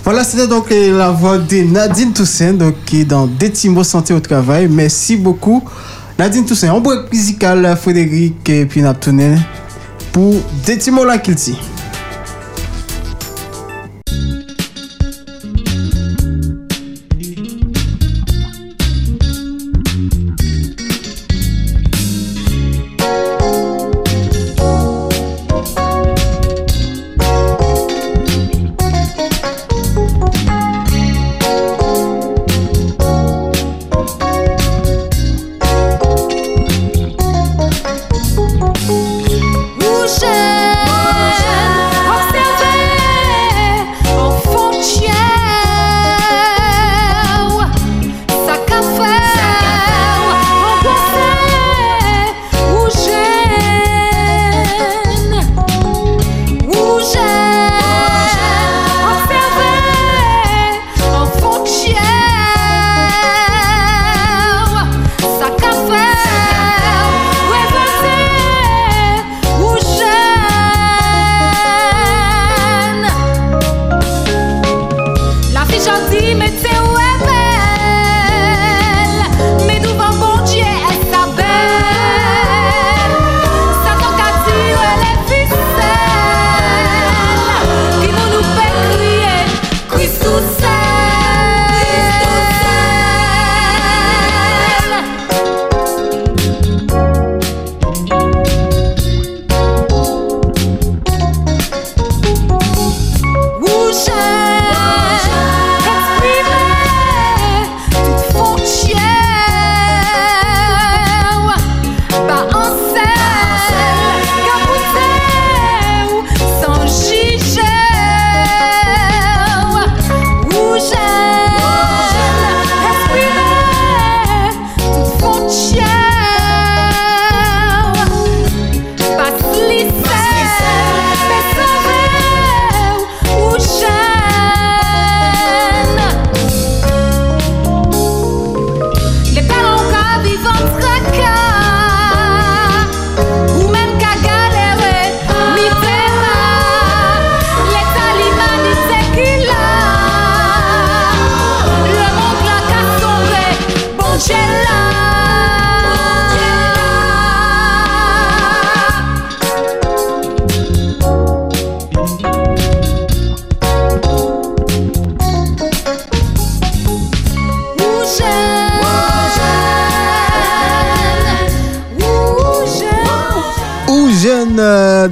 [0.04, 4.12] Voilà, c'était donc euh, la voix de Nadine Toussaint, donc, qui est dans Détimo Santé
[4.12, 4.66] au Travail.
[4.68, 5.62] Merci beaucoup,
[6.18, 6.72] Nadine Toussaint.
[6.72, 9.40] En break musical, Frédéric et puis Naptounen
[10.10, 10.34] pour
[10.66, 11.56] Détimo la Kilti.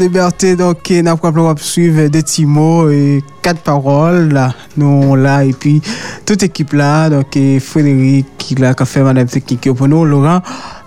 [0.09, 4.32] Donc, n'a pas suivre des petits mots et quatre paroles.
[4.32, 5.81] Là, nous, là, et puis,
[6.24, 10.40] toute équipe là, donc, et Frédéric, qui l'a fait Madame Technique pour nous, Laurent,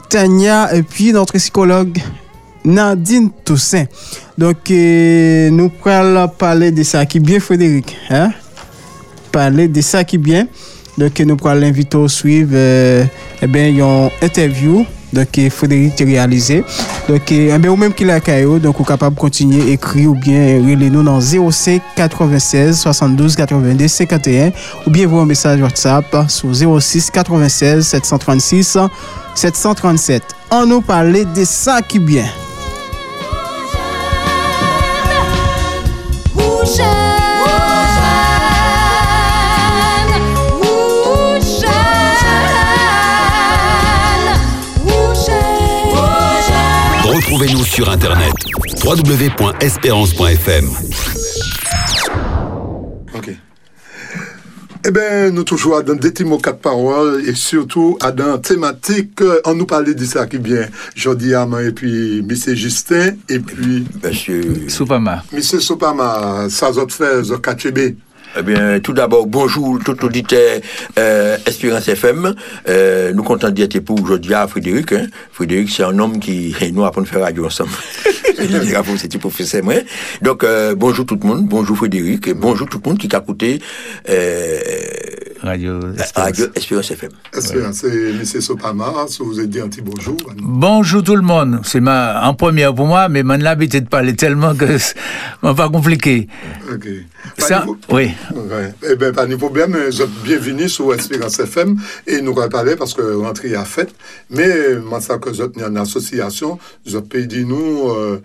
[0.10, 1.98] Tania, et puis notre psychologue,
[2.65, 3.85] Nadine Toussaint.
[4.38, 7.95] Donc, euh, nous allons parler de ça qui est bien, Frédéric.
[8.10, 8.31] Hein?
[9.31, 10.48] Parler de ça qui est bien.
[10.98, 13.06] Donc, nous allons l'inviter à suivre euh,
[13.41, 16.64] eh bien, une interview donc Frédéric a réalisé.
[17.07, 19.73] Donc, eh, eh bien, ou même qui l'a caillou, donc, vous capable de continuer à
[19.73, 24.52] écrire ou bien relais nous dans 05 96 72 82 51
[24.85, 28.77] ou bien vous un message WhatsApp sur 06 96 736
[29.35, 30.23] 737.
[30.52, 32.26] On nous parlait de ça qui bien.
[47.73, 48.33] Sur Internet
[48.85, 50.69] www.espérance.fm.
[54.85, 59.21] Eh bien, nous toujours dans des petits mots quatre paroles et surtout à dans thématique,
[59.21, 60.67] euh, on nous parlait de ça qui vient.
[60.93, 62.29] Jodi Armand et puis M.
[62.53, 65.23] Justin et puis Monsieur Soupama.
[65.31, 65.41] M.
[65.41, 67.35] Sopama, ça vous fait, ça.
[68.35, 70.60] Eh bien, tout d'abord, bonjour tout auditeur
[70.97, 72.34] euh, Espérance FM.
[72.68, 74.91] Euh, nous comptons dire pour aujourd'hui à Frédéric.
[74.91, 75.05] Hein.
[75.31, 77.69] Frédéric, c'est un homme qui nous apprend à faire radio ensemble.
[78.35, 79.76] c'est un professeur, moi.
[80.23, 83.19] Donc, euh, bonjour tout le monde, bonjour Frédéric, et bonjour tout le monde qui a
[83.19, 83.61] écouté
[84.10, 84.60] euh,
[85.44, 85.80] Radio
[86.15, 87.11] Radio Espérance FM.
[87.34, 88.24] Espérance, c'est M.
[88.24, 90.15] Sopama, si vous avez dit un petit bonjour.
[90.38, 91.60] Bonjour tout le monde.
[91.65, 94.95] C'est ma en première pour moi, mais maintenant l'habitude de parler tellement que c'est
[95.41, 96.30] pas compliqué.
[96.72, 96.88] Ok.
[97.38, 98.11] Ça, oui.
[98.34, 98.74] Ouais.
[98.90, 99.78] Eh bien, pas de problème.
[100.24, 103.94] Bienvenue sur Espérance FM et nous allons parler parce que l'entrée a fait.
[104.30, 108.22] Mais, moi, ça que vous êtes une association, vous avez dit nous, euh,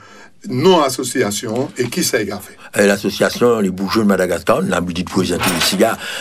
[0.49, 2.57] non-association et qui ça a fait?
[2.77, 5.77] Euh, L'association Les Bourgeois de Madagascar, on a l'habitude de présenter ici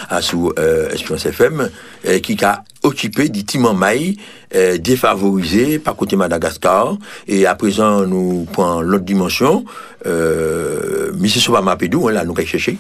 [0.10, 1.69] à sous euh, Espérance FM,
[2.06, 4.18] euh, qui a occupé du Timon Maï,
[4.56, 6.98] euh, défavorisé par côté Madagascar.
[7.27, 9.65] Et à présent, nous prenons l'autre dimension.
[10.06, 11.27] Euh, M.
[11.27, 12.77] Sobama Pédou, hein, là, nous allons chercher.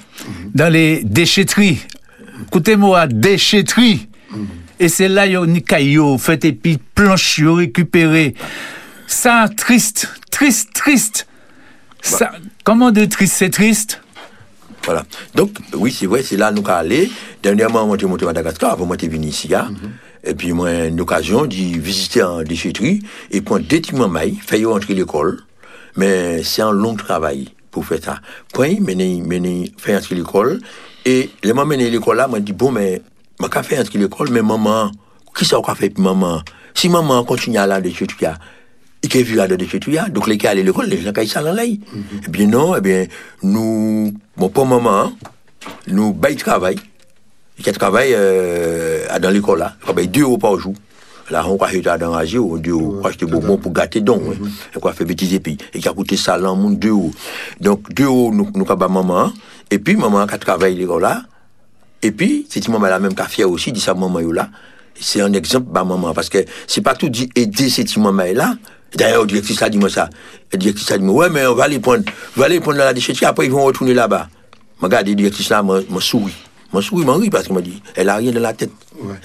[0.55, 1.79] Dans les déchetteries.
[2.47, 4.07] Écoutez-moi, déchetteries.
[4.79, 7.41] Et c'est là, yo, ni caillou, fait et puis planche.
[9.07, 11.27] Ça, triste, triste, triste.
[12.01, 12.33] Ça,
[12.65, 14.01] comment de triste, c'est triste?
[14.83, 15.05] Voilà.
[15.33, 17.09] Donc, oui, c'est vrai, c'est là nous allons aller.
[17.41, 19.71] Dernièrement, moi, j'ai monté à Madagascar, avant moi, j'étais venu ici, hein.
[20.25, 23.01] Et puis, moi, une occasion d'y visiter en déchetterie
[23.31, 25.39] et prendre des petits mailles, faire rentrer l'école.
[25.95, 28.19] Mais c'est un long travail pour faire ça.
[28.53, 30.59] Point, mener, mener, faire entrer l'école.
[31.05, 33.01] Et les moments mener l'école là, m'a dit, bon, mais,
[33.39, 34.91] m'a qu'à faire entrer l'école, mais maman,
[35.33, 36.41] qui ça qu'a fait pour maman?
[36.73, 38.27] Si maman continue à aller à la déchetterie,
[39.07, 41.19] il qui vu à la déchetterie, donc les qui allaient à l'école, les gens qui
[41.37, 41.79] allaient à l'ail.
[42.25, 43.05] Eh bien, non, eh bien,
[43.41, 45.13] nous, bon, pour maman,
[45.87, 46.75] nous, bail travail.
[47.63, 50.73] qui travaille euh, dans l'école là, travaille deux euros par jour.
[51.29, 54.47] Là, on croit que dans la radio, deux euros, acheter bonbons pour gâter donc, hein.
[54.75, 57.11] et quoi, fait bêtises et puis, et qui a coûté ça là, mon deux euros.
[57.61, 59.31] Donc, deux euros, nous, nous, avons maman,
[59.71, 61.23] et puis, maman, qui travaille l'école là,
[62.01, 64.49] et puis, c'est maman là même qui a fier aussi, dit ça, maman là.
[64.99, 68.55] C'est un exemple, bah, maman, parce que c'est pas tout dit aider cette maman là.
[68.95, 70.09] D'ailleurs, le directrice a dit moi ça.
[70.53, 72.03] Directrice a dit, ouais, mais on va les prendre,
[72.35, 74.29] va les prendre dans la déchetterie, après ils vont retourner là-bas.
[74.81, 76.35] Regarde, le directrice là, me sourit.
[76.73, 78.71] Moi, souris, m'en rit parce qu'il m'a dit, elle a rien dans la tête.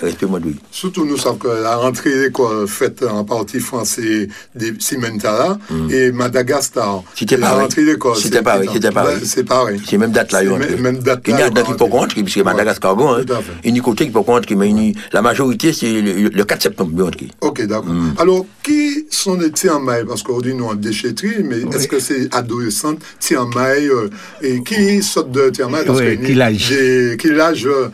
[0.01, 0.27] Respect.
[0.71, 5.59] Surtout, nous savons que la rentrée quoi, faite en partie français des Cimentara
[5.91, 7.03] et Madagascar.
[7.15, 7.63] C'était la pareil.
[7.63, 8.17] rentrée d'école.
[8.17, 9.19] C'était pareil, c'était pareil.
[9.25, 9.81] C'est pareil.
[9.89, 12.23] C'est même date là, même- même date Il y là, a date qui peut rentrer,
[12.23, 13.25] puisque Madagascar, bon, hein.
[13.65, 17.11] A côté qui peut rentrer, mais la majorité, c'est le, le 4 septembre.
[17.41, 17.93] Ok, d'accord.
[18.19, 22.33] Alors, qui sont les Tiamaï Parce qu'on dit nous en déchetterie, mais est-ce que c'est
[22.35, 24.09] adolescente, Tiamaï euh,
[24.43, 27.89] Et qui sort de Tiamaï Parce Oui, que quel âge j'ai- Quel âge euh,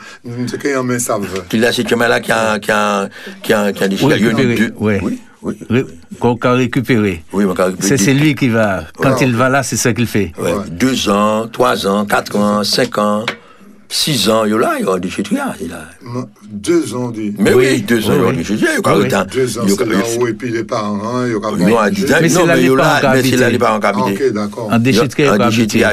[0.48, 1.73] C'est qu'il y en a savent.
[1.73, 3.09] Puis là, c'est Tiamaï là qui a, qui a,
[3.43, 4.73] qui a, qui a des Oui, y en a récupéré,
[6.20, 7.23] Qu'on qu'on.
[7.32, 7.74] Oui, qu'on.
[7.81, 8.85] C'est lui qui va.
[8.97, 9.16] Quand Ouais.
[9.23, 10.32] il va là, c'est ça qu'il fait.
[10.39, 13.24] Ouais, Deux ans, trois ans, quatre ans, cinq ans,
[13.90, 15.55] six ans, il y a là, il y a des là.
[15.60, 15.89] il y a-
[16.51, 17.35] Deux ans, dit.
[17.39, 19.59] Mais oui, deux ans, il y a des déchetterie, il y a quand même- Deux
[19.59, 21.32] ans, il y a c'est quand là même- où, et puis les parents, hein, il
[21.32, 22.70] y aura Non, à 10 ans, Mais c'est non, mais il y a
[23.15, 23.52] mais c'est là habitent.
[23.52, 24.20] les parents qui habitent.
[24.20, 24.69] Ok, d'accord.
[24.73, 25.36] En déchetterie, En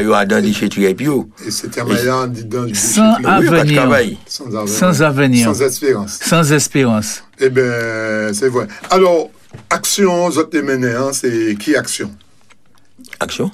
[0.01, 1.29] il y a dans déchetterie, et puis, oh.
[1.45, 4.17] Et c'est Tiamaï là, dit dans Sans avenir.
[4.27, 4.67] Sans avenir.
[4.67, 5.45] Sans avenir.
[5.53, 6.19] Sans espérance.
[6.21, 7.23] Sans espérance.
[7.39, 7.63] Eh bien,
[8.33, 8.67] c'est vrai.
[8.89, 9.29] Alors,
[9.69, 12.11] action, vous êtes mené, hein, c'est qui action
[13.19, 13.51] Action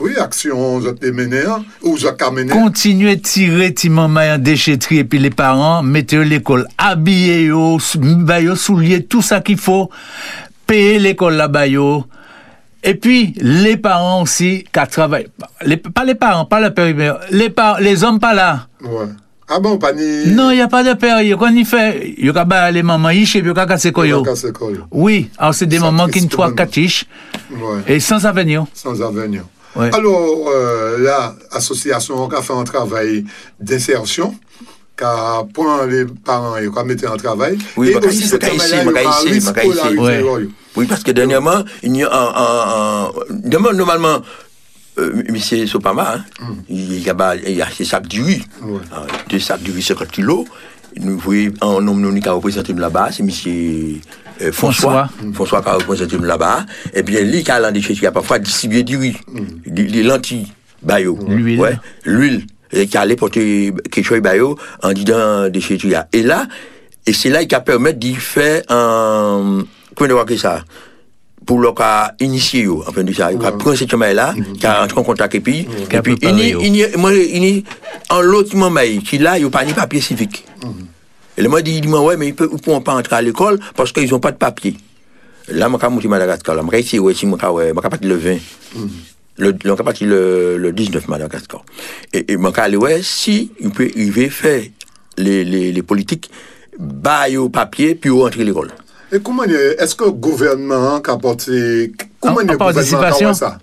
[0.00, 5.04] Oui, action, vous êtes mené, hein, ou êtes mené Continuez tirer Timon en déchetterie et
[5.04, 6.66] puis les parents, mettez l'école,
[7.78, 9.90] sou- bah souliers, tout ça qu'il faut,
[10.66, 11.68] payez l'école là-bas
[12.86, 15.28] Et puis, les parents aussi, qui travaillent.
[15.64, 18.66] Les, pas les parents, pas le père, mais les, par- les hommes pas là.
[18.82, 19.06] Ouais.
[19.48, 20.32] Ah bon, pas ni...
[20.34, 21.22] Non, il n'y a pas de père.
[21.22, 22.14] Il y a fait.
[22.18, 23.26] Il y a les mamans, ils
[24.04, 24.50] il y a cassé.
[24.90, 27.04] Oui, alors c'est des moments qui ne quatre ish,
[27.52, 27.82] Ouais.
[27.94, 28.66] et sans avenir.
[28.74, 29.44] Sans avenir.
[29.76, 29.90] Ouais.
[29.94, 33.24] Alors, euh, là, l'association a fait un travail
[33.60, 34.34] d'insertion,
[34.96, 37.58] car pour les parents, ils ont mis en travail.
[37.76, 38.84] Oui, et aussi ce travail-là,
[39.26, 40.48] il Ouais.
[40.76, 44.20] Oui, parce que dernièrement, il y a un, demain, normalement,
[44.98, 48.44] euh, monsieur Sopama, hein, il y a, il y a ces sacs du riz,
[48.92, 50.44] Ah, deux sacs du riz 50 kilos.
[50.96, 54.00] Nous voyons un homme qui a représenté nous là-bas, c'est monsieur
[54.42, 55.08] euh, François.
[55.32, 56.64] François qui a représenté nous là-bas.
[56.94, 59.16] Et bien, lui qui a choses qui a parfois distribué du riz,
[59.66, 60.48] des des lentilles,
[60.82, 61.18] bayo.
[61.28, 61.60] L'huile.
[61.60, 62.46] Ouais, l'huile.
[62.72, 65.78] Et qui allait porter quelque chose bayo en disant des choses.
[66.12, 66.46] Et là,
[67.06, 70.64] et c'est là qu'il a permis d'y faire un, comment on dit ça?
[71.46, 74.64] pour leur cas initier en fait de ça il a pris ce chemin là qui
[74.66, 77.64] a entré en contact et puis et puis il y- il y- moi il y-
[78.08, 80.46] en l'autre moment qui là il a pas ni papier civique
[81.36, 83.16] et le m'a dit il dit moi ouais mais ils peuvent ils pourront pas entrer
[83.16, 84.76] à l'école parce qu'ils ont pas de papier
[85.48, 86.98] là moi quand monter Madagascar là moi ici
[87.82, 88.36] quand partir le 20
[89.36, 91.64] le, le, on est parti le, le 19 Madagascar.
[92.12, 94.62] Et, moi, quand aller, ouais, si, il peut arriver faire
[95.16, 96.30] les, les, les politiques,
[96.78, 98.70] bailler au papier, puis au entrer l'école.
[99.10, 101.92] Et comment est- est-ce que le gouvernement a apporté.
[102.20, 102.58] Comment En- est le en
[102.92, 103.58] gouvernement a ça?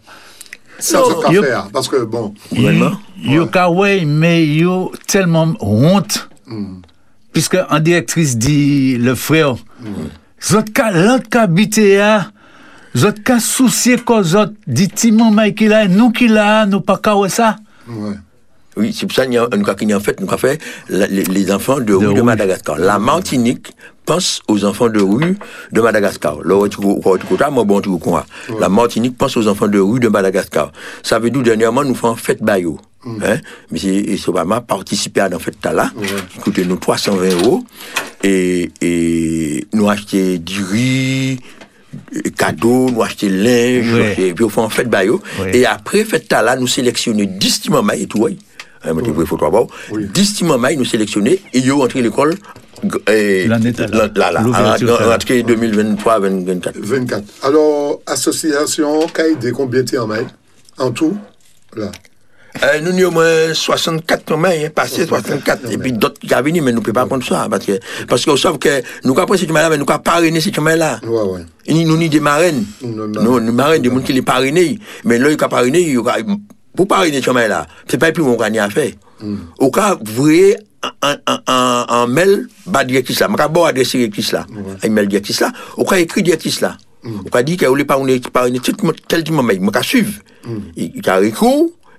[0.78, 0.98] Ça,
[1.32, 2.34] Yo- fait, hein, Parce que, bon.
[2.54, 2.98] Gouvernement?
[3.24, 6.28] Yo ouais, mais yo tellement honte.
[7.34, 9.56] Puisque en directrice dit le frère,
[10.42, 12.32] zot ka l'autre ka habité à,
[12.96, 14.52] zot ka soucié ko zot
[14.96, 17.16] Timon Mike qui là, nous qui là, nous pas ka.
[18.78, 20.38] Oui, c'est pour ça qu'il y a, nous, qu'il y a en fait, nous, avons
[20.38, 22.78] fait la- les, les enfants de, rue de Madagascar.
[22.78, 23.74] La Martinique
[24.06, 25.38] pense aux enfants de rue
[25.74, 26.38] de Madagascar.
[28.60, 30.72] La Martinique pense aux enfants de rue de Madagascar.
[31.04, 32.42] Ça veut dire, dernièrement, nous faisons fête
[33.06, 33.20] Bayo.
[33.24, 33.40] Hein?
[33.72, 34.18] M.
[34.18, 35.92] Sobama participé à dans fête là,
[36.32, 37.64] qui coûtait nous 320 euros.
[38.24, 41.40] Et, et nous acheté du riz,
[42.16, 44.14] euh, cadeaux, nous acheter linge, Ouais.
[44.16, 45.22] acheter- puis on fait en fête Bayo.
[45.40, 45.58] Ouais.
[45.58, 48.38] Et après fête là, nous sélectionnons 10 timamais et tout, oui.
[48.84, 48.94] Hein,
[49.26, 49.68] photo d'abord.
[49.92, 52.36] 10 timamais, nous sélectionnés, et ils ont entré à l'école,
[53.10, 55.10] euh, L'année là, là, là, L'ouverture, en- ça.
[55.10, 56.78] en- entrée 2023-2024.
[56.80, 57.24] 24.
[57.44, 59.90] Alors, association, a aidé combien de
[60.78, 61.16] En tout?
[61.76, 61.92] Là.
[62.64, 66.72] Euh, nous avons euh, 64 tomates, passé 64, et puis d'autres qui sont venus, mais
[66.72, 67.48] nous ne pouvons pas prendre ça.
[67.50, 70.42] Parce que, parce qu'on sait que nous avons pris ces tomates-là, mais nous avons parrainer
[70.42, 71.00] ces tomates-là.
[71.04, 71.42] Ouais, ouais.
[71.66, 72.66] Et nous avons des marraines.
[72.84, 74.78] Non, non, non, des marraines, des gens qui les parrainent.
[75.06, 75.96] Mais là, ils ont parrainé,
[76.76, 78.92] pour parrainer ces tomates-là, C'est pas plus mon gagné à faire.
[79.60, 80.58] Au cas, vous voyez,
[81.48, 83.28] en mail, bas directrice là.
[83.28, 84.46] Je vais pas bon adresser directrice là.
[84.84, 85.52] Un mail directrice là.
[85.78, 86.76] Au cas, écrit directrice là.
[87.04, 87.98] Au cas, dit qu'elle ne voulait pas
[88.34, 89.60] parrainer tel type de mail.
[89.64, 90.14] Je vais suivre.
[90.76, 91.46] Il a écrit,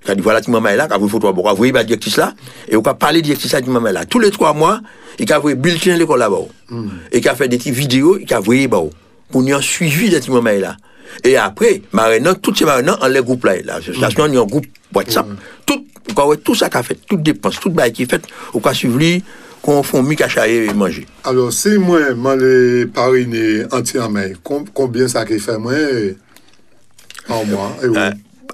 [0.05, 2.33] T'as dit, voilà, tu m'en là, quand vous photo, vous voyez la directrice là,
[2.67, 4.05] et vous parlez directrice là, tu m'en là.
[4.05, 4.81] Tous les trois mois,
[5.17, 6.41] il a vu bulletin l'école là-bas.
[6.69, 6.87] Mm.
[7.11, 8.83] Et a fait des petites vidéos, il a vu là-bas.
[9.31, 10.75] Pour nous suivi de Timon là.
[11.23, 13.55] Et après, maintenant, tous ces maintenant, on les groupes là.
[13.63, 13.79] là.
[13.81, 14.37] Ça, c'est mm.
[14.37, 15.27] un groupe WhatsApp.
[15.27, 15.35] Mm.
[15.65, 15.85] Tout,
[16.43, 19.23] tout ça qu'a fait, toute dépense, toute bail qui est faite, on va suivre lui,
[19.61, 21.05] qu'on fait mi cachaille et manger.
[21.23, 25.73] Alors, si moi, moi, les parrainés entièrement, combien ça qui fait moi
[27.29, 27.77] en mois?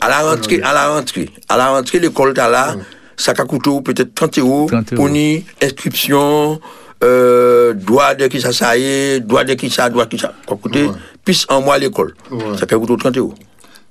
[0.01, 2.75] À la rentrée, à la rentrée, à la rentrée, l'école t'as là,
[3.17, 6.59] ça a coûté peut-être 30 euros pour ni inscription,
[7.03, 10.19] euh, droit de qui ça ça y est, droit de qui ça, droit de qui
[10.19, 10.89] ça, quoi coûter,
[11.25, 12.13] puis en mois à l'école.
[12.57, 13.33] Ça a coûté 30 euros.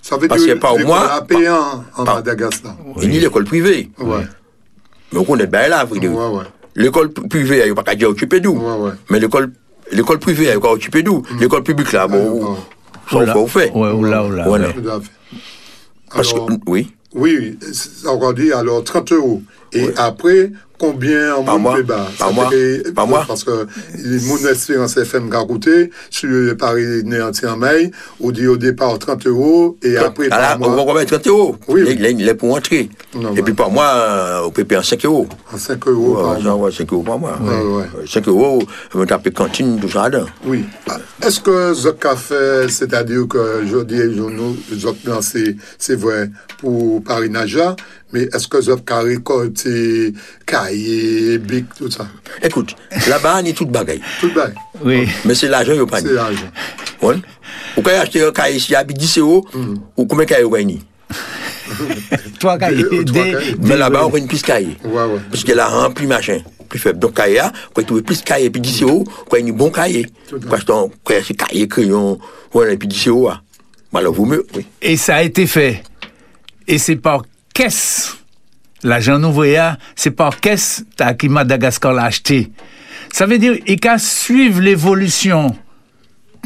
[0.03, 2.75] Ça veut Parce dire que par mois, payé en, Madagascar.
[3.03, 3.91] et ni l'école privée.
[3.99, 4.27] Ouais.
[5.13, 6.17] Mais on connaît bien là, Frédéric.
[6.77, 8.63] L'école privée, il n'y a pas qu'à dire occupé d'où.
[9.11, 9.53] Mais l'école,
[9.93, 11.23] l'école privée, il n'y a pas occupé d'où.
[11.41, 12.57] L'école publique, là, bon,
[13.11, 13.73] ça, on fait, fait.
[13.73, 14.69] Ouais, oula, oula, Voilà.
[16.11, 16.93] Parce que, oui.
[17.15, 17.59] Oui,
[18.07, 19.43] encore dit alors 30 euros.
[19.73, 22.49] Et après, combien en Par mois bas Par mois.
[22.95, 23.27] Par.
[23.27, 23.67] Parce que
[24.27, 27.67] mon espérance FM qui a coûté, sur le Paris né entièrement,
[28.21, 30.95] on dit au départ 30 euros et après Ah là, par on mois.
[30.95, 31.57] va mettre 30 euros.
[31.69, 32.89] Oui, Les, les, les pour entrer.
[33.37, 35.27] Et puis par mois, euh, on peut payer en 5 euros.
[35.53, 37.39] En 5 euros Ouais, par genre, ouais, 5 euros par mois.
[37.43, 37.85] Ouais, ouais.
[38.03, 38.63] Euh, 5 euros,
[38.95, 40.09] on va taper cantine, tout ça.
[40.09, 40.25] là.
[40.47, 40.65] Oui.
[41.27, 44.57] Est-ce que ce qu'a fait, c'est-à-dire que je dis, je nous,
[45.79, 47.75] c'est vrai pour Paris Naja,
[48.13, 50.13] mais est-ce que ce qu'a récolté
[50.47, 52.07] cahier, bic, tout ça?
[52.43, 52.75] Écoute,
[53.07, 54.01] là-bas, on est tout bagaille.
[54.21, 54.55] Tout bagaille.
[54.83, 55.09] Oui.
[55.25, 56.01] Mais c'est l'argent, il n'y a pas.
[56.01, 56.51] C'est l'argent.
[57.03, 57.17] Ouais.
[57.77, 59.47] Ou quand acheter un cahier ici, à 10 euros,
[59.97, 60.81] ou combien de cahiers vous gagnez?
[62.41, 62.85] Trois cahiers.
[63.61, 64.77] Mais là-bas, on prend plus de cahiers.
[64.85, 65.21] Ouais, ouais.
[65.31, 66.99] Parce qu'elle a rempli machin, plus faible.
[66.99, 67.43] Donc, cahier,
[67.75, 69.71] quand tu veux plus de cahiers, puis 10 euros, quand il y a un bon
[69.71, 70.07] cahier.
[70.49, 72.19] Quand tu as un cahier, crayon,
[72.53, 73.31] voilà, et puis 10 euros.
[73.93, 74.47] Alors, vous me.
[74.55, 74.67] Oui.
[74.81, 75.83] Et ça a été fait.
[76.67, 77.23] Et c'est par
[77.59, 78.17] caisse.
[78.85, 80.85] L'argent ouvrier, c'est par caisse
[81.19, 82.53] qui Madagascar l'a acheté.
[83.13, 85.57] Ça veut dire il qu'à suivre l'évolution.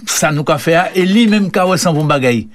[0.06, 2.48] Ça nous qu'a fait et lui-même qu'a ressemble bon bagaille.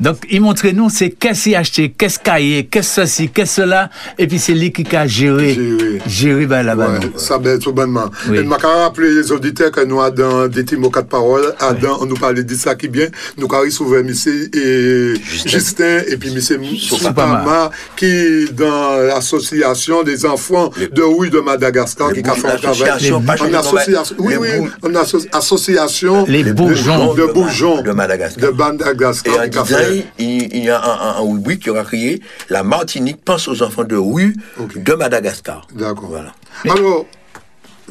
[0.00, 3.62] Donc, il montrait nous, c'est qu'est-ce qu'il a acheté, qu'est-ce qu'il a, qu'est-ce ceci, qu'est-ce
[3.62, 5.56] cela, et puis c'est lui qui a géré,
[6.08, 6.46] géré.
[6.46, 6.88] ben, là-bas.
[6.88, 8.10] Ouais, ça ben tout bonnement.
[8.32, 12.16] Et m'a rappelé les auditeurs que nous avons des mots quatre paroles, Adam, on nous
[12.16, 13.06] parlait de ça qui bien,
[13.38, 15.14] nous avons souvent monsieur et
[15.46, 22.20] Justin, et puis monsieur Soupama, qui dans l'association des enfants de Rouille de Madagascar, qui
[22.20, 23.12] a fait un travail.
[23.12, 24.48] En association, oui, oui,
[24.82, 24.92] en
[25.38, 27.14] association les bourgeons.
[27.14, 27.82] de bourgeons.
[27.82, 28.50] De Madagascar.
[28.50, 29.34] De Madagascar.
[30.18, 32.20] Il, il, y a un, un, un oui qui aura crié
[32.50, 34.80] La Martinique pense aux enfants de rue okay.
[34.80, 35.66] de Madagascar.
[35.74, 36.08] D'accord.
[36.08, 36.34] Voilà.
[36.64, 37.06] Alors,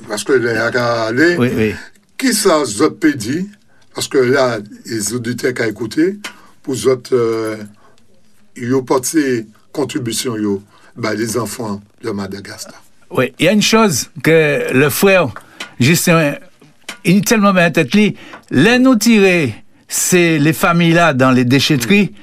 [0.08, 1.74] parce que les aller, oui, oui.
[2.18, 3.44] qui ça vous peut dire
[3.94, 6.18] Parce que là, les auditeurs qui ont écouté,
[6.62, 7.58] pour vous autres, euh,
[8.56, 10.62] ils ont porté contribution yo,
[10.96, 12.82] bah, les enfants de Madagascar.
[13.12, 15.30] Oui, il y a une chose que le frère,
[15.80, 16.36] Justin,
[17.04, 22.14] il est tellement bien tête, les nous tirer c'est les familles là dans les déchetteries,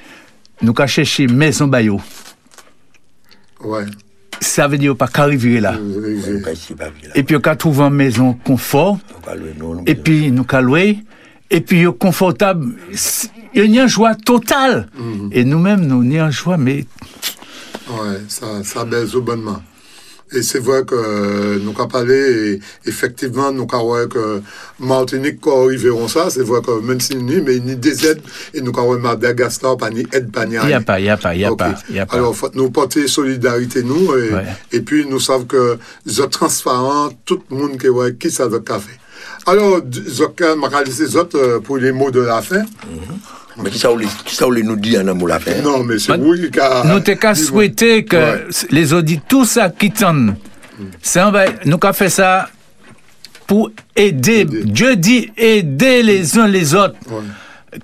[0.62, 2.00] nous avons cherché maison bayo.
[3.62, 3.84] Ouais.
[4.40, 5.74] Ça veut dire pas qu'arriver là.
[7.14, 8.98] Et puis on a trouvé une maison confort.
[9.86, 10.98] Et puis nous loué.
[11.50, 12.74] Et puis confortable.
[13.52, 14.88] Il y a une joie totale.
[14.96, 15.30] Mhm.
[15.32, 16.86] Et nous-mêmes, nous, on en joie, mais.
[17.88, 19.60] Ouais, ça, ça baise au bonnement.
[20.32, 22.14] Et c'est vrai que euh, nous avons parlé,
[22.54, 24.40] et effectivement, nous avons que
[24.78, 28.22] Martinique, quand arriveront ça, c'est vrai que même si nous, mais ni des aides,
[28.54, 31.10] et nous avons Madagascar, pas ni aide, pas ni Il n'y a pas, il n'y
[31.10, 31.98] a pas, il n'y a, okay.
[31.98, 32.16] a pas.
[32.16, 34.44] Alors, faut nous porter solidarité, nous, et, Ouais.
[34.70, 38.60] et puis nous savons que c'est transparent, tout le monde qui ouais, qui ça veut
[38.60, 38.92] café.
[39.46, 42.62] Alors, je vais laisser autres euh, pour les mots de la fin.
[42.62, 43.39] Mais qui
[43.78, 46.60] ça voulait, qui ça voulait nous dire mot la fin Non, mais c'est oui qui
[46.60, 46.84] a...
[46.84, 48.46] Nous t'es qu'à souhaiter que Ouais.
[48.70, 50.34] les auditeurs, tout ça qui tente,
[51.66, 52.48] nous qu'à fait ça
[53.46, 54.44] pour aider.
[54.44, 56.94] Dieu dit aider les uns les autres.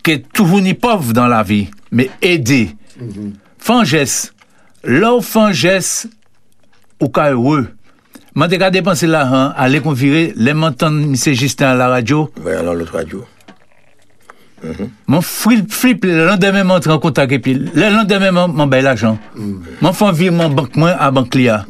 [0.03, 2.71] Que tout n'est pauvre dans la vie, mais aider.
[3.01, 3.35] Mhm.
[3.59, 4.33] Fangesse.
[4.83, 6.09] Là où fangesse,
[7.01, 7.69] ou cas heureux.
[8.59, 11.15] Qu'à dépenser l'argent, aller convirer, les montants de M.
[11.15, 12.31] Justin à la radio.
[12.45, 13.25] Oui, alors l'autre radio.
[15.07, 19.19] Mon flip, flip, le lendemain, m'entre en contact et puis le lendemain, m'en baille l'argent.
[19.81, 21.65] Mon virement banque moins à banque là.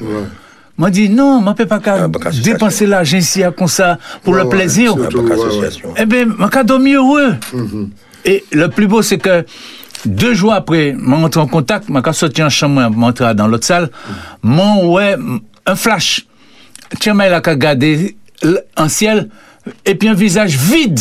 [0.78, 2.06] Moi dit non, moi peux pas qu'à
[2.42, 4.94] dépenser l'argent ici ça pour Ouais, le plaisir.
[5.96, 7.34] Eh bien, moi qu'à dormir heureux.
[8.24, 9.46] Et le plus beau c'est que
[10.04, 13.48] deux jours après, moi rentre en contact, moi qu'à sortir en chambre, moi entrer dans
[13.48, 13.90] l'autre salle,
[14.42, 15.16] mon ouais
[15.64, 16.26] un flash.
[17.00, 18.16] Tiens, mais là qu'à garder
[18.76, 19.30] un ciel
[19.84, 21.00] et puis un visage vide.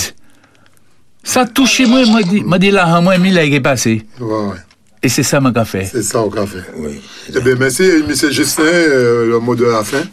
[1.26, 4.06] Ça touche moi, m'a dit, m'a dit là, moi, mille est passé.
[4.22, 4.56] Ouais, ouais.
[5.02, 5.86] Et c'est ça, m'a fait.
[5.86, 6.60] C'est ça au café.
[6.78, 7.02] Oui.
[7.36, 8.32] Eh bien, merci, M.
[8.32, 10.04] Justin, euh, le mot de la fin.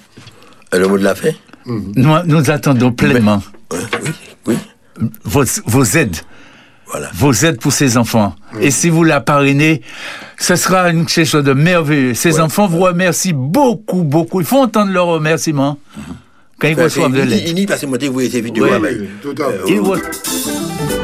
[0.72, 1.30] Le mot de la fin
[1.66, 3.43] Nous, nous attendons pleinement
[4.47, 4.56] oui,
[5.24, 6.16] Vos, vos aides.
[7.14, 8.34] Vos aides pour ces enfants.
[8.60, 9.80] Et si vous la parrainez,
[10.39, 12.14] ce sera une chose de merveilleux.
[12.14, 14.40] Ces enfants vous remercient beaucoup, beaucoup.
[14.40, 15.78] Il faut entendre leurs remerciements
[16.59, 17.44] quand ils reçoivent de l'aide.
[17.47, 18.64] Il n'y monter, vous vidéos.
[18.64, 21.01] Oui, ben, oui, tout à euh,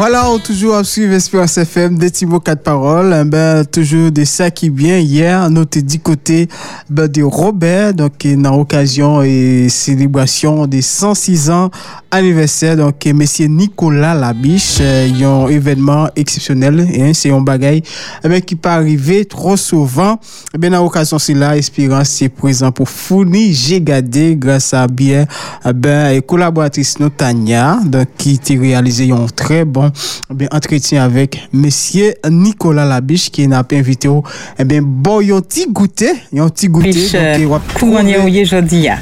[0.00, 3.14] Voilà, on toujours à suivre Espérance FM, des mots, quatre paroles.
[3.20, 4.96] Eh Ben, toujours de ça qui vient.
[4.96, 6.48] Hier, t'ai dit côté
[6.88, 11.70] ben, de Robert, donc, dans l'occasion et célébration des 106 ans
[12.10, 17.40] anniversaire, donc, monsieur Nicolas Labiche, euh, il y a un événement exceptionnel, hein, c'est un
[17.40, 17.82] bagage,
[18.24, 20.18] eh ben, qui peut arriver trop souvent.
[20.54, 24.86] Eh ben, dans l'occasion, c'est là, Espérance est présent pour fournir, j'ai gardé, grâce à
[24.86, 25.26] bien,
[25.74, 29.89] ben, collaboratrice nous, Tania, donc, qui t'a réalisé un très bon,
[30.32, 34.22] ben, entretien avec monsieur Nicolas Labiche, qui n'a pas invité au,
[34.58, 38.30] eh ben, bon, un petit goûter, un petit goûter, Biche, donc, on va couronnier trouver-
[38.30, 38.98] ouye jodi ya.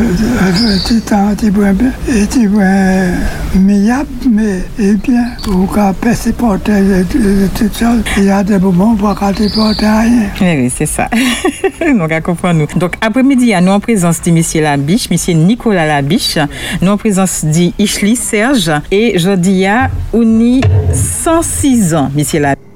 [0.00, 1.74] Petit temps, petit point,
[2.08, 3.10] et petit point
[3.54, 7.04] meilleur, mais, eh bien, pour qu'on puisse supporter
[7.56, 10.28] tout ça, il y a des moments pour qu'on ne supporte rien.
[10.40, 11.08] Oui, oui, c'est ça.
[11.80, 12.10] Donc,
[12.54, 12.66] nous.
[12.78, 14.62] Donc, après-midi, nous en présence de M.
[14.62, 15.38] Labiche, M.
[15.38, 16.38] Nicolas Labiche,
[16.80, 20.60] nous en présence de Ishli Serge et Jodia Ouni,
[20.92, 22.24] 106 ans, M.
[22.40, 22.69] Labiche.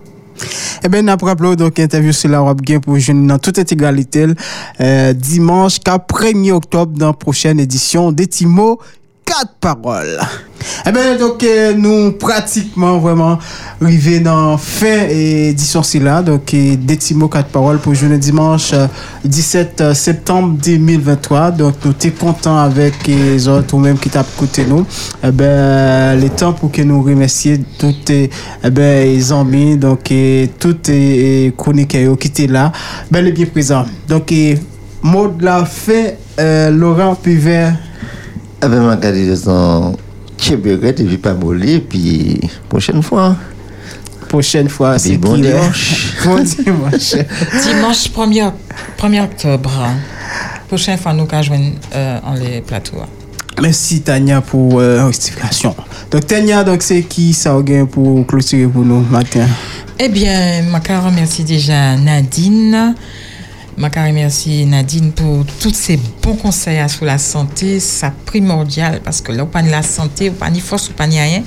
[0.82, 4.26] Eh bien, après rappelons donc interview sur la web game pour jeune dans toute intégralité
[4.80, 8.80] euh, dimanche 1er octobre dans la prochaine édition des Timo
[9.24, 10.20] 4 paroles.
[10.86, 13.38] Eh bien, donc, euh, nous pratiquement vraiment
[13.80, 16.22] arrivés dans fin édition là.
[16.22, 18.86] Donc, euh, des mots, quatre paroles pour journée dimanche euh,
[19.24, 21.51] 17 euh, septembre 2023.
[21.52, 24.86] Donc, nous sommes contents avec les autres ou même qui tapent côté nous.
[25.22, 27.59] Eh ben, le temps pour que nous remercions
[28.09, 28.30] les,
[28.62, 32.72] eh ben, les amis, donc, et toutes les chroniqueurs qui étaient là,
[33.10, 33.84] bel et bien présents.
[34.09, 34.59] Donc, et,
[35.28, 37.14] de la fin, euh, Laurent
[38.68, 38.80] Puvert.
[38.80, 39.92] Avec ma candidature,
[40.38, 43.36] Tchéberet et puis pas molli, puis prochaine fois.
[44.28, 46.14] Prochaine fois, c'est bon dimanche.
[46.24, 47.14] Bon dimanche.
[47.62, 48.50] Dimanche 1er,
[48.98, 49.70] 1er octobre.
[50.66, 52.96] Prochaine fois, nous allons joindre euh, en les plateaux.
[53.62, 55.76] Merci Tania pour euh, l'explication.
[56.10, 59.46] Donc Tania, donc c'est qui ça gain pour clôturer pour nous matin?
[59.98, 62.94] Eh bien, je remercie déjà Nadine.
[63.76, 67.80] Je remercie Nadine pour tous ces bons conseils sur la santé.
[67.80, 70.96] C'est primordial parce que là, on pas de la santé, on pas ni force, on
[70.96, 71.42] pas ni rien.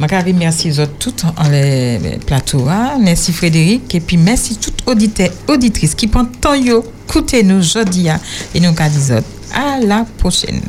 [0.00, 2.66] Je remercie les autres toutes en les les plateaux.
[2.68, 2.98] hein.
[3.00, 3.94] Merci Frédéric.
[3.94, 8.08] Et puis merci toutes auditeurs, auditrices qui prennent temps yo, écoutez nous jeudi.
[8.08, 8.20] hein.
[8.54, 9.22] Et nous, disons,
[9.54, 10.60] à la prochaine.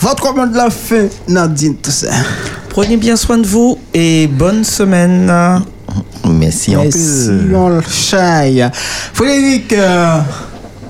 [0.00, 2.10] Votre mot de la fin, Nadine, tout ça.
[2.68, 5.30] Prenez bien soin de vous et bonne semaine.
[6.28, 8.68] Merci en Merci, on le chaille.
[9.12, 10.18] Frédéric, euh,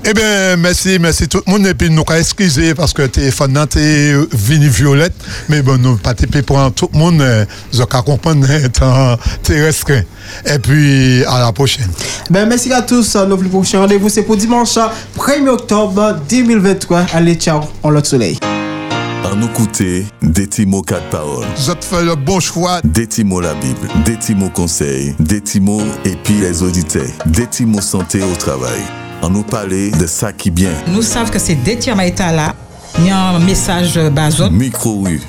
[0.05, 1.65] Eh bien, merci, merci tout le monde.
[1.65, 5.13] Et puis, nous avons excusé parce que le téléphone t'es venu violette.
[5.49, 7.21] Mais bon, nous pas tapé pour tout le monde.
[7.21, 9.91] euh, Vous avez comprendre, temps terrestre.
[10.45, 11.89] Et puis, à la prochaine.
[12.29, 13.15] ben, merci à tous.
[13.15, 14.77] Nos plus prochains rendez-vous, c'est pour dimanche
[15.17, 17.05] 1er octobre 2023.
[17.13, 18.37] Allez, ciao, on l'autre soleil.
[19.25, 21.45] À nous écouter, des mots quatre paroles.
[21.55, 22.81] Vous avez fait le bon choix.
[22.83, 26.61] Des petits mots la Bible, des petits mots conseils, des petits mots et puis les
[26.61, 28.81] auditeurs, des mots santé au travail.
[29.21, 30.71] On nous parler de ça qui bien.
[30.87, 32.53] Nous savons que c'est Détia Maïta là.
[32.99, 34.49] Il y a un message euh, bazot.
[34.49, 35.19] Micro oui.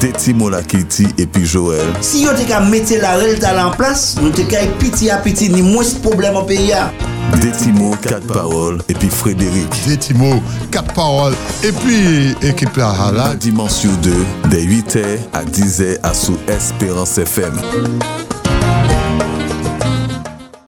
[0.00, 1.86] Des petits mots la Kitty et puis Joël.
[2.00, 5.62] Si te ka mette la tal en place, nou te ka piti a piti ni
[5.62, 6.90] mwes problem an peyi a.
[7.40, 9.68] Des petits mots quatre paroles et puis Frédéric.
[9.86, 12.94] Des petits mots quatre paroles et puis équipe là.
[13.12, 13.34] là.
[13.34, 15.02] Dimanche sur deux, dès 8h
[15.32, 17.58] à 10h à sous Espérance FM.